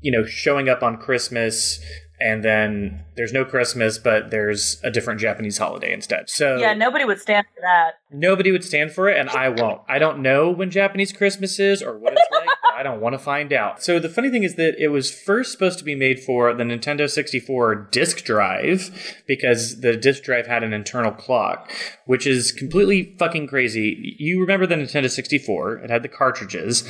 you 0.00 0.12
know, 0.12 0.24
showing 0.24 0.68
up 0.68 0.82
on 0.82 0.96
Christmas 0.96 1.80
and 2.20 2.44
then 2.44 3.04
there's 3.16 3.32
no 3.32 3.44
Christmas, 3.44 3.98
but 3.98 4.30
there's 4.30 4.80
a 4.84 4.90
different 4.90 5.20
Japanese 5.20 5.58
holiday 5.58 5.92
instead. 5.92 6.30
So 6.30 6.56
Yeah, 6.56 6.72
nobody 6.72 7.04
would 7.04 7.20
stand 7.20 7.44
for 7.54 7.60
that. 7.60 7.98
nobody 8.10 8.52
would 8.52 8.64
stand 8.64 8.92
for 8.92 9.08
it, 9.08 9.18
and 9.18 9.28
I 9.28 9.48
won't. 9.48 9.82
I 9.88 9.98
don't 9.98 10.20
know 10.20 10.50
when 10.50 10.70
Japanese 10.70 11.12
Christmas 11.12 11.58
is 11.58 11.82
or 11.82 11.98
what 11.98 12.12
it's 12.12 12.22
like. 12.30 12.43
I 12.74 12.82
don't 12.82 13.00
want 13.00 13.12
to 13.12 13.18
find 13.18 13.52
out. 13.52 13.82
So 13.84 14.00
the 14.00 14.08
funny 14.08 14.30
thing 14.30 14.42
is 14.42 14.56
that 14.56 14.74
it 14.78 14.88
was 14.88 15.14
first 15.14 15.52
supposed 15.52 15.78
to 15.78 15.84
be 15.84 15.94
made 15.94 16.18
for 16.18 16.52
the 16.52 16.64
Nintendo 16.64 17.08
64 17.08 17.88
disk 17.92 18.24
drive 18.24 19.22
because 19.28 19.80
the 19.80 19.96
disk 19.96 20.24
drive 20.24 20.48
had 20.48 20.64
an 20.64 20.72
internal 20.72 21.12
clock, 21.12 21.70
which 22.06 22.26
is 22.26 22.50
completely 22.50 23.14
fucking 23.18 23.46
crazy. 23.46 24.16
You 24.18 24.40
remember 24.40 24.66
the 24.66 24.74
Nintendo 24.74 25.08
64? 25.08 25.78
It 25.78 25.90
had 25.90 26.02
the 26.02 26.08
cartridges, 26.08 26.82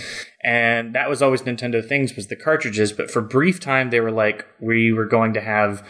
and 0.42 0.94
that 0.94 1.10
was 1.10 1.20
always 1.20 1.42
Nintendo 1.42 1.86
things 1.86 2.16
was 2.16 2.28
the 2.28 2.36
cartridges. 2.36 2.92
But 2.92 3.10
for 3.10 3.20
brief 3.20 3.60
time, 3.60 3.90
they 3.90 4.00
were 4.00 4.12
like, 4.12 4.46
we 4.60 4.90
were 4.92 5.06
going 5.06 5.34
to 5.34 5.40
have 5.42 5.86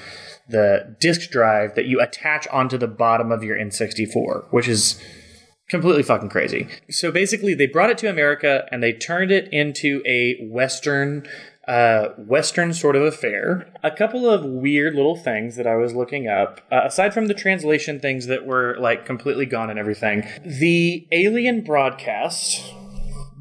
the 0.49 0.97
disk 1.01 1.31
drive 1.31 1.77
that 1.77 1.87
you 1.87 2.01
attach 2.01 2.49
onto 2.49 2.77
the 2.77 2.89
bottom 2.89 3.31
of 3.31 3.45
your 3.45 3.57
N64, 3.57 4.47
which 4.51 4.67
is 4.67 5.01
completely 5.69 6.03
fucking 6.03 6.29
crazy. 6.29 6.69
So 6.91 7.11
basically, 7.11 7.55
they 7.55 7.67
brought 7.67 7.91
it 7.91 7.99
to 7.99 8.09
America 8.11 8.67
and 8.71 8.83
they 8.83 8.93
turned 8.93 9.31
it 9.31 9.53
into 9.53 10.03
a 10.07 10.39
Western. 10.49 11.27
Uh, 11.67 12.09
Western 12.19 12.75
sort 12.75 12.95
of 12.95 13.01
affair. 13.03 13.73
A 13.83 13.91
couple 13.91 14.29
of 14.29 14.45
weird 14.45 14.95
little 14.95 15.17
things 15.17 15.57
that 15.57 15.67
I 15.67 15.77
was 15.77 15.95
looking 15.95 16.29
up, 16.29 16.61
uh, 16.71 16.83
aside 16.85 17.15
from 17.15 17.27
the 17.27 17.33
translation 17.33 17.99
things 18.01 18.27
that 18.27 18.45
were 18.45 18.77
like 18.79 19.07
completely 19.07 19.47
gone 19.47 19.71
and 19.71 19.79
everything. 19.79 20.29
The 20.45 21.07
Alien 21.11 21.63
broadcast 21.65 22.63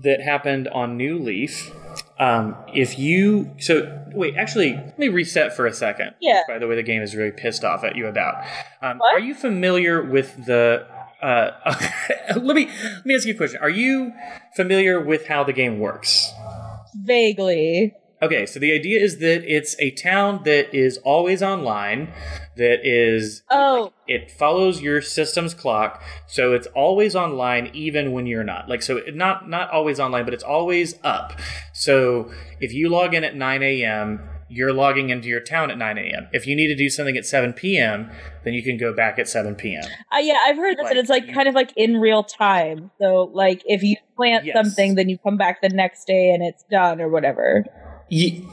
that 0.03 0.21
happened 0.21 0.69
on 0.69 0.95
New 0.95 1.19
Leaf. 1.19 1.69
Um, 2.17 2.55
if 2.73 2.97
you 2.97 3.51
so 3.59 4.05
wait, 4.13 4.37
actually, 4.37 4.73
let 4.73 4.97
me 4.97 5.09
reset 5.09 5.53
for 5.53 5.65
a 5.65 5.73
second. 5.73 6.11
Yeah. 6.21 6.43
By 6.47 6.59
the 6.59 6.67
way, 6.67 6.77
the 6.77 6.83
game 6.83 7.01
is 7.01 7.15
really 7.15 7.31
pissed 7.31 7.65
off 7.65 7.83
at 7.83 7.97
you 7.97 8.07
about. 8.07 8.35
Um, 8.81 8.99
What? 8.99 9.15
are 9.15 9.19
you 9.19 9.35
familiar 9.35 10.01
with 10.01 10.45
the? 10.45 10.87
Uh, 11.23 11.51
let 12.35 12.55
me 12.55 12.65
let 12.65 13.05
me 13.05 13.15
ask 13.15 13.25
you 13.25 13.33
a 13.33 13.37
question. 13.37 13.59
Are 13.61 13.69
you 13.69 14.13
familiar 14.55 14.99
with 14.99 15.27
how 15.27 15.43
the 15.43 15.53
game 15.53 15.79
works? 15.79 16.31
Vaguely. 16.95 17.93
Okay, 18.21 18.45
so 18.45 18.59
the 18.59 18.73
idea 18.73 19.01
is 19.01 19.17
that 19.19 19.43
it's 19.45 19.75
a 19.79 19.91
town 19.91 20.43
that 20.45 20.73
is 20.73 20.97
always 20.99 21.43
online, 21.43 22.13
that 22.55 22.79
is 22.83 23.43
Oh, 23.49 23.91
it 24.07 24.31
follows 24.31 24.81
your 24.81 25.01
system's 25.01 25.53
clock 25.53 26.03
so 26.27 26.53
it's 26.53 26.67
always 26.67 27.15
online 27.15 27.69
even 27.73 28.11
when 28.11 28.25
you're 28.27 28.43
not 28.43 28.67
like 28.67 28.81
so 28.81 29.01
not 29.13 29.49
not 29.49 29.69
always 29.71 29.99
online 29.99 30.25
but 30.25 30.33
it's 30.33 30.43
always 30.43 30.95
up 31.03 31.33
so 31.71 32.29
if 32.59 32.73
you 32.73 32.89
log 32.89 33.13
in 33.13 33.23
at 33.23 33.35
9 33.35 33.63
a.m 33.63 34.19
you're 34.53 34.73
logging 34.73 35.09
into 35.09 35.27
your 35.27 35.39
town 35.39 35.71
at 35.71 35.77
9 35.77 35.97
a.m 35.97 36.27
if 36.31 36.45
you 36.47 36.55
need 36.55 36.67
to 36.67 36.75
do 36.75 36.89
something 36.89 37.17
at 37.17 37.25
7 37.25 37.53
p.m 37.53 38.09
then 38.43 38.53
you 38.53 38.63
can 38.63 38.77
go 38.77 38.93
back 38.93 39.17
at 39.19 39.27
7 39.27 39.55
p.m 39.55 39.83
uh, 40.13 40.17
yeah, 40.19 40.37
I've 40.45 40.57
heard 40.57 40.77
this, 40.77 40.83
Like, 40.83 40.95
it's 40.95 41.09
like 41.09 41.33
kind 41.33 41.47
of 41.47 41.55
like 41.55 41.71
in 41.75 41.97
real 41.97 42.23
time. 42.23 42.91
So, 43.01 43.31
like, 43.33 43.61
if 43.65 43.81
you 43.83 43.95
plant 44.15 44.45
Yes. 44.45 44.55
something, 44.55 44.95
then 44.95 45.09
you 45.09 45.17
come 45.17 45.37
back 45.37 45.61
the 45.61 45.69
next 45.69 46.05
day 46.05 46.29
and 46.33 46.43
it's 46.43 46.63
done 46.69 47.01
or 47.01 47.09
whatever. 47.09 47.65
Ye- 48.09 48.45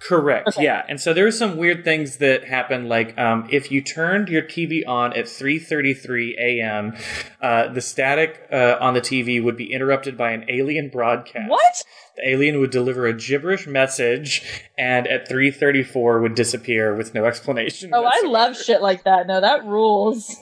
correct 0.00 0.48
Okay. 0.48 0.64
yeah 0.64 0.84
and 0.88 1.00
so 1.00 1.14
there 1.14 1.24
were 1.24 1.30
some 1.30 1.56
weird 1.56 1.84
things 1.84 2.16
that 2.16 2.44
happened 2.44 2.88
like 2.88 3.16
um, 3.16 3.46
if 3.50 3.70
you 3.70 3.80
turned 3.80 4.28
your 4.28 4.42
tv 4.42 4.82
on 4.86 5.12
at 5.12 5.26
3.33 5.26 6.34
a.m 6.38 6.96
uh, 7.40 7.68
the 7.68 7.80
static 7.80 8.46
uh, 8.52 8.76
on 8.80 8.94
the 8.94 9.00
tv 9.00 9.42
would 9.42 9.56
be 9.56 9.72
interrupted 9.72 10.16
by 10.16 10.32
an 10.32 10.44
alien 10.48 10.88
broadcast 10.88 11.48
What? 11.48 11.84
The 12.16 12.28
alien 12.28 12.60
would 12.60 12.70
deliver 12.70 13.06
a 13.06 13.12
gibberish 13.12 13.66
message, 13.66 14.62
and 14.78 15.06
at 15.06 15.28
3:34 15.28 16.20
would 16.20 16.34
disappear 16.34 16.94
with 16.94 17.14
no 17.14 17.24
explanation. 17.24 17.90
Oh, 17.92 18.04
I 18.04 18.22
love 18.26 18.56
shit 18.56 18.82
like 18.82 19.04
that. 19.04 19.26
No, 19.26 19.40
that 19.40 19.64
rules. 19.64 20.36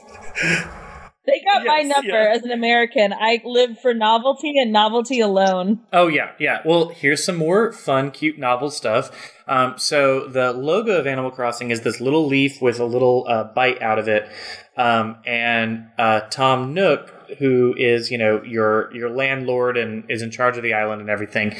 They 1.25 1.39
got 1.45 1.65
my 1.65 1.81
number 1.81 2.23
yeah. 2.23 2.33
as 2.33 2.43
an 2.43 2.51
American. 2.51 3.13
I 3.13 3.41
live 3.45 3.79
for 3.79 3.93
novelty 3.93 4.57
and 4.57 4.71
novelty 4.71 5.19
alone. 5.19 5.81
Oh 5.93 6.07
yeah, 6.07 6.31
yeah. 6.39 6.61
Well, 6.65 6.89
here's 6.89 7.23
some 7.23 7.35
more 7.35 7.71
fun, 7.71 8.09
cute 8.09 8.39
novel 8.39 8.71
stuff. 8.71 9.11
Um, 9.47 9.75
so 9.77 10.27
the 10.27 10.51
logo 10.51 10.97
of 10.97 11.05
Animal 11.05 11.29
Crossing 11.29 11.69
is 11.69 11.81
this 11.81 12.01
little 12.01 12.25
leaf 12.25 12.59
with 12.59 12.79
a 12.79 12.85
little 12.85 13.25
uh, 13.27 13.43
bite 13.43 13.81
out 13.83 13.99
of 13.99 14.07
it, 14.07 14.27
um, 14.75 15.17
and 15.25 15.89
uh, 15.99 16.21
Tom 16.31 16.73
Nook, 16.73 17.20
who 17.39 17.73
is 17.77 18.11
you 18.11 18.17
know 18.17 18.41
your 18.43 18.93
your 18.95 19.09
landlord 19.09 19.77
and 19.77 20.09
is 20.09 20.21
in 20.21 20.31
charge 20.31 20.57
of 20.57 20.63
the 20.63 20.73
island 20.73 21.01
and 21.01 21.09
everything, 21.09 21.55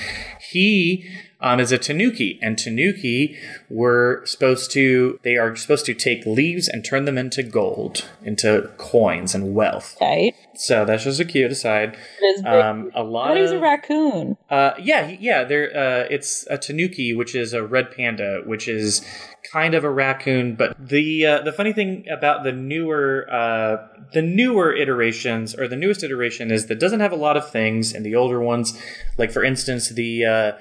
he 0.51 1.09
um, 1.41 1.59
is 1.59 1.71
a 1.71 1.77
Tanuki, 1.77 2.39
and 2.41 2.57
Tanuki 2.57 3.37
were 3.69 4.23
supposed 4.25 4.71
to 4.71 5.19
they 5.23 5.37
are 5.37 5.55
supposed 5.55 5.85
to 5.87 5.93
take 5.93 6.25
leaves 6.25 6.67
and 6.67 6.85
turn 6.85 7.05
them 7.05 7.17
into 7.17 7.41
gold, 7.43 8.05
into 8.23 8.69
coins 8.77 9.33
and 9.33 9.55
wealth. 9.55 9.95
Okay. 9.97 10.33
So 10.55 10.85
that's 10.85 11.03
just 11.03 11.19
a 11.19 11.25
cute 11.25 11.51
aside. 11.51 11.97
Is. 12.23 12.45
Um, 12.45 12.91
a 12.93 13.03
lot 13.03 13.29
thought 13.29 13.37
he 13.37 13.41
was 13.41 13.51
a 13.51 13.59
raccoon. 13.59 14.37
uh, 14.49 14.73
yeah, 14.79 15.07
yeah. 15.19 15.43
There, 15.43 15.75
uh, 15.75 16.07
it's 16.09 16.45
a 16.49 16.57
tanuki, 16.57 17.13
which 17.13 17.33
is 17.33 17.53
a 17.53 17.63
red 17.63 17.91
panda, 17.95 18.41
which 18.45 18.67
is 18.67 19.03
kind 19.51 19.73
of 19.73 19.83
a 19.83 19.89
raccoon. 19.89 20.55
But 20.55 20.75
the 20.79 21.25
uh, 21.25 21.41
the 21.41 21.51
funny 21.51 21.73
thing 21.73 22.05
about 22.09 22.43
the 22.43 22.51
newer 22.51 23.27
uh, 23.31 23.87
the 24.13 24.21
newer 24.21 24.73
iterations 24.73 25.55
or 25.55 25.67
the 25.67 25.75
newest 25.75 26.03
iteration 26.03 26.51
is 26.51 26.67
that 26.67 26.75
it 26.77 26.79
doesn't 26.79 26.99
have 27.01 27.11
a 27.11 27.15
lot 27.17 27.37
of 27.37 27.49
things, 27.51 27.93
in 27.93 28.03
the 28.03 28.15
older 28.15 28.39
ones, 28.41 28.79
like 29.17 29.31
for 29.31 29.43
instance 29.43 29.89
the. 29.89 30.25
Uh, 30.25 30.51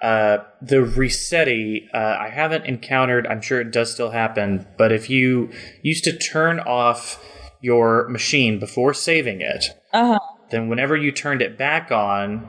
uh, 0.00 0.44
the 0.62 0.76
resetti, 0.76 1.88
uh, 1.92 2.16
I 2.20 2.28
haven't 2.28 2.66
encountered. 2.66 3.26
I'm 3.26 3.40
sure 3.40 3.60
it 3.60 3.72
does 3.72 3.92
still 3.92 4.10
happen, 4.10 4.64
but 4.76 4.92
if 4.92 5.10
you 5.10 5.50
used 5.82 6.04
to 6.04 6.16
turn 6.16 6.60
off 6.60 7.20
your 7.60 8.08
machine 8.08 8.60
before 8.60 8.94
saving 8.94 9.40
it, 9.40 9.64
Uh 9.92 10.12
huh. 10.12 10.18
then 10.50 10.68
whenever 10.68 10.96
you 10.96 11.10
turned 11.10 11.42
it 11.42 11.58
back 11.58 11.90
on, 11.90 12.48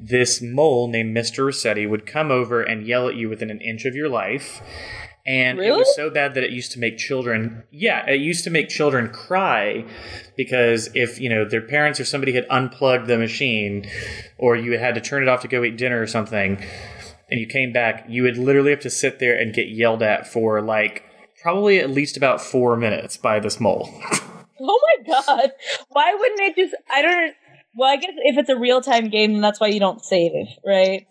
this 0.00 0.40
mole 0.40 0.88
named 0.88 1.14
Mr. 1.14 1.44
Resetti 1.44 1.86
would 1.86 2.06
come 2.06 2.30
over 2.30 2.62
and 2.62 2.86
yell 2.86 3.08
at 3.10 3.14
you 3.14 3.28
within 3.28 3.50
an 3.50 3.60
inch 3.60 3.84
of 3.84 3.94
your 3.94 4.08
life. 4.08 4.62
And 5.26 5.58
it 5.58 5.72
was 5.72 5.92
so 5.96 6.08
bad 6.08 6.34
that 6.34 6.44
it 6.44 6.50
used 6.50 6.70
to 6.72 6.78
make 6.78 6.98
children, 6.98 7.64
yeah, 7.72 8.08
it 8.08 8.20
used 8.20 8.44
to 8.44 8.50
make 8.50 8.68
children 8.68 9.08
cry 9.08 9.84
because 10.36 10.88
if, 10.94 11.20
you 11.20 11.28
know, 11.28 11.44
their 11.44 11.60
parents 11.60 11.98
or 11.98 12.04
somebody 12.04 12.32
had 12.32 12.46
unplugged 12.48 13.08
the 13.08 13.18
machine 13.18 13.90
or 14.38 14.54
you 14.54 14.78
had 14.78 14.94
to 14.94 15.00
turn 15.00 15.22
it 15.24 15.28
off 15.28 15.40
to 15.42 15.48
go 15.48 15.64
eat 15.64 15.76
dinner 15.76 16.00
or 16.00 16.06
something 16.06 16.62
and 17.28 17.40
you 17.40 17.46
came 17.46 17.72
back, 17.72 18.06
you 18.08 18.22
would 18.22 18.38
literally 18.38 18.70
have 18.70 18.80
to 18.80 18.90
sit 18.90 19.18
there 19.18 19.36
and 19.36 19.52
get 19.52 19.68
yelled 19.68 20.02
at 20.02 20.28
for 20.28 20.62
like 20.62 21.02
probably 21.42 21.80
at 21.80 21.90
least 21.90 22.16
about 22.16 22.40
four 22.40 22.76
minutes 22.76 23.16
by 23.16 23.40
this 23.40 23.60
mole. 23.60 23.92
Oh 24.58 24.80
my 24.82 25.12
god! 25.12 25.50
Why 25.90 26.14
wouldn't 26.14 26.40
it 26.40 26.56
just? 26.56 26.74
I 26.90 27.02
don't. 27.02 27.34
Well, 27.74 27.90
I 27.90 27.96
guess 27.96 28.12
if 28.16 28.38
it's 28.38 28.48
a 28.48 28.56
real 28.56 28.80
time 28.80 29.10
game, 29.10 29.32
then 29.34 29.42
that's 29.42 29.60
why 29.60 29.66
you 29.66 29.78
don't 29.78 30.02
save 30.02 30.32
it, 30.34 30.48
right? 30.64 31.06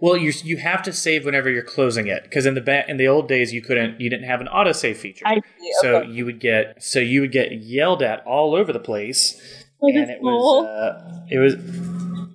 Well, 0.00 0.16
you 0.16 0.32
you 0.44 0.56
have 0.58 0.82
to 0.84 0.92
save 0.92 1.24
whenever 1.24 1.50
you're 1.50 1.62
closing 1.62 2.06
it 2.06 2.22
because 2.24 2.46
in 2.46 2.54
the 2.54 2.60
ba- 2.60 2.88
in 2.88 2.96
the 2.96 3.08
old 3.08 3.28
days 3.28 3.52
you 3.52 3.62
couldn't 3.62 4.00
you 4.00 4.08
didn't 4.10 4.26
have 4.26 4.40
an 4.40 4.48
autosave 4.48 4.96
feature. 4.96 5.26
I 5.26 5.36
see. 5.36 5.72
So 5.80 5.96
okay. 5.96 6.10
you 6.10 6.24
would 6.24 6.40
get 6.40 6.82
so 6.82 7.00
you 7.00 7.20
would 7.22 7.32
get 7.32 7.52
yelled 7.52 8.02
at 8.02 8.24
all 8.26 8.54
over 8.54 8.72
the 8.72 8.80
place, 8.80 9.40
Oh, 9.80 9.88
and 9.88 10.10
it 10.10 10.20
cool. 10.20 10.62
was 10.62 10.66
uh, 10.66 11.20
it 11.30 11.38
was 11.38 11.54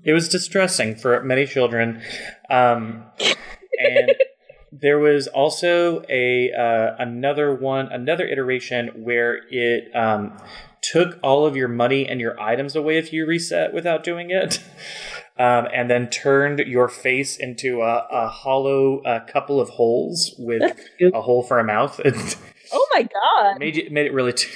it 0.04 0.14
was 0.14 0.30
distressing 0.30 0.96
for 0.96 1.22
many 1.24 1.46
children. 1.46 2.02
Um, 2.50 3.06
and 3.80 4.14
there 4.72 5.00
was 5.00 5.28
also 5.28 6.04
a 6.10 6.52
uh, 6.52 6.96
another 7.00 7.54
one 7.54 7.88
another 7.92 8.26
iteration 8.26 8.88
where 9.04 9.42
it 9.50 9.94
um, 9.96 10.38
took 10.82 11.20
all 11.24 11.46
of 11.46 11.56
your 11.56 11.68
money 11.68 12.08
and 12.08 12.20
your 12.20 12.40
items 12.40 12.76
away 12.76 12.98
if 12.98 13.12
you 13.12 13.26
reset 13.26 13.74
without 13.74 14.04
doing 14.04 14.30
it. 14.30 14.62
Um, 15.36 15.68
and 15.74 15.90
then 15.90 16.12
turned 16.12 16.60
your 16.60 16.88
face 16.88 17.38
into 17.38 17.82
a, 17.82 18.06
a 18.12 18.28
hollow 18.28 19.00
uh, 19.02 19.26
couple 19.26 19.60
of 19.60 19.70
holes 19.70 20.36
with 20.38 20.62
a 21.02 21.22
hole 21.22 21.42
for 21.42 21.58
a 21.58 21.64
mouth. 21.64 22.00
It 22.06 22.38
Oh 22.72 22.88
my 22.94 23.04
god, 23.04 23.60
made 23.60 23.78
it 23.78 23.92
made 23.92 24.06
it 24.08 24.14
really. 24.14 24.34
T- 24.34 24.48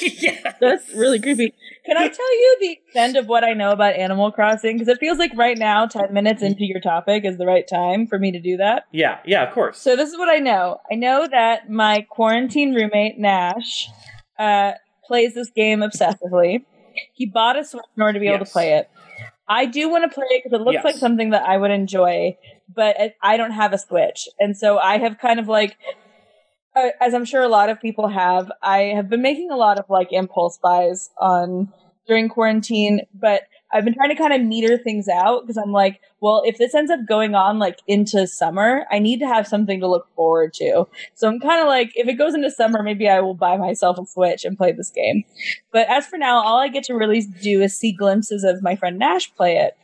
yeah, 0.20 0.54
that's 0.60 0.92
really 0.94 1.20
creepy. 1.20 1.52
Can 1.84 1.96
I 1.96 2.08
tell 2.08 2.34
you 2.40 2.56
the 2.60 2.72
extent 2.72 3.16
of 3.16 3.26
what 3.26 3.42
I 3.44 3.52
know 3.52 3.70
about 3.70 3.94
Animal 3.94 4.30
Crossing? 4.32 4.76
Because 4.76 4.88
it 4.88 4.98
feels 4.98 5.18
like 5.18 5.32
right 5.36 5.58
now, 5.58 5.86
ten 5.86 6.12
minutes 6.12 6.42
into 6.42 6.64
your 6.64 6.80
topic, 6.80 7.24
is 7.24 7.36
the 7.36 7.46
right 7.46 7.66
time 7.66 8.06
for 8.06 8.18
me 8.18 8.30
to 8.32 8.40
do 8.40 8.56
that. 8.58 8.84
yeah, 8.92 9.18
yeah. 9.24 9.46
Of 9.46 9.54
course. 9.54 9.78
So 9.78 9.96
this 9.96 10.10
is 10.10 10.16
what 10.18 10.28
I 10.28 10.38
know. 10.38 10.80
I 10.90 10.94
know 10.94 11.26
that 11.30 11.68
my 11.68 12.06
quarantine 12.08 12.74
roommate 12.74 13.18
Nash 13.18 13.88
uh, 14.38 14.72
plays 15.04 15.34
this 15.34 15.50
game 15.50 15.80
obsessively. 15.80 16.64
He 17.12 17.26
bought 17.26 17.58
a 17.58 17.64
Switch 17.64 17.84
in 17.96 18.02
order 18.02 18.14
to 18.14 18.20
be 18.20 18.28
able 18.28 18.44
to 18.44 18.50
play 18.50 18.74
it. 18.74 18.88
I 19.48 19.66
do 19.66 19.88
want 19.88 20.10
to 20.10 20.14
play 20.14 20.26
it 20.30 20.42
because 20.44 20.58
it 20.58 20.62
looks 20.62 20.74
Yes. 20.74 20.84
like 20.84 20.94
something 20.96 21.30
that 21.30 21.46
I 21.46 21.56
would 21.56 21.70
enjoy, 21.70 22.36
but 22.74 22.96
I- 23.22 23.36
don't 23.36 23.50
have 23.52 23.72
a 23.72 23.78
Switch, 23.78 24.28
and 24.38 24.56
so 24.56 24.78
I 24.78 24.98
have 24.98 25.18
kind 25.18 25.38
of 25.38 25.48
like, 25.48 25.76
uh, 26.74 26.90
as 27.00 27.14
I'm 27.14 27.24
sure 27.24 27.42
a 27.42 27.48
lot 27.48 27.68
of 27.68 27.80
people 27.80 28.08
have, 28.08 28.50
I 28.62 28.78
have 28.96 29.08
been 29.08 29.22
making 29.22 29.50
a 29.50 29.56
lot 29.56 29.78
of 29.78 29.84
like 29.88 30.12
impulse 30.12 30.58
buys 30.58 31.10
on 31.18 31.72
during 32.06 32.28
quarantine, 32.28 33.02
but 33.14 33.42
I've 33.74 33.84
been 33.84 33.94
trying 33.94 34.10
to 34.10 34.14
kind 34.14 34.32
of 34.32 34.40
meter 34.40 34.78
things 34.78 35.08
out 35.08 35.42
because 35.42 35.56
I'm 35.56 35.72
like, 35.72 36.00
well, 36.20 36.42
if 36.46 36.58
this 36.58 36.74
ends 36.76 36.92
up 36.92 37.00
going 37.08 37.34
on 37.34 37.58
like 37.58 37.80
into 37.88 38.26
summer, 38.28 38.86
I 38.90 39.00
need 39.00 39.18
to 39.18 39.26
have 39.26 39.48
something 39.48 39.80
to 39.80 39.88
look 39.88 40.06
forward 40.14 40.54
to. 40.54 40.86
So 41.14 41.28
I'm 41.28 41.40
kind 41.40 41.60
of 41.60 41.66
like, 41.66 41.90
if 41.96 42.06
it 42.06 42.14
goes 42.14 42.34
into 42.34 42.52
summer, 42.52 42.84
maybe 42.84 43.08
I 43.08 43.20
will 43.20 43.34
buy 43.34 43.56
myself 43.56 43.98
a 43.98 44.06
Switch 44.06 44.44
and 44.44 44.56
play 44.56 44.70
this 44.70 44.90
game. 44.90 45.24
But 45.72 45.88
as 45.90 46.06
for 46.06 46.16
now, 46.16 46.36
all 46.36 46.60
I 46.60 46.68
get 46.68 46.84
to 46.84 46.94
really 46.94 47.22
do 47.42 47.62
is 47.62 47.76
see 47.76 47.90
glimpses 47.90 48.44
of 48.44 48.62
my 48.62 48.76
friend 48.76 48.96
Nash 48.96 49.34
play 49.34 49.56
it. 49.56 49.76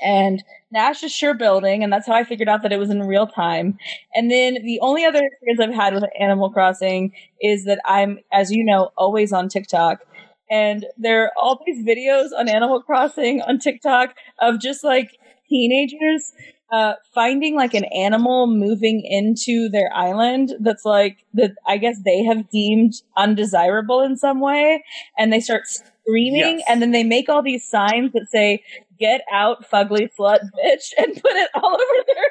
And 0.00 0.42
Nash 0.72 1.02
is 1.02 1.12
sure 1.12 1.34
building, 1.34 1.84
and 1.84 1.92
that's 1.92 2.06
how 2.06 2.14
I 2.14 2.24
figured 2.24 2.48
out 2.48 2.62
that 2.62 2.72
it 2.72 2.78
was 2.78 2.90
in 2.90 3.02
real 3.02 3.26
time. 3.26 3.78
And 4.14 4.30
then 4.30 4.54
the 4.64 4.80
only 4.80 5.04
other 5.04 5.22
experience 5.24 5.60
I've 5.60 5.74
had 5.74 5.94
with 5.94 6.04
Animal 6.18 6.50
Crossing 6.50 7.12
is 7.40 7.64
that 7.66 7.80
I'm, 7.84 8.18
as 8.32 8.50
you 8.50 8.64
know, 8.64 8.90
always 8.96 9.32
on 9.32 9.48
TikTok. 9.48 10.00
And 10.52 10.84
there 10.98 11.24
are 11.24 11.30
all 11.36 11.62
these 11.66 11.84
videos 11.84 12.28
on 12.38 12.48
Animal 12.48 12.82
Crossing 12.82 13.40
on 13.42 13.58
TikTok 13.58 14.14
of 14.38 14.60
just 14.60 14.84
like 14.84 15.10
teenagers 15.48 16.32
uh, 16.70 16.94
finding 17.14 17.54
like 17.54 17.74
an 17.74 17.84
animal 17.86 18.46
moving 18.46 19.02
into 19.04 19.68
their 19.70 19.90
island 19.94 20.52
that's 20.60 20.84
like 20.84 21.18
that 21.34 21.52
I 21.66 21.76
guess 21.78 21.96
they 22.04 22.22
have 22.24 22.48
deemed 22.50 22.94
undesirable 23.16 24.00
in 24.02 24.16
some 24.16 24.40
way, 24.40 24.82
and 25.18 25.32
they 25.32 25.40
start 25.40 25.62
screaming, 25.66 26.58
Yes. 26.58 26.64
and 26.68 26.80
then 26.82 26.90
they 26.92 27.04
make 27.04 27.28
all 27.28 27.42
these 27.42 27.68
signs 27.68 28.12
that 28.12 28.26
say 28.30 28.62
"Get 28.98 29.20
out, 29.30 29.70
fugly 29.70 30.08
slut, 30.18 30.40
bitch," 30.64 30.92
and 30.98 31.14
put 31.14 31.32
it 31.32 31.50
all 31.54 31.72
over 31.74 32.04
their 32.06 32.30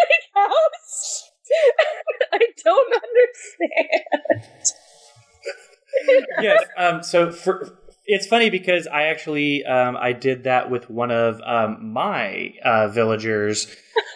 like 0.00 0.48
house. 0.50 1.30
I 2.32 2.38
don't 2.64 2.94
understand. 2.94 4.74
Yes. 6.40 6.64
Um, 6.76 7.02
so 7.02 7.30
for 7.30 7.78
it's 8.06 8.26
funny 8.26 8.50
because 8.50 8.86
I 8.86 9.04
actually 9.04 9.64
um, 9.64 9.96
I 9.96 10.12
did 10.12 10.44
that 10.44 10.70
with 10.70 10.90
one 10.90 11.10
of 11.10 11.40
um, 11.44 11.92
my 11.92 12.54
uh, 12.64 12.88
villagers. 12.88 13.66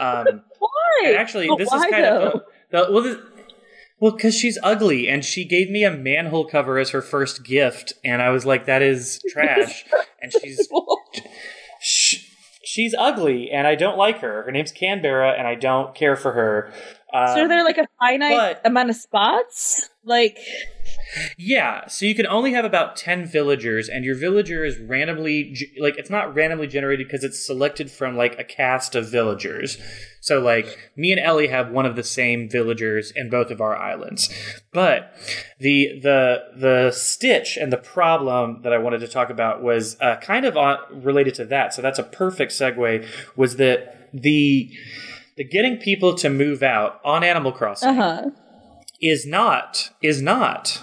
Um, 0.01 0.43
Why? 0.59 1.15
actually, 1.17 1.49
But 1.49 1.59
this 1.59 1.73
is 1.73 1.83
kind 1.83 2.05
though? 2.05 2.31
of 2.31 2.43
the, 2.71 2.93
well. 2.93 3.03
This, 3.03 3.17
well, 4.01 4.13
because 4.13 4.37
she's 4.37 4.57
ugly, 4.63 5.09
and 5.09 5.25
she 5.25 5.45
gave 5.45 5.71
me 5.71 5.83
a 5.83 5.91
manhole 5.91 6.45
cover 6.47 6.79
as 6.79 6.91
her 6.91 7.03
first 7.03 7.43
gift, 7.43 7.95
and 8.05 8.23
I 8.23 8.31
was 8.31 8.47
like, 8.47 8.67
"That 8.67 8.81
is 8.81 9.21
trash." 9.29 9.85
and 10.23 10.33
she's 10.33 10.69
sh- 11.81 12.25
she's 12.65 12.95
ugly, 12.97 13.51
and 13.51 13.67
I 13.67 13.75
don't 13.75 13.99
like 13.99 14.21
her. 14.21 14.45
Her 14.45 14.53
name's 14.53 14.71
Canberra, 14.71 15.33
and 15.37 15.49
I 15.49 15.57
don't 15.57 15.97
care 15.97 16.15
for 16.15 16.31
her. 16.33 16.73
Um, 17.13 17.29
so 17.35 17.43
are 17.43 17.49
there 17.49 17.65
like 17.65 17.79
a 17.79 17.87
finite 17.99 18.37
but- 18.63 18.67
amount 18.67 18.91
of 18.91 18.97
spots? 18.97 19.89
Like 20.05 20.39
Yeah, 21.37 21.87
so 21.87 22.07
you 22.07 22.15
can 22.15 22.27
only 22.27 22.53
have 22.53 22.65
about 22.65 22.97
10 22.97 23.27
villagers, 23.27 23.89
and 23.89 24.05
your 24.05 24.15
villager 24.15 24.65
is 24.65 24.79
randomly, 24.79 25.57
like, 25.79 25.97
it's 25.97 26.11
not 26.11 26.35
randomly 26.35 26.67
generated 26.67 27.07
because 27.07 27.25
it's 27.25 27.45
selected 27.45 27.91
from, 27.91 28.17
like, 28.17 28.39
a 28.39 28.45
cast 28.45 28.95
of 28.95 29.09
villagers. 29.09 29.79
So, 30.21 30.41
like, 30.41 30.93
me 30.97 31.13
and 31.13 31.21
Ellie 31.21 31.49
have 31.49 31.71
one 31.71 31.87
of 31.87 31.97
the 31.97 32.03
same 32.03 32.49
villagers 32.49 33.13
in 33.15 33.31
both 33.31 33.51
of 33.51 33.61
our 33.61 33.77
islands. 33.77 34.29
But 34.73 35.15
the, 35.59 36.01
the, 36.03 36.43
the 36.57 36.91
stitch 36.91 37.57
and 37.57 37.73
the 37.73 37.79
problem 37.79 38.63
that 38.63 38.73
I 38.73 38.79
wanted 38.79 39.01
to 39.01 39.09
talk 39.09 39.31
about 39.31 39.63
was 39.63 39.97
uh, 40.01 40.17
kind 40.17 40.45
of 40.45 40.57
on, 40.57 40.79
related 41.03 41.35
to 41.37 41.45
that. 41.47 41.73
So 41.73 41.83
that's 41.83 41.99
a 41.99 42.05
perfect 42.05 42.53
segue, 42.53 43.07
was 43.37 43.57
that 43.57 44.11
the, 44.13 44.71
the 45.37 45.45
getting 45.45 45.77
people 45.77 46.15
to 46.17 46.29
move 46.29 46.63
out 46.63 47.01
on 47.05 47.23
Animal 47.23 47.53
Crossing 47.53 47.91
uh 47.91 47.95
huh. 47.95 48.31
is 49.01 49.25
not 49.25 49.91
is 50.03 50.21
not 50.21 50.83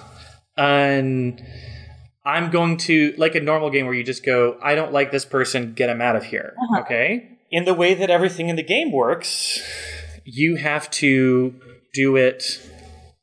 an 0.58 1.46
I'm 2.26 2.50
going 2.50 2.78
to 2.78 3.14
like 3.18 3.36
a 3.36 3.40
normal 3.40 3.70
game 3.70 3.86
where 3.86 3.94
you 3.94 4.04
just 4.04 4.26
go, 4.26 4.58
I 4.62 4.74
don't 4.76 4.92
like 4.92 5.12
this 5.12 5.26
person, 5.26 5.74
get 5.74 5.90
him 5.90 6.02
out 6.02 6.16
of 6.16 6.24
here. 6.26 6.56
Uh-huh. 6.58 6.82
Okay? 6.82 7.38
In 7.52 7.66
the 7.66 7.74
way 7.74 7.94
that 7.94 8.10
everything 8.10 8.50
in 8.50 8.56
the 8.56 8.64
game 8.64 8.92
works, 8.92 9.62
you 10.24 10.56
have 10.56 10.90
to 10.92 11.54
do 11.94 12.16
it 12.16 12.44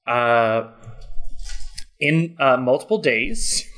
uh 0.07 0.69
in 2.01 2.37
uh, 2.41 2.57
multiple 2.57 2.99
days 2.99 3.69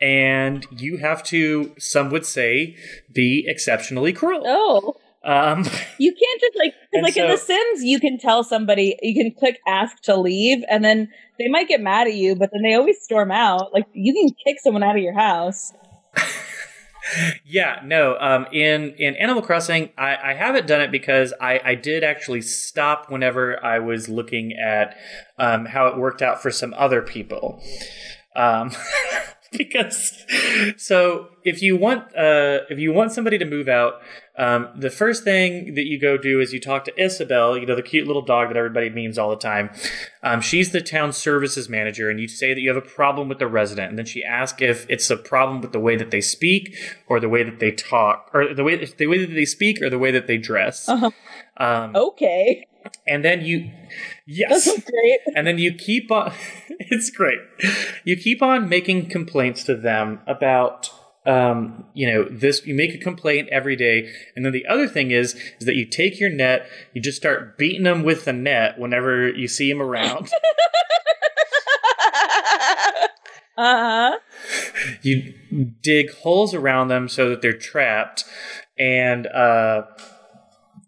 and 0.00 0.66
you 0.70 0.98
have 0.98 1.22
to, 1.22 1.72
some 1.78 2.10
would 2.10 2.26
say, 2.26 2.76
be 3.12 3.44
exceptionally 3.46 4.12
cruel. 4.12 4.42
Oh. 4.44 4.96
Um, 5.24 5.64
You 5.98 6.12
can't 6.12 6.40
just 6.40 6.56
like 6.56 6.74
like 7.02 7.16
in 7.16 7.28
The 7.28 7.36
Sims, 7.36 7.82
you 7.82 7.98
can 7.98 8.18
tell 8.18 8.44
somebody 8.44 8.96
you 9.02 9.14
can 9.14 9.32
click 9.32 9.58
ask 9.66 10.00
to 10.02 10.16
leave, 10.16 10.62
and 10.68 10.84
then 10.84 11.08
they 11.38 11.48
might 11.48 11.68
get 11.68 11.80
mad 11.80 12.06
at 12.06 12.14
you, 12.14 12.36
but 12.36 12.50
then 12.52 12.62
they 12.62 12.74
always 12.74 13.00
storm 13.02 13.30
out. 13.30 13.72
Like 13.72 13.86
you 13.92 14.12
can 14.12 14.30
kick 14.44 14.60
someone 14.62 14.82
out 14.82 14.96
of 14.96 15.02
your 15.02 15.14
house. 15.14 15.72
yeah, 17.44 17.80
no. 17.84 18.16
Um, 18.18 18.46
in 18.52 18.94
in 18.98 19.16
Animal 19.16 19.42
Crossing, 19.42 19.90
I, 19.96 20.16
I 20.16 20.34
haven't 20.34 20.66
done 20.66 20.80
it 20.80 20.90
because 20.90 21.32
I, 21.40 21.60
I 21.64 21.74
did 21.74 22.04
actually 22.04 22.42
stop 22.42 23.10
whenever 23.10 23.62
I 23.64 23.78
was 23.78 24.08
looking 24.08 24.52
at 24.52 24.96
um, 25.38 25.66
how 25.66 25.86
it 25.86 25.96
worked 25.96 26.22
out 26.22 26.42
for 26.42 26.50
some 26.50 26.74
other 26.76 27.02
people. 27.02 27.62
Um, 28.36 28.72
because 29.58 30.24
so 30.76 31.28
if 31.44 31.62
you 31.62 31.76
want 31.76 32.02
uh, 32.16 32.60
if 32.70 32.78
you 32.78 32.92
want 32.92 33.12
somebody 33.12 33.38
to 33.38 33.44
move 33.44 33.68
out, 33.68 34.00
um, 34.36 34.68
the 34.76 34.90
first 34.90 35.24
thing 35.24 35.74
that 35.74 35.84
you 35.84 36.00
go 36.00 36.16
do 36.16 36.40
is 36.40 36.52
you 36.52 36.60
talk 36.60 36.84
to 36.84 37.02
Isabelle, 37.02 37.56
you 37.56 37.66
know 37.66 37.76
the 37.76 37.82
cute 37.82 38.06
little 38.06 38.22
dog 38.22 38.48
that 38.48 38.56
everybody 38.56 38.90
memes 38.90 39.18
all 39.18 39.30
the 39.30 39.36
time. 39.36 39.70
Um, 40.22 40.40
she's 40.40 40.72
the 40.72 40.80
town 40.80 41.12
services 41.12 41.68
manager, 41.68 42.10
and 42.10 42.18
you 42.18 42.28
say 42.28 42.54
that 42.54 42.60
you 42.60 42.68
have 42.72 42.82
a 42.82 42.86
problem 42.86 43.28
with 43.28 43.38
the 43.38 43.46
resident, 43.46 43.90
and 43.90 43.98
then 43.98 44.06
she 44.06 44.24
asks 44.24 44.60
if 44.62 44.86
it's 44.88 45.08
a 45.10 45.16
problem 45.16 45.60
with 45.60 45.72
the 45.72 45.80
way 45.80 45.96
that 45.96 46.10
they 46.10 46.20
speak, 46.20 46.76
or 47.06 47.20
the 47.20 47.28
way 47.28 47.42
that 47.42 47.60
they 47.60 47.70
talk, 47.70 48.30
or 48.32 48.54
the 48.54 48.64
way 48.64 48.84
the 48.84 49.06
way 49.06 49.18
that 49.18 49.32
they 49.32 49.44
speak, 49.44 49.80
or 49.82 49.90
the 49.90 49.98
way 49.98 50.10
that 50.10 50.26
they 50.26 50.38
dress. 50.38 50.88
Uh-huh. 50.88 51.10
Um, 51.56 51.94
Okay, 51.94 52.66
and 53.06 53.24
then 53.24 53.44
you, 53.44 53.70
yes, 54.26 54.66
great. 54.66 55.20
and 55.34 55.46
then 55.46 55.58
you 55.58 55.74
keep 55.74 56.10
on. 56.10 56.32
it's 56.78 57.10
great. 57.10 57.38
You 58.04 58.16
keep 58.16 58.42
on 58.42 58.68
making 58.68 59.08
complaints 59.08 59.64
to 59.64 59.76
them 59.76 60.20
about. 60.26 60.90
Um, 61.26 61.86
you 61.94 62.06
know, 62.06 62.28
this 62.30 62.66
you 62.66 62.74
make 62.74 62.94
a 62.94 62.98
complaint 62.98 63.48
every 63.50 63.76
day, 63.76 64.12
and 64.36 64.44
then 64.44 64.52
the 64.52 64.66
other 64.66 64.86
thing 64.86 65.10
is 65.10 65.34
is 65.58 65.64
that 65.64 65.74
you 65.74 65.86
take 65.86 66.20
your 66.20 66.28
net, 66.28 66.68
you 66.92 67.00
just 67.00 67.16
start 67.16 67.56
beating 67.56 67.84
them 67.84 68.02
with 68.02 68.26
the 68.26 68.34
net 68.34 68.78
whenever 68.78 69.30
you 69.30 69.48
see 69.48 69.72
them 69.72 69.80
around. 69.80 70.28
uh 73.56 74.12
huh. 74.16 74.18
you 75.00 75.32
dig 75.80 76.12
holes 76.12 76.52
around 76.52 76.88
them 76.88 77.08
so 77.08 77.30
that 77.30 77.40
they're 77.40 77.56
trapped, 77.56 78.24
and 78.78 79.26
uh, 79.28 79.84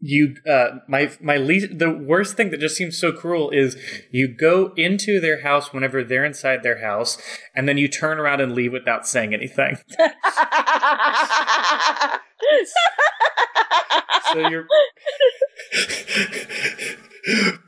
you 0.07 0.37
uh, 0.49 0.79
my 0.87 1.11
my 1.21 1.37
least 1.37 1.79
the 1.79 1.91
worst 1.91 2.37
thing 2.37 2.51
that 2.51 2.61
just 2.61 2.77
seems 2.77 2.97
so 2.99 3.13
cruel 3.13 3.51
is 3.51 3.77
you 4.11 4.29
go 4.29 4.73
into 4.77 5.21
their 5.21 5.43
house 5.43 5.73
whenever 5.73 6.05
they're 6.05 6.25
inside 6.25 6.63
their 6.63 6.81
house, 6.81 7.19
and 7.55 7.69
then 7.69 7.77
you 7.77 7.89
turn 7.89 8.19
around 8.19 8.41
and 8.41 8.55
leave 8.55 8.73
without 8.73 9.07
saying 9.07 9.35
anything. 9.35 9.79
so 14.33 14.49
you're 14.49 14.67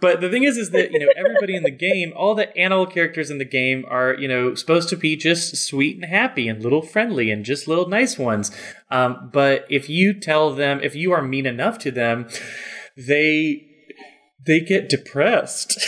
but 0.00 0.20
the 0.20 0.28
thing 0.30 0.44
is 0.44 0.56
is 0.56 0.70
that 0.70 0.92
you 0.92 0.98
know 0.98 1.09
everybody 1.16 1.56
in 1.56 1.62
the 1.62 1.70
game 1.70 2.12
all 2.16 2.34
the 2.34 2.56
animal 2.56 2.86
characters 2.86 3.30
in 3.30 3.38
the 3.38 3.44
game 3.44 3.84
are 3.88 4.14
you 4.14 4.28
know 4.28 4.54
supposed 4.54 4.88
to 4.88 4.96
be 4.96 5.16
just 5.16 5.56
sweet 5.56 5.96
and 5.96 6.04
happy 6.04 6.48
and 6.48 6.62
little 6.62 6.82
friendly 6.82 7.30
and 7.30 7.44
just 7.44 7.66
little 7.68 7.88
nice 7.88 8.18
ones. 8.18 8.50
Um, 8.90 9.30
but 9.32 9.66
if 9.68 9.88
you 9.88 10.18
tell 10.18 10.54
them 10.54 10.80
if 10.82 10.94
you 10.94 11.12
are 11.12 11.22
mean 11.22 11.46
enough 11.46 11.78
to 11.80 11.90
them 11.90 12.28
they 12.96 13.66
they 14.44 14.61
get 14.61 14.88
depressed. 14.88 15.78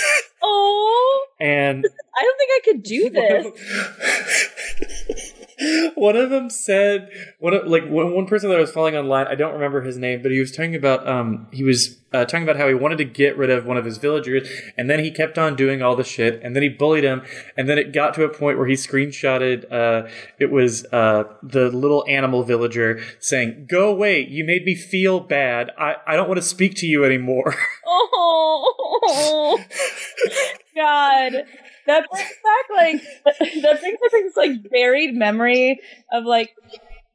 Oh, 0.42 1.26
and 1.40 1.84
I 1.86 2.22
don't 2.22 2.38
think 2.38 2.50
I 2.54 2.60
could 2.64 2.82
do 2.82 3.10
this. 5.08 5.34
one 5.94 6.16
of 6.16 6.30
them 6.30 6.48
said 6.48 7.10
one 7.38 7.54
of, 7.54 7.66
like 7.66 7.84
one, 7.86 8.14
one 8.14 8.26
person 8.26 8.48
that 8.48 8.56
I 8.56 8.60
was 8.60 8.70
following 8.70 8.96
online. 8.96 9.26
I 9.26 9.34
don't 9.34 9.52
remember 9.52 9.82
his 9.82 9.98
name, 9.98 10.22
but 10.22 10.30
he 10.30 10.38
was 10.38 10.52
talking 10.52 10.74
about 10.74 11.06
um 11.06 11.48
he 11.52 11.62
was 11.62 11.98
uh, 12.12 12.24
talking 12.24 12.42
about 12.42 12.56
how 12.56 12.66
he 12.66 12.74
wanted 12.74 12.98
to 12.98 13.04
get 13.04 13.36
rid 13.36 13.50
of 13.50 13.66
one 13.66 13.76
of 13.76 13.84
his 13.84 13.98
villagers, 13.98 14.48
and 14.76 14.90
then 14.90 14.98
he 14.98 15.10
kept 15.10 15.38
on 15.38 15.54
doing 15.54 15.80
all 15.80 15.94
the 15.94 16.02
shit, 16.02 16.40
and 16.42 16.56
then 16.56 16.62
he 16.62 16.68
bullied 16.68 17.04
him, 17.04 17.22
and 17.56 17.68
then 17.68 17.78
it 17.78 17.92
got 17.92 18.14
to 18.14 18.24
a 18.24 18.28
point 18.28 18.58
where 18.58 18.66
he 18.66 18.74
screenshotted. 18.74 19.70
Uh, 19.70 20.08
it 20.38 20.50
was 20.50 20.84
uh 20.86 21.24
the 21.42 21.70
little 21.70 22.04
animal 22.08 22.42
villager 22.42 23.02
saying, 23.20 23.66
"Go 23.70 23.90
away! 23.90 24.26
You 24.26 24.44
made 24.44 24.64
me 24.64 24.74
feel 24.74 25.20
bad. 25.20 25.70
I 25.78 25.96
I 26.06 26.16
don't 26.16 26.28
want 26.28 26.38
to 26.38 26.46
speak 26.46 26.74
to 26.76 26.86
you 26.86 27.04
anymore." 27.04 27.54
Oh, 27.86 29.58
God. 30.76 31.44
That 32.00 32.06
brings 32.10 32.30
back 32.44 32.76
like 32.76 33.62
that 33.62 33.80
brings 33.80 33.98
back 34.00 34.10
this 34.12 34.36
like 34.36 34.70
buried 34.70 35.14
memory 35.14 35.80
of 36.12 36.24
like 36.24 36.50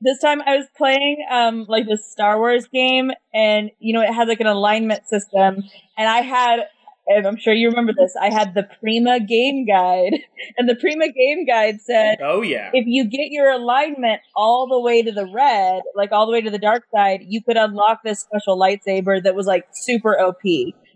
this 0.02 0.20
time 0.20 0.42
I 0.42 0.58
was 0.58 0.68
playing 0.76 1.26
um 1.32 1.66
like 1.68 1.86
this 1.88 2.10
Star 2.12 2.38
Wars 2.38 2.68
game 2.68 3.12
and 3.34 3.72
you 3.80 3.94
know 3.94 4.02
it 4.02 4.14
had 4.14 4.28
like 4.28 4.42
an 4.42 4.48
alignment 4.48 5.08
system 5.08 5.64
and 5.98 6.10
I 6.10 6.22
had 6.22 6.60
and 7.08 7.28
I'm 7.28 7.38
sure 7.38 7.54
you 7.54 7.70
remember 7.70 7.94
this 7.94 8.14
I 8.20 8.32
had 8.32 8.54
the 8.54 8.68
Prima 8.80 9.20
game 9.20 9.66
guide 9.66 10.14
and 10.58 10.68
the 10.68 10.76
Prima 10.76 11.08
game 11.12 11.46
guide 11.46 11.82
said 11.82 12.18
oh 12.22 12.42
yeah. 12.42 12.72
if 12.74 12.86
you 12.88 13.06
get 13.06 13.32
your 13.32 13.52
alignment 13.52 14.22
all 14.36 14.68
the 14.68 14.80
way 14.80 15.02
to 15.04 15.12
the 15.12 15.28
red, 15.28 15.84
like 15.96 16.12
all 16.12 16.26
the 16.26 16.32
way 16.32 16.42
to 16.42 16.50
the 16.50 16.60
dark 16.60 16.84
side, 16.94 17.22
you 17.28 17.42
could 17.42 17.58
unlock 17.58 18.02
this 18.04 18.20
special 18.20 18.60
lightsaber 18.60 19.22
that 19.24 19.36
was 19.36 19.46
like 19.46 19.66
super 19.74 20.20
OP. 20.20 20.44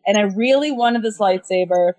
And 0.07 0.17
I 0.17 0.21
really 0.35 0.71
wanted 0.71 1.03
this 1.03 1.19
lightsaber. 1.19 1.93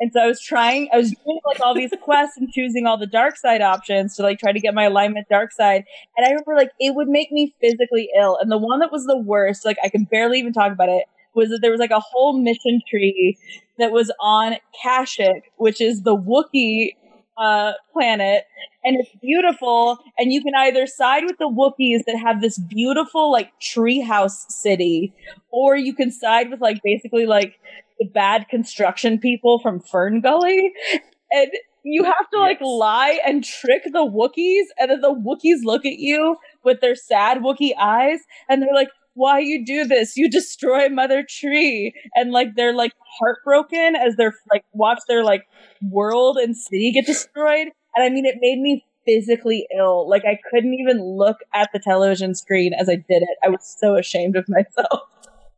And 0.00 0.12
so 0.12 0.20
I 0.20 0.26
was 0.26 0.40
trying, 0.40 0.88
I 0.92 0.96
was 0.96 1.10
doing 1.10 1.40
like 1.46 1.60
all 1.60 1.74
these 1.74 1.92
quests 2.02 2.36
and 2.36 2.50
choosing 2.50 2.86
all 2.86 2.98
the 2.98 3.06
dark 3.06 3.36
side 3.36 3.62
options 3.62 4.16
to 4.16 4.22
like 4.22 4.38
try 4.38 4.52
to 4.52 4.60
get 4.60 4.74
my 4.74 4.84
alignment 4.84 5.28
dark 5.28 5.52
side. 5.52 5.84
And 6.16 6.26
I 6.26 6.30
remember 6.30 6.54
like 6.56 6.70
it 6.80 6.94
would 6.94 7.08
make 7.08 7.30
me 7.30 7.54
physically 7.60 8.08
ill. 8.18 8.36
And 8.40 8.50
the 8.50 8.58
one 8.58 8.80
that 8.80 8.90
was 8.90 9.06
the 9.06 9.18
worst, 9.18 9.64
like 9.64 9.76
I 9.84 9.88
can 9.88 10.04
barely 10.04 10.38
even 10.38 10.52
talk 10.52 10.72
about 10.72 10.88
it, 10.88 11.04
was 11.34 11.50
that 11.50 11.60
there 11.62 11.70
was 11.70 11.80
like 11.80 11.90
a 11.90 12.00
whole 12.00 12.38
mission 12.40 12.80
tree 12.88 13.38
that 13.78 13.92
was 13.92 14.12
on 14.20 14.56
Kashyyyk, 14.84 15.42
which 15.56 15.80
is 15.80 16.02
the 16.02 16.16
Wookiee 16.16 16.94
uh, 17.36 17.72
planet, 17.92 18.44
and 18.84 18.96
it's 19.00 19.10
beautiful. 19.20 19.98
And 20.18 20.32
you 20.32 20.42
can 20.42 20.52
either 20.56 20.86
side 20.86 21.24
with 21.24 21.38
the 21.38 21.48
Wookiees 21.48 22.04
that 22.06 22.16
have 22.16 22.40
this 22.40 22.58
beautiful 22.58 23.32
like 23.32 23.50
treehouse 23.60 24.50
city, 24.50 25.12
or 25.50 25.76
you 25.76 25.94
can 25.94 26.10
side 26.10 26.50
with 26.50 26.60
like 26.60 26.80
basically 26.84 27.26
like 27.26 27.58
bad 28.12 28.48
construction 28.48 29.18
people 29.18 29.58
from 29.60 29.80
Fern 29.80 30.20
Gully, 30.20 30.72
and 31.30 31.50
you 31.84 32.04
have 32.04 32.30
to 32.32 32.40
like 32.40 32.58
Yes. 32.60 32.66
lie 32.68 33.20
and 33.26 33.44
trick 33.44 33.82
the 33.84 34.04
Wookiees, 34.06 34.66
and 34.78 34.90
then 34.90 35.00
the 35.00 35.14
Wookiees 35.14 35.64
look 35.64 35.84
at 35.84 35.98
you 35.98 36.36
with 36.64 36.80
their 36.80 36.94
sad 36.94 37.38
Wookiee 37.38 37.74
eyes, 37.78 38.20
and 38.48 38.62
they're 38.62 38.74
like. 38.74 38.88
Why 39.16 39.38
you 39.38 39.64
do 39.64 39.84
this? 39.84 40.16
You 40.16 40.28
destroy 40.28 40.88
Mother 40.88 41.24
Tree, 41.28 41.94
and 42.16 42.32
like 42.32 42.56
they're 42.56 42.74
like 42.74 42.90
heartbroken 43.20 43.94
as 43.94 44.16
they're 44.16 44.34
like 44.50 44.64
watch 44.72 44.98
their 45.06 45.22
like 45.22 45.44
world 45.80 46.36
and 46.36 46.56
city 46.56 46.90
get 46.90 47.06
destroyed. 47.06 47.68
And 47.94 48.04
I 48.04 48.08
mean, 48.10 48.26
it 48.26 48.38
made 48.40 48.58
me 48.58 48.84
physically 49.06 49.68
ill. 49.78 50.10
Like 50.10 50.24
I 50.24 50.36
couldn't 50.50 50.74
even 50.74 51.00
look 51.00 51.36
at 51.54 51.70
the 51.72 51.78
television 51.78 52.34
screen 52.34 52.74
as 52.74 52.88
I 52.88 52.96
did 52.96 53.22
it. 53.22 53.38
I 53.44 53.50
was 53.50 53.76
so 53.78 53.94
ashamed 53.96 54.34
of 54.34 54.48
myself. 54.48 55.02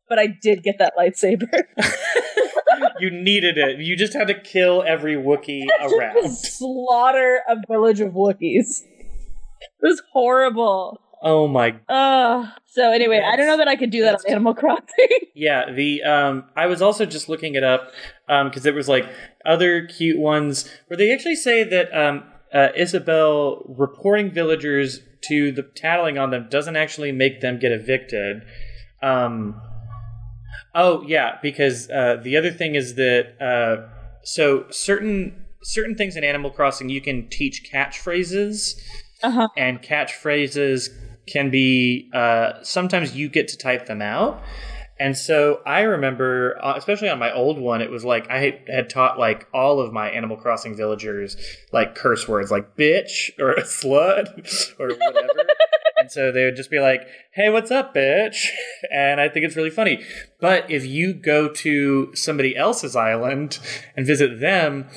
But 0.08 0.18
I 0.18 0.26
did 0.26 0.62
get 0.62 0.78
that 0.78 0.94
lightsaber. 0.96 1.48
you 3.00 3.10
needed 3.10 3.58
it. 3.58 3.78
You 3.78 3.96
just 3.96 4.12
had 4.12 4.28
to 4.28 4.34
kill 4.34 4.82
every 4.86 5.14
Wookiee 5.16 5.66
around. 5.80 6.30
Slaughter 6.32 7.40
a 7.48 7.56
village 7.68 8.00
of 8.00 8.12
Wookiees. 8.12 8.82
It 9.60 9.70
was 9.82 10.02
horrible. 10.12 11.00
Oh 11.22 11.48
my 11.48 11.74
Uh, 11.88 12.50
so 12.66 12.92
anyway, 12.92 13.20
I 13.24 13.36
don't 13.36 13.46
know 13.46 13.56
that 13.56 13.68
I 13.68 13.76
could 13.76 13.90
do 13.90 14.02
that 14.02 14.14
on 14.16 14.20
Animal 14.28 14.54
Crossing. 14.54 14.86
Yeah, 15.34 15.70
the 15.70 16.02
um 16.02 16.44
I 16.56 16.66
was 16.66 16.80
also 16.80 17.04
just 17.04 17.28
looking 17.28 17.56
it 17.56 17.64
up 17.64 17.90
um 18.28 18.48
because 18.48 18.62
there 18.62 18.72
was 18.72 18.88
like 18.88 19.06
other 19.44 19.86
cute 19.86 20.18
ones 20.18 20.70
where 20.86 20.96
they 20.96 21.12
actually 21.12 21.36
say 21.36 21.62
that 21.62 21.94
um 21.94 22.24
uh, 22.54 22.68
Isabelle 22.74 23.62
reporting 23.68 24.30
villagers 24.30 25.00
to 25.22 25.52
the 25.52 25.62
tattling 25.62 26.16
on 26.16 26.30
them 26.30 26.48
doesn't 26.48 26.76
actually 26.76 27.12
make 27.12 27.40
them 27.40 27.58
get 27.58 27.70
evicted. 27.72 28.42
Um 29.02 29.60
Oh 30.74 31.02
yeah, 31.06 31.38
because 31.42 31.88
uh 31.90 32.16
the 32.22 32.36
other 32.36 32.50
thing 32.50 32.74
is 32.74 32.94
that 32.96 33.34
uh 33.40 33.88
so 34.24 34.66
certain 34.70 35.46
certain 35.62 35.94
things 35.96 36.16
in 36.16 36.24
Animal 36.24 36.50
Crossing 36.50 36.88
you 36.88 37.00
can 37.00 37.28
teach 37.28 37.68
catchphrases. 37.72 38.74
Uh-huh. 39.22 39.48
and 39.56 39.80
catchphrases 39.80 40.90
can 41.26 41.50
be 41.50 42.10
uh, 42.12 42.62
sometimes 42.62 43.16
you 43.16 43.30
get 43.30 43.48
to 43.48 43.56
type 43.56 43.86
them 43.86 44.02
out. 44.02 44.42
And 44.98 45.16
so 45.16 45.60
i 45.66 45.80
remember 45.82 46.56
uh, 46.62 46.74
especially 46.76 47.08
on 47.10 47.18
my 47.18 47.30
old 47.32 47.58
one 47.58 47.82
it 47.82 47.90
was 47.90 48.02
like 48.04 48.30
i 48.30 48.58
had 48.66 48.88
taught 48.88 49.18
like 49.18 49.46
all 49.52 49.78
of 49.80 49.92
my 49.92 50.08
animal 50.08 50.38
crossing 50.38 50.74
villagers 50.74 51.36
like 51.70 51.94
curse 51.94 52.26
words 52.26 52.50
like 52.50 52.76
bitch 52.76 53.30
or 53.38 53.56
slut 53.60 54.26
or 54.78 54.88
whatever 54.88 55.28
and 55.96 56.10
so 56.10 56.30
they 56.30 56.44
would 56.44 56.56
just 56.56 56.70
be 56.70 56.78
like, 56.78 57.06
hey, 57.32 57.48
what's 57.48 57.70
up, 57.70 57.94
bitch? 57.94 58.46
And 58.92 59.20
I 59.20 59.28
think 59.28 59.44
it's 59.44 59.56
really 59.56 59.70
funny. 59.70 60.04
But 60.40 60.70
if 60.70 60.84
you 60.86 61.12
go 61.12 61.48
to 61.48 62.14
somebody 62.14 62.56
else's 62.56 62.94
island 62.94 63.58
and 63.96 64.06
visit 64.06 64.40
them, 64.40 64.88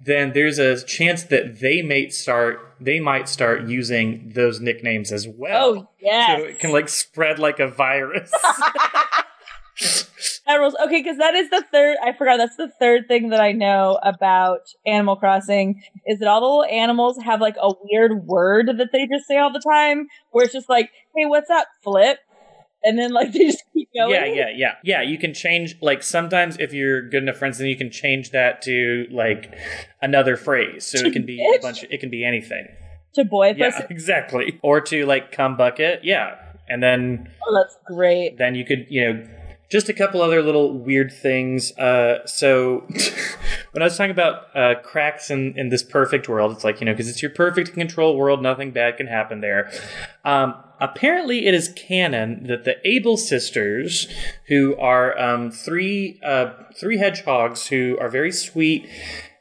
then 0.00 0.32
there's 0.32 0.58
a 0.58 0.82
chance 0.84 1.22
that 1.24 1.60
they 1.60 1.82
might 1.82 2.12
start 2.12 2.74
they 2.80 3.00
might 3.00 3.28
start 3.28 3.66
using 3.68 4.32
those 4.34 4.60
nicknames 4.60 5.12
as 5.12 5.26
well. 5.28 5.64
Oh 5.64 5.88
yes. 6.00 6.38
So 6.38 6.44
it 6.44 6.58
can 6.58 6.72
like 6.72 6.88
spread 6.88 7.38
like 7.38 7.60
a 7.60 7.68
virus. 7.68 8.32
That 10.46 10.56
rules. 10.56 10.74
Okay, 10.84 11.02
because 11.02 11.18
that 11.18 11.34
is 11.34 11.50
the 11.50 11.64
third. 11.72 11.96
I 12.02 12.12
forgot. 12.12 12.36
That's 12.36 12.56
the 12.56 12.70
third 12.78 13.08
thing 13.08 13.30
that 13.30 13.40
I 13.40 13.52
know 13.52 13.98
about 14.02 14.60
Animal 14.86 15.16
Crossing 15.16 15.82
is 16.06 16.20
that 16.20 16.28
all 16.28 16.40
the 16.40 16.46
little 16.46 16.64
animals 16.64 17.18
have 17.24 17.40
like 17.40 17.56
a 17.60 17.72
weird 17.82 18.26
word 18.26 18.68
that 18.68 18.88
they 18.92 19.06
just 19.06 19.26
say 19.26 19.38
all 19.38 19.52
the 19.52 19.60
time, 19.60 20.06
where 20.30 20.44
it's 20.44 20.52
just 20.52 20.68
like, 20.68 20.90
"Hey, 21.16 21.26
what's 21.26 21.50
up, 21.50 21.66
Flip?" 21.82 22.18
And 22.84 22.96
then 22.96 23.10
like 23.12 23.32
they 23.32 23.46
just 23.46 23.64
keep 23.72 23.88
going. 23.96 24.12
yeah, 24.12 24.24
yeah, 24.26 24.48
yeah. 24.54 24.72
Yeah, 24.84 25.02
you 25.02 25.18
can 25.18 25.34
change 25.34 25.74
like 25.82 26.04
sometimes 26.04 26.56
if 26.60 26.72
you're 26.72 27.08
good 27.08 27.22
enough 27.24 27.36
friends 27.38 27.58
then 27.58 27.66
you 27.66 27.76
can 27.76 27.90
change 27.90 28.30
that 28.30 28.62
to 28.62 29.06
like 29.10 29.52
another 30.00 30.36
phrase. 30.36 30.86
So 30.86 30.98
it 30.98 31.12
can 31.12 31.26
be 31.26 31.40
a 31.42 31.60
bunch 31.60 31.82
it 31.90 31.98
can 31.98 32.10
be 32.10 32.24
anything. 32.24 32.68
To 33.14 33.24
boy 33.24 33.54
Yeah, 33.56 33.70
pussy. 33.70 33.86
exactly. 33.90 34.60
Or 34.62 34.80
to 34.82 35.06
like 35.06 35.32
cum 35.32 35.56
bucket. 35.56 36.04
Yeah. 36.04 36.36
And 36.68 36.80
then 36.82 37.30
Oh, 37.48 37.54
that's 37.60 37.76
great. 37.86 38.38
then 38.38 38.54
you 38.54 38.64
could, 38.64 38.86
you 38.88 39.00
know, 39.12 39.28
just 39.68 39.88
a 39.88 39.92
couple 39.92 40.22
other 40.22 40.42
little 40.42 40.72
weird 40.72 41.12
things. 41.12 41.76
Uh, 41.76 42.24
so 42.26 42.86
when 43.72 43.82
I 43.82 43.86
was 43.86 43.96
talking 43.96 44.12
about 44.12 44.56
uh, 44.56 44.74
cracks 44.82 45.30
in, 45.30 45.58
in 45.58 45.70
this 45.70 45.82
perfect 45.82 46.28
world, 46.28 46.52
it's 46.52 46.64
like, 46.64 46.80
you 46.80 46.84
know, 46.84 46.92
because 46.92 47.08
it's 47.08 47.22
your 47.22 47.32
perfect 47.32 47.74
control 47.74 48.16
world, 48.16 48.42
nothing 48.42 48.70
bad 48.70 48.96
can 48.96 49.08
happen 49.08 49.40
there. 49.40 49.70
Um, 50.24 50.54
apparently, 50.80 51.46
it 51.46 51.54
is 51.54 51.72
canon 51.74 52.46
that 52.46 52.64
the 52.64 52.76
Able 52.86 53.16
sisters, 53.16 54.08
who 54.48 54.76
are 54.76 55.18
um, 55.18 55.50
three 55.50 56.20
uh, 56.24 56.52
three 56.78 56.98
hedgehogs 56.98 57.66
who 57.66 57.98
are 58.00 58.08
very 58.08 58.32
sweet 58.32 58.88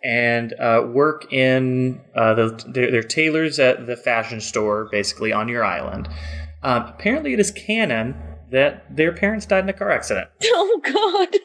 and 0.03 0.53
uh, 0.53 0.85
work 0.87 1.31
in 1.33 2.01
uh, 2.15 2.33
the 2.33 2.63
they're, 2.67 2.91
they're 2.91 3.03
tailors 3.03 3.59
at 3.59 3.85
the 3.85 3.95
fashion 3.95 4.41
store, 4.41 4.87
basically 4.91 5.31
on 5.31 5.47
your 5.47 5.63
island. 5.63 6.07
Um, 6.63 6.83
apparently, 6.83 7.33
it 7.33 7.39
is 7.39 7.51
canon 7.51 8.15
that 8.51 8.95
their 8.95 9.11
parents 9.11 9.45
died 9.45 9.63
in 9.63 9.69
a 9.69 9.73
car 9.73 9.91
accident. 9.91 10.27
Oh 10.47 10.81
God. 10.83 11.35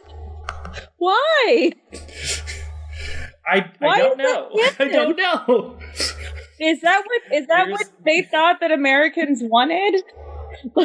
Why? 0.99 1.73
I, 3.47 3.71
I 3.81 3.99
don't 3.99 4.19
know. 4.19 4.51
I 4.79 4.85
don't 4.89 5.17
know. 5.17 5.79
Is 6.61 6.81
that 6.83 7.03
what 7.07 7.23
is 7.33 7.47
that 7.47 7.65
There's- 7.67 7.71
what 7.71 7.91
they 8.05 8.23
thought 8.23 8.61
that 8.61 8.71
Americans 8.71 9.41
wanted? 9.43 10.03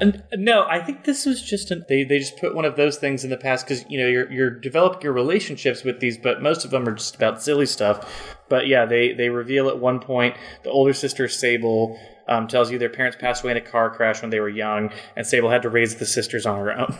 And- 0.00 0.22
no, 0.34 0.64
I 0.68 0.78
think 0.80 1.02
this 1.02 1.26
was 1.26 1.42
just 1.42 1.72
an, 1.72 1.84
they 1.88 2.04
they 2.04 2.20
just 2.20 2.38
put 2.38 2.54
one 2.54 2.64
of 2.64 2.76
those 2.76 2.96
things 2.98 3.24
in 3.24 3.30
the 3.30 3.36
past 3.36 3.66
because 3.66 3.84
you 3.88 3.98
know 3.98 4.06
you're 4.06 4.30
you're 4.30 4.50
developing 4.50 5.02
your 5.02 5.12
relationships 5.12 5.82
with 5.82 5.98
these, 5.98 6.16
but 6.16 6.40
most 6.40 6.64
of 6.64 6.70
them 6.70 6.88
are 6.88 6.92
just 6.94 7.16
about 7.16 7.42
silly 7.42 7.66
stuff. 7.66 8.36
But 8.48 8.68
yeah, 8.68 8.84
they 8.86 9.12
they 9.12 9.30
reveal 9.30 9.68
at 9.68 9.80
one 9.80 9.98
point 9.98 10.36
the 10.62 10.70
older 10.70 10.92
sister 10.92 11.26
Sable 11.26 11.98
um, 12.28 12.48
tells 12.48 12.70
you 12.70 12.78
their 12.78 12.88
parents 12.88 13.16
passed 13.18 13.42
away 13.42 13.52
in 13.52 13.56
a 13.56 13.62
car 13.62 13.90
crash 13.90 14.22
when 14.22 14.30
they 14.30 14.40
were 14.40 14.48
young, 14.48 14.90
and 15.16 15.26
Sable 15.26 15.50
had 15.50 15.62
to 15.62 15.70
raise 15.70 15.96
the 15.96 16.06
sisters 16.06 16.46
on 16.46 16.58
her 16.58 16.72
own. 16.72 16.96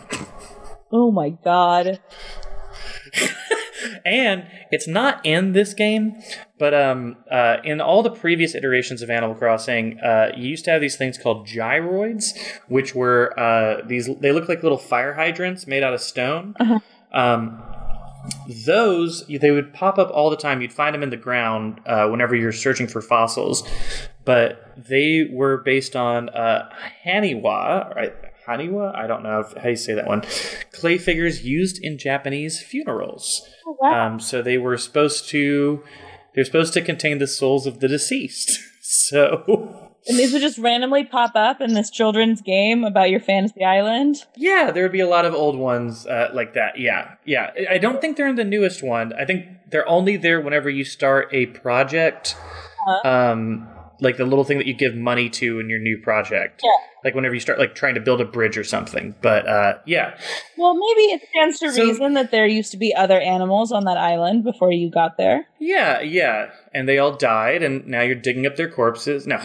oh 0.93 1.11
my 1.11 1.31
God. 1.31 2.01
and 4.05 4.47
it's 4.71 4.87
not 4.87 5.25
in 5.25 5.53
this 5.53 5.75
game, 5.75 6.21
but 6.59 6.75
um, 6.75 7.17
uh, 7.31 7.57
in 7.65 7.81
all 7.81 8.03
the 8.03 8.11
previous 8.11 8.55
iterations 8.55 9.03
of 9.03 9.11
Animal 9.11 9.35
Crossing, 9.35 9.99
uh, 10.01 10.33
you 10.37 10.49
used 10.49 10.65
to 10.67 10.71
have 10.71 10.81
these 10.81 10.97
things 10.97 11.19
called 11.19 11.47
gyroids, 11.47 12.29
which 12.69 12.95
were 12.95 13.39
uh, 13.39 13.83
these. 13.87 14.09
They 14.21 14.33
look 14.33 14.49
like 14.49 14.63
little 14.63 14.79
fire 14.79 15.15
hydrants 15.15 15.67
made 15.67 15.83
out 15.83 15.95
of 15.95 16.01
stone. 16.01 16.55
Um, 17.13 17.63
those 18.67 19.27
they 19.27 19.51
would 19.51 19.73
pop 19.73 19.99
up 19.99 20.11
all 20.13 20.31
the 20.31 20.37
time. 20.37 20.61
You'd 20.61 20.73
find 20.73 20.95
them 20.95 21.03
in 21.03 21.11
the 21.11 21.17
ground 21.17 21.81
uh, 21.87 22.09
whenever 22.09 22.35
you're 22.35 22.53
searching 22.53 22.87
for 22.87 23.01
fossils, 23.01 23.67
but 24.25 24.73
they 24.77 25.29
were 25.31 25.59
based 25.59 25.97
on 25.97 26.29
uh, 26.31 26.71
Haniwa, 27.05 27.95
right? 27.95 28.15
Haniwa? 28.47 28.95
I 28.95 29.07
don't 29.07 29.23
know 29.23 29.45
how 29.63 29.69
you 29.69 29.77
say 29.77 29.95
that 29.95 30.07
one. 30.07 30.23
Clay 30.73 30.99
figures 30.99 31.45
used 31.45 31.83
in 31.83 31.99
Japanese 31.99 32.61
funerals. 32.61 33.47
Oh, 33.67 33.77
wow. 33.81 34.07
Um, 34.07 34.21
so 34.21 34.43
they 34.43 34.59
were 34.59 34.77
supposed 34.77 35.29
to 35.31 35.83
they're 36.35 36.45
supposed 36.45 36.73
to 36.75 36.83
contain 36.83 37.19
the 37.19 37.27
souls 37.27 37.67
of 37.67 37.81
the 37.81 37.89
deceased. 37.89 38.59
So 38.85 39.82
and 40.09 40.19
these 40.19 40.33
would 40.33 40.43
just 40.43 40.59
randomly 40.59 41.05
pop 41.05 41.33
up 41.35 41.61
in 41.61 41.75
this 41.75 41.91
children's 41.91 42.41
game 42.43 42.85
about 42.85 43.11
your 43.11 43.21
fantasy 43.21 43.65
island. 43.65 44.25
yeah, 44.37 44.71
there 44.71 44.83
would 44.83 44.93
be 44.93 45.01
a 45.01 45.09
lot 45.09 45.25
of 45.25 45.35
old 45.35 45.57
ones 45.57 46.07
uh, 46.07 46.31
like 46.33 46.55
that. 46.55 46.79
Yeah, 46.79 47.15
yeah. 47.25 47.51
I- 47.71 47.79
don't 47.79 48.01
think 48.01 48.17
they're 48.17 48.29
in 48.29 48.37
the 48.37 48.45
newest 48.45 48.83
one. 48.83 49.13
I 49.13 49.25
think 49.25 49.47
they're 49.71 49.89
only 49.89 50.17
there 50.17 50.41
whenever 50.41 50.71
you 50.71 50.85
start 50.85 51.29
a 51.33 51.47
project. 51.47 52.37
Uh-huh. 52.87 53.09
Um, 53.09 53.69
like 54.01 54.17
the 54.17 54.25
little 54.25 54.45
thing 54.45 54.59
that 54.59 54.67
you 54.67 54.75
give 54.75 54.97
money 54.97 55.29
to 55.31 55.61
in 55.61 55.69
your 55.71 55.79
new 55.79 55.99
project. 55.99 56.61
Yeah. 56.65 56.71
Like 57.05 57.15
whenever 57.15 57.35
you 57.35 57.41
start 57.41 57.59
like 57.59 57.75
trying 57.75 57.95
to 57.97 58.01
build 58.01 58.21
a 58.21 58.25
bridge 58.25 58.57
or 58.57 58.65
something. 58.65 59.15
But 59.23 59.47
uh, 59.49 59.79
yeah, 59.87 60.17
Well, 60.57 60.75
maybe 60.75 61.13
it 61.13 61.23
stands 61.31 61.59
to 61.61 61.73
So- 61.73 61.83
reason 61.85 62.15
that 62.15 62.31
there 62.31 62.47
used 62.47 62.71
to 62.73 62.77
be 62.77 62.95
other 62.95 63.21
animals 63.21 63.73
on 63.73 63.85
that 63.87 63.97
island 63.97 64.45
before 64.45 64.71
you 64.73 64.91
got 64.91 65.17
there. 65.17 65.47
yeah, 65.59 66.01
yeah. 66.01 66.51
And 66.75 66.89
they 66.89 66.97
all 66.99 67.13
died, 67.15 67.63
and 67.63 67.87
now 67.87 68.01
you're 68.01 68.15
digging 68.15 68.47
up 68.47 68.57
their 68.57 68.71
corpses. 68.71 69.27
No. 69.27 69.37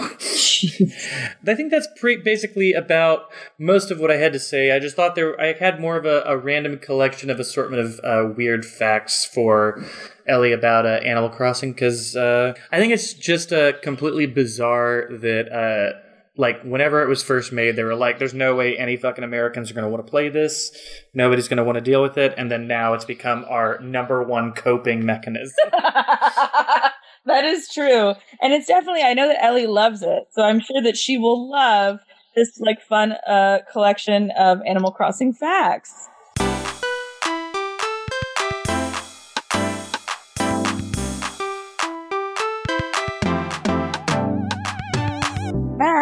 I 1.46 1.56
think 1.56 1.72
that's 1.72 1.88
pre- 2.00 2.18
basically 2.22 2.72
about 2.74 3.30
most 3.60 3.92
of 3.92 4.00
what 4.00 4.10
I 4.12 4.16
had 4.18 4.32
to 4.34 4.40
say. 4.40 4.72
I 4.72 4.80
just 4.80 4.96
thought 4.96 5.16
there 5.16 5.40
I 5.40 5.54
had 5.54 5.80
more 5.82 5.98
of 5.98 6.06
a, 6.06 6.22
a 6.26 6.38
random 6.38 6.78
collection 6.80 7.30
of 7.30 7.40
assortment 7.40 7.82
of 7.84 8.00
uh, 8.04 8.34
weird 8.34 8.66
facts 8.66 9.26
for 9.26 9.84
Ellie 10.26 10.54
about 10.54 10.86
uh, 10.86 11.00
Animal 11.04 11.30
Crossing 11.30 11.74
because 11.74 12.16
uh, 12.16 12.54
I 12.72 12.80
think 12.80 12.94
it's 12.94 13.14
just 13.14 13.52
uh, 13.52 13.74
completely 13.82 14.26
bizarre 14.26 15.08
that. 15.12 16.04
Like 16.38 16.62
whenever 16.64 17.02
it 17.02 17.10
was 17.10 17.24
first 17.24 17.52
made, 17.52 17.76
they 17.76 17.84
were 17.84 17.96
like, 17.96 18.20
"There's 18.20 18.34
no 18.34 18.56
way 18.56 18.78
any 18.78 18.96
fucking 18.96 19.24
Americans 19.24 19.72
are 19.72 19.74
going 19.74 19.84
to 19.84 19.90
want 19.90 20.06
to 20.06 20.10
play 20.10 20.30
this. 20.30 20.72
Nobody's 21.14 21.48
going 21.48 21.58
to 21.58 21.64
want 21.64 21.78
to 21.78 21.82
deal 21.82 22.02
with 22.02 22.18
it." 22.18 22.34
And 22.38 22.52
then 22.52 22.68
now 22.68 22.94
it's 22.94 23.06
become 23.06 23.46
our 23.50 23.80
number 23.80 24.22
one 24.24 24.54
coping 24.54 25.06
mechanism. 25.06 25.56
that 25.72 27.44
is 27.44 27.68
true. 27.74 28.14
And 28.42 28.54
it's 28.54 28.68
definitely 28.68 29.02
I 29.02 29.14
know 29.14 29.28
that 29.28 29.44
Ellie 29.44 29.68
loves 29.68 30.02
it. 30.04 30.28
So 30.32 30.44
I'm 30.44 30.60
sure 30.60 30.82
that 30.82 30.98
she 30.98 31.18
will 31.18 31.50
love 31.50 32.00
this 32.36 32.60
like 32.60 32.82
fun 32.82 33.14
uh 33.28 33.60
collection 33.72 34.32
of 34.38 34.60
Animal 34.66 34.92
Crossing 34.92 35.34
facts. 35.34 36.08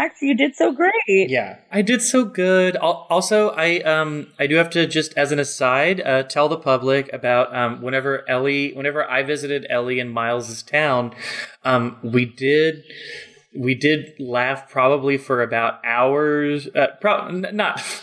Max, 0.06 0.22
you 0.22 0.36
did 0.36 0.56
so 0.56 0.72
great. 0.72 0.91
Yeah, 1.08 1.58
I 1.72 1.82
did 1.82 2.01
so 2.01 2.26
good. 2.26 2.76
Also, 2.76 3.49
I 3.49 3.80
um 3.82 4.28
I 4.38 4.45
do 4.45 4.56
have 4.56 4.70
to 4.72 4.86
just 4.86 5.18
as 5.18 5.32
an 5.32 5.39
aside 5.39 5.99
uh, 6.01 6.24
tell 6.24 6.47
the 6.47 6.58
public 6.58 7.12
about 7.12 7.56
um 7.56 7.82
whenever 7.82 8.28
Ellie, 8.30 8.72
whenever 8.74 9.10
I 9.10 9.24
visited 9.24 9.66
Ellie 9.70 9.99
in 9.99 10.10
Miles's 10.10 10.62
town, 10.62 11.16
um 11.64 11.97
we 12.03 12.26
did 12.26 12.84
we 13.58 13.74
did 13.74 14.14
laugh 14.20 14.70
probably 14.70 15.18
for 15.18 15.41
about 15.41 15.80
hours. 15.84 16.68
Uh, 16.76 16.88
pro- 17.01 17.30
not. 17.30 17.82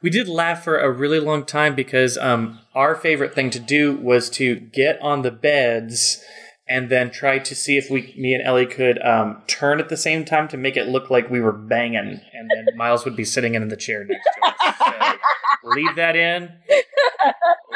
We 0.00 0.10
did 0.10 0.28
laugh 0.28 0.62
for 0.62 0.78
a 0.78 0.90
really 0.90 1.18
long 1.18 1.44
time 1.44 1.74
because 1.74 2.16
um, 2.18 2.60
our 2.72 2.94
favorite 2.94 3.34
thing 3.34 3.50
to 3.50 3.58
do 3.58 3.96
was 3.96 4.30
to 4.30 4.54
get 4.54 5.00
on 5.02 5.22
the 5.22 5.32
beds 5.32 6.24
and 6.68 6.90
then 6.90 7.10
try 7.10 7.38
to 7.38 7.54
see 7.54 7.76
if 7.76 7.90
we, 7.90 8.14
me 8.16 8.34
and 8.34 8.46
Ellie, 8.46 8.66
could 8.66 9.00
um, 9.04 9.42
turn 9.46 9.80
at 9.80 9.88
the 9.88 9.96
same 9.96 10.24
time 10.24 10.48
to 10.48 10.56
make 10.56 10.76
it 10.76 10.86
look 10.88 11.10
like 11.10 11.30
we 11.30 11.40
were 11.40 11.52
banging, 11.52 12.20
and 12.32 12.50
then 12.50 12.66
Miles 12.76 13.04
would 13.04 13.16
be 13.16 13.24
sitting 13.24 13.54
in 13.54 13.68
the 13.68 13.76
chair 13.76 14.04
next 14.04 14.28
to 14.34 14.46
us. 14.46 15.16
So 15.62 15.68
leave 15.70 15.96
that 15.96 16.14
in. 16.16 16.52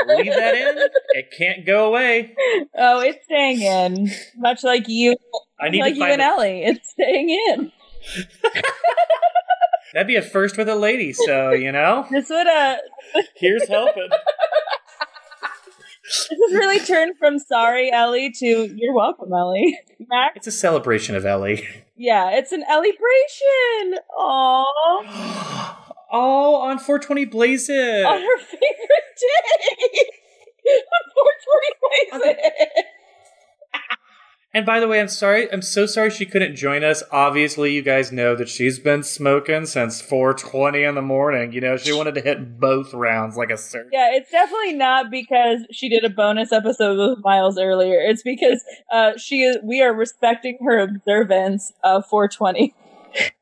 Leave 0.06 0.32
that 0.34 0.54
in. 0.54 0.78
It 1.14 1.32
can't 1.36 1.64
go 1.64 1.86
away. 1.88 2.34
Oh, 2.76 3.00
it's 3.00 3.24
staying 3.24 3.62
in. 3.62 4.10
Much 4.36 4.62
like 4.64 4.88
you 4.88 5.16
I 5.60 5.68
need 5.68 5.80
like 5.80 5.94
you 5.94 6.04
and 6.04 6.20
a- 6.20 6.24
Ellie. 6.24 6.62
It's 6.64 6.90
staying 6.90 7.30
in. 7.30 7.72
that'd 9.92 10.06
be 10.06 10.16
a 10.16 10.22
first 10.22 10.58
with 10.58 10.68
a 10.68 10.74
lady, 10.74 11.12
so 11.12 11.50
you 11.52 11.70
know. 11.72 12.06
This 12.10 12.28
would 12.28 12.46
uh 12.46 12.76
Here's 13.36 13.68
helping. 13.68 14.08
This 16.12 16.28
has 16.28 16.52
really 16.52 16.78
turned 16.80 17.16
from 17.18 17.38
sorry 17.38 17.90
Ellie 17.92 18.30
to 18.38 18.46
you're 18.76 18.94
welcome, 18.94 19.32
Ellie. 19.32 19.78
Max? 20.08 20.36
It's 20.36 20.46
a 20.46 20.52
celebration 20.52 21.16
of 21.16 21.24
Ellie. 21.24 21.66
Yeah, 21.96 22.30
it's 22.30 22.52
an 22.52 22.64
Ellebration. 22.70 23.98
Aww. 24.18 25.76
Oh, 26.14 26.56
on 26.56 26.78
420 26.78 27.24
Blaze 27.24 27.70
It. 27.70 28.04
On 28.04 28.20
her 28.20 28.38
favorite 28.38 29.16
day. 29.16 30.04
On 30.68 31.04
420 32.20 32.20
Blazes. 32.20 32.84
And 34.54 34.66
by 34.66 34.80
the 34.80 34.88
way, 34.88 35.00
I'm 35.00 35.08
sorry. 35.08 35.50
I'm 35.50 35.62
so 35.62 35.86
sorry 35.86 36.10
she 36.10 36.26
couldn't 36.26 36.56
join 36.56 36.84
us. 36.84 37.02
Obviously, 37.10 37.72
you 37.72 37.80
guys 37.80 38.12
know 38.12 38.36
that 38.36 38.50
she's 38.50 38.78
been 38.78 39.02
smoking 39.02 39.64
since 39.64 40.02
4:20 40.02 40.86
in 40.86 40.94
the 40.94 41.00
morning. 41.02 41.52
You 41.52 41.62
know, 41.62 41.78
she 41.78 41.92
wanted 41.92 42.14
to 42.16 42.20
hit 42.20 42.60
both 42.60 42.92
rounds 42.92 43.36
like 43.36 43.50
a 43.50 43.56
surgeon. 43.56 43.90
Yeah, 43.92 44.10
it's 44.12 44.30
definitely 44.30 44.74
not 44.74 45.10
because 45.10 45.60
she 45.70 45.88
did 45.88 46.04
a 46.04 46.10
bonus 46.10 46.52
episode 46.52 46.98
with 46.98 47.24
Miles 47.24 47.58
earlier. 47.58 47.98
It's 47.98 48.22
because 48.22 48.62
uh, 48.92 49.16
she 49.16 49.42
is. 49.42 49.56
We 49.62 49.80
are 49.82 49.94
respecting 49.94 50.58
her 50.62 50.80
observance 50.80 51.72
of 51.82 52.04
420, 52.06 52.74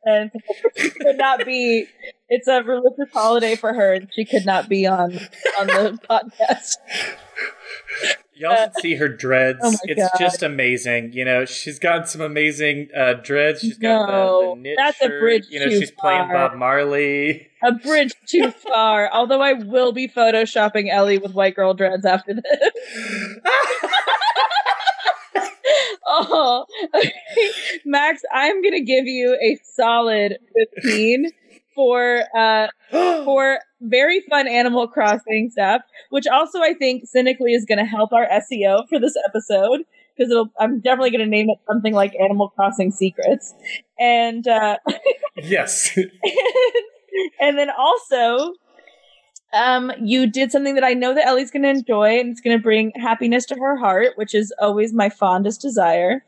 and 0.05 0.31
she 0.77 0.91
could 0.91 1.17
not 1.17 1.45
be. 1.45 1.87
It's 2.29 2.47
a 2.47 2.63
religious 2.63 3.13
holiday 3.13 3.57
for 3.57 3.73
her, 3.73 3.93
and 3.95 4.09
she 4.15 4.25
could 4.25 4.47
not 4.47 4.69
be 4.69 4.87
on 4.87 5.13
on 5.59 5.67
the 5.67 5.99
podcast. 6.11 6.77
Y'all 8.35 8.57
should 8.57 8.73
see 8.81 8.95
her 8.95 9.09
dreads. 9.09 9.59
Oh 9.63 9.75
it's 9.83 10.01
God. 10.01 10.11
just 10.19 10.43
amazing. 10.43 11.13
You 11.13 11.27
know, 11.27 11.45
she's 11.45 11.79
got 11.79 12.09
some 12.09 12.23
amazing 12.23 12.89
uh, 12.97 13.15
dreads. 13.15 13.61
She's 13.61 13.77
got 13.77 14.07
the, 14.07 14.13
No, 14.13 14.55
the 14.55 14.61
knit 14.63 14.77
that's 14.79 15.01
a 15.03 15.05
shirt. 15.07 15.21
bridge 15.21 15.47
You 15.51 15.61
know, 15.61 15.69
she's 15.69 15.91
playing. 15.91 16.29
Bob 16.29 16.55
Marley. 16.57 17.49
A 17.63 17.73
bridge 17.73 18.13
too 18.27 18.51
far. 18.51 19.11
Although 19.13 19.43
I 19.43 19.53
will 19.53 19.93
be 19.93 20.09
photoshopping 20.09 20.89
Ellie 20.91 21.19
with 21.19 21.35
white 21.35 21.55
girl 21.55 21.75
dreads 21.75 22.07
after 22.07 22.33
this. 22.33 22.43
oh, 26.33 26.67
Max, 27.85 28.23
I'm 28.33 28.63
gonna 28.63 28.81
give 28.81 29.07
you 29.07 29.39
a 29.41 29.59
solid 29.65 30.39
15 30.75 31.31
for 31.75 32.23
uh 32.37 32.67
for 33.25 33.61
very 33.81 34.21
fun 34.29 34.49
Animal 34.49 34.89
Crossing 34.89 35.51
stuff, 35.51 35.83
which 36.11 36.27
also 36.27 36.61
I 36.61 36.75
think 36.75 37.07
cynically 37.07 37.53
is 37.53 37.65
going 37.65 37.79
to 37.79 37.85
help 37.85 38.13
our 38.13 38.29
SEO 38.29 38.89
for 38.89 38.99
this 38.99 39.15
episode 39.27 39.85
because 40.17 40.31
it'll. 40.31 40.51
I'm 40.59 40.81
definitely 40.81 41.11
going 41.11 41.25
to 41.25 41.31
name 41.31 41.49
it 41.49 41.59
something 41.67 41.95
like 41.95 42.15
Animal 42.21 42.49
Crossing 42.49 42.91
Secrets, 42.91 43.55
and 43.99 44.47
uh, 44.47 44.77
yes. 45.37 45.97
and 47.41 47.59
then 47.59 47.71
also. 47.71 48.55
Um, 49.53 49.93
you 50.01 50.31
did 50.31 50.53
something 50.53 50.75
that 50.77 50.85
I 50.85 50.95
know 50.95 51.15
that 51.15 51.27
Ellie's 51.27 51.51
going 51.51 51.63
to 51.63 51.71
enjoy, 51.71 52.21
and 52.21 52.31
it's 52.31 52.41
going 52.41 52.57
to 52.57 52.63
bring 52.63 52.93
happiness 52.97 53.45
to 53.47 53.57
her 53.57 53.77
heart, 53.77 54.13
which 54.17 54.35
is 54.35 54.53
always 54.61 54.93
my 54.93 55.09
fondest 55.09 55.61
desire. 55.61 56.25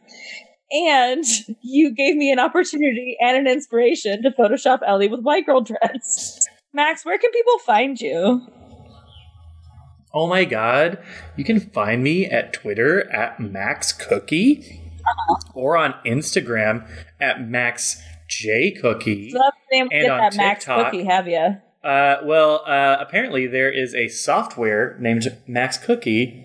And 0.73 1.25
you 1.63 1.95
gave 1.95 2.17
me 2.17 2.33
an 2.33 2.39
opportunity 2.39 3.17
and 3.21 3.37
an 3.37 3.47
inspiration 3.47 4.23
to 4.23 4.31
Photoshop 4.31 4.81
Ellie 4.87 5.09
with 5.09 5.21
white 5.21 5.47
girl 5.47 5.61
dreads. 5.61 6.49
Max, 6.73 7.05
where 7.05 7.19
can 7.19 7.31
people 7.31 7.59
find 7.59 8.01
you? 8.01 8.47
Oh 10.15 10.27
my 10.27 10.45
god. 10.45 10.99
You 11.37 11.45
can 11.45 11.61
find 11.61 12.03
me 12.03 12.27
at 12.27 12.53
Twitter 12.53 13.11
at 13.11 13.41
Max 13.41 13.93
Cookie 13.93 14.81
or 15.55 15.77
on 15.77 15.95
Instagram 16.07 16.87
at 17.21 17.47
Max 17.47 18.01
J 18.29 18.73
Cookie. 18.73 19.31
So 19.31 19.39
that's 19.39 19.57
the 19.71 19.77
name 19.77 19.89
And 19.91 20.03
get 20.03 20.11
on 20.11 20.19
that 20.19 20.37
Max 20.37 20.65
TikTok. 20.65 20.87
cookie, 20.87 21.05
have 21.05 21.29
you? 21.29 21.57
Uh, 21.85 22.17
well, 22.25 22.63
uh, 22.67 22.97
apparently 23.01 23.47
there 23.47 23.71
is 23.71 23.95
a 23.95 24.09
software 24.09 24.97
named 25.01 25.37
Max 25.47 25.79
Cookie 25.79 26.45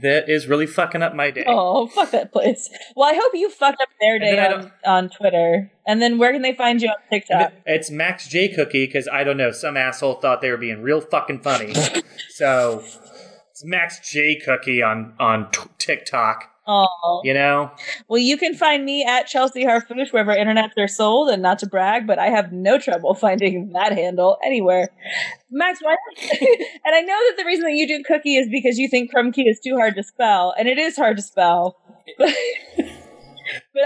that 0.00 0.28
is 0.28 0.46
really 0.46 0.66
fucking 0.66 1.02
up 1.02 1.14
my 1.14 1.30
day. 1.30 1.44
Oh, 1.46 1.86
fuck 1.88 2.10
that 2.10 2.32
place. 2.32 2.70
Well, 2.94 3.08
I 3.08 3.14
hope 3.14 3.32
you 3.34 3.50
fucked 3.50 3.80
up 3.80 3.88
their 4.00 4.18
day 4.18 4.38
on, 4.46 4.72
on 4.84 5.10
Twitter. 5.10 5.72
And 5.86 6.00
then 6.00 6.18
where 6.18 6.32
can 6.32 6.42
they 6.42 6.54
find 6.54 6.80
you 6.80 6.88
on 6.88 6.96
TikTok? 7.10 7.52
It's 7.64 7.90
Max 7.90 8.28
J 8.28 8.48
Cookie 8.48 8.86
because 8.86 9.08
I 9.08 9.24
don't 9.24 9.36
know, 9.36 9.52
some 9.52 9.76
asshole 9.76 10.14
thought 10.20 10.40
they 10.40 10.50
were 10.50 10.56
being 10.56 10.82
real 10.82 11.00
fucking 11.00 11.40
funny. 11.40 11.74
so 12.30 12.84
it's 13.50 13.64
Max 13.64 14.10
J 14.10 14.40
Cookie 14.44 14.82
on 14.82 15.14
on 15.18 15.50
t- 15.50 15.60
TikTok. 15.78 16.50
Oh, 16.68 17.20
You 17.22 17.32
know, 17.32 17.70
well, 18.08 18.18
you 18.18 18.36
can 18.36 18.54
find 18.54 18.84
me 18.84 19.04
at 19.04 19.28
Chelsea 19.28 19.64
Harfouche 19.64 20.12
wherever 20.12 20.34
internets 20.34 20.72
are 20.76 20.88
sold, 20.88 21.28
and 21.28 21.40
not 21.40 21.60
to 21.60 21.66
brag, 21.66 22.06
but 22.06 22.18
I 22.18 22.26
have 22.26 22.50
no 22.52 22.76
trouble 22.78 23.14
finding 23.26 23.70
that 23.72 23.92
handle 23.92 24.38
anywhere. 24.44 24.88
Max, 25.50 25.78
why? 25.80 25.96
and 26.40 26.94
I 26.94 27.02
know 27.02 27.18
that 27.28 27.34
the 27.36 27.44
reason 27.44 27.66
that 27.66 27.74
you 27.74 27.86
do 27.86 28.02
cookie 28.02 28.36
is 28.36 28.48
because 28.50 28.78
you 28.78 28.88
think 28.88 29.12
crumb 29.12 29.30
key 29.30 29.42
is 29.42 29.60
too 29.60 29.76
hard 29.76 29.94
to 29.94 30.02
spell, 30.02 30.54
and 30.58 30.66
it 30.66 30.78
is 30.78 30.96
hard 30.96 31.16
to 31.18 31.22
spell. 31.22 31.76
but 32.18 32.28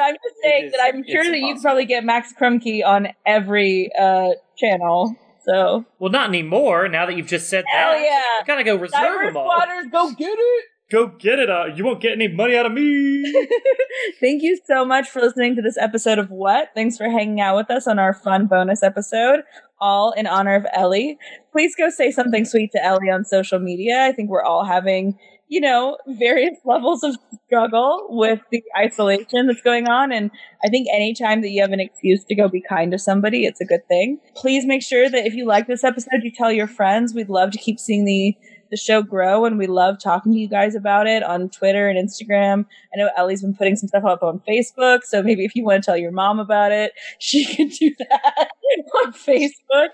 I'm 0.01 0.15
just 0.15 0.37
saying 0.43 0.67
is- 0.67 0.73
that 0.73 0.81
I'm 0.83 1.05
sure 1.07 1.25
that 1.25 1.39
you 1.39 1.61
probably 1.61 1.85
get 1.85 2.05
Max 2.05 2.33
Crumkey 2.33 2.85
on 2.85 3.09
every 3.27 3.91
uh, 3.99 4.31
channel. 4.57 5.17
So 5.45 5.85
well, 5.99 6.11
not 6.11 6.29
anymore. 6.29 6.89
Now 6.89 7.07
that 7.07 7.17
you've 7.17 7.27
just 7.27 7.49
said 7.49 7.65
that, 7.65 7.79
hell 7.79 7.99
yeah. 7.99 8.47
gotta 8.47 8.63
go 8.63 8.77
reserve 8.77 9.25
them 9.25 9.37
all. 9.37 9.51
go 9.91 10.13
get 10.13 10.37
it! 10.39 10.65
Go 10.91 11.07
get 11.07 11.39
it. 11.39 11.49
Uh, 11.49 11.67
you 11.67 11.85
won't 11.85 12.01
get 12.01 12.13
any 12.13 12.27
money 12.27 12.57
out 12.57 12.67
of 12.67 12.73
me. 12.73 13.23
Thank 14.21 14.43
you 14.43 14.59
so 14.67 14.85
much 14.85 15.09
for 15.09 15.21
listening 15.21 15.55
to 15.55 15.63
this 15.63 15.79
episode 15.79 16.19
of 16.19 16.31
What. 16.31 16.71
Thanks 16.75 16.97
for 16.97 17.09
hanging 17.09 17.41
out 17.41 17.57
with 17.57 17.71
us 17.71 17.87
on 17.87 18.01
our 18.01 18.13
fun 18.13 18.47
bonus 18.47 18.83
episode, 18.83 19.43
all 19.81 20.11
in 20.11 20.27
honor 20.27 20.57
of 20.57 20.67
Ellie. 20.73 21.17
Please 21.53 21.77
go 21.77 21.91
say 21.91 22.11
something 22.11 22.45
sweet 22.45 22.73
to 22.73 22.85
Ellie 22.85 23.09
on 23.09 23.25
social 23.25 23.61
media. 23.61 24.05
I 24.05 24.11
think 24.11 24.31
we're 24.31 24.43
all 24.43 24.65
having, 24.65 25.17
you 25.47 25.61
know, 25.61 25.97
various 26.09 26.59
levels 26.65 27.05
of 27.05 27.17
struggle 27.47 28.09
with 28.09 28.41
the 28.51 28.61
isolation 28.77 29.47
that's 29.47 29.63
going 29.63 29.89
on. 29.89 30.11
And 30.11 30.33
I 30.65 30.69
think 30.71 30.89
anytime 30.93 31.41
that 31.43 31.51
you 31.51 31.63
have 31.63 31.71
an 31.71 31.79
excuse 31.79 32.25
to 32.25 32.35
go 32.35 32.49
be 32.49 32.61
kind 32.69 32.91
to 32.91 32.99
somebody, 32.99 33.47
it's 33.47 33.61
a 33.61 33.65
good 33.65 33.87
thing. 33.87 34.19
Please 34.35 34.67
make 34.67 34.83
sure 34.83 35.09
that 35.09 35.25
if 35.25 35.35
you 35.35 35.47
like 35.47 35.69
this 35.69 35.85
episode, 35.85 36.25
you 36.25 36.33
tell 36.33 36.51
your 36.51 36.67
friends. 36.67 37.15
We'd 37.15 37.29
love 37.29 37.53
to 37.53 37.59
keep 37.59 37.79
seeing 37.79 38.05
the 38.05 38.37
the 38.71 38.77
show 38.77 39.03
grow 39.03 39.45
and 39.45 39.59
we 39.59 39.67
love 39.67 39.99
talking 39.99 40.33
to 40.33 40.39
you 40.39 40.49
guys 40.49 40.75
about 40.75 41.07
it 41.07 41.23
on 41.23 41.49
Twitter 41.51 41.89
and 41.89 41.99
Instagram. 41.99 42.67
I 42.95 42.99
know 42.99 43.11
Ellie's 43.17 43.43
been 43.43 43.55
putting 43.55 43.77
some 43.77 43.89
stuff 43.89 44.05
up 44.05 44.23
on 44.23 44.41
Facebook, 44.49 45.05
so 45.05 45.23
maybe 45.23 45.45
if 45.45 45.55
you 45.57 45.65
want 45.65 45.83
to 45.83 45.87
tell 45.87 45.97
your 45.97 46.13
mom 46.13 46.39
about 46.39 46.73
it, 46.73 46.93
she 47.19 47.45
can 47.45 47.69
do 47.69 47.95
that 47.99 48.49
on 49.05 49.13
Facebook. 49.13 49.89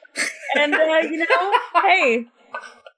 And 0.56 0.74
uh, 0.74 0.78
you 1.02 1.18
know, 1.18 1.52
hey, 1.82 2.26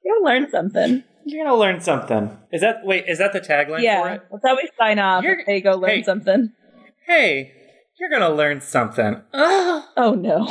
you'll 0.05 0.25
learn 0.25 0.51
something. 0.51 1.05
You're 1.25 1.45
gonna 1.45 1.59
learn 1.59 1.81
something. 1.81 2.37
Is 2.53 2.63
that 2.63 2.81
wait? 2.85 3.05
Is 3.07 3.19
that 3.19 3.33
the 3.35 3.41
tagline 3.41 3.77
for 3.77 3.81
Yeah, 3.81 4.15
it? 4.15 4.23
that's 4.31 4.45
how 4.47 4.57
we 4.57 4.69
sign 4.79 4.99
off. 4.99 5.23
You're- 5.25 5.45
Hey, 5.45 5.61
go 5.61 5.73
learn 5.77 5.91
hey. 5.91 6.03
something. 6.03 6.53
Hey, 7.07 7.53
you're 8.01 8.09
gonna 8.11 8.31
learn 8.35 8.61
something. 8.63 9.21
Ugh. 9.35 9.83
Oh 9.97 10.15
no. 10.15 10.47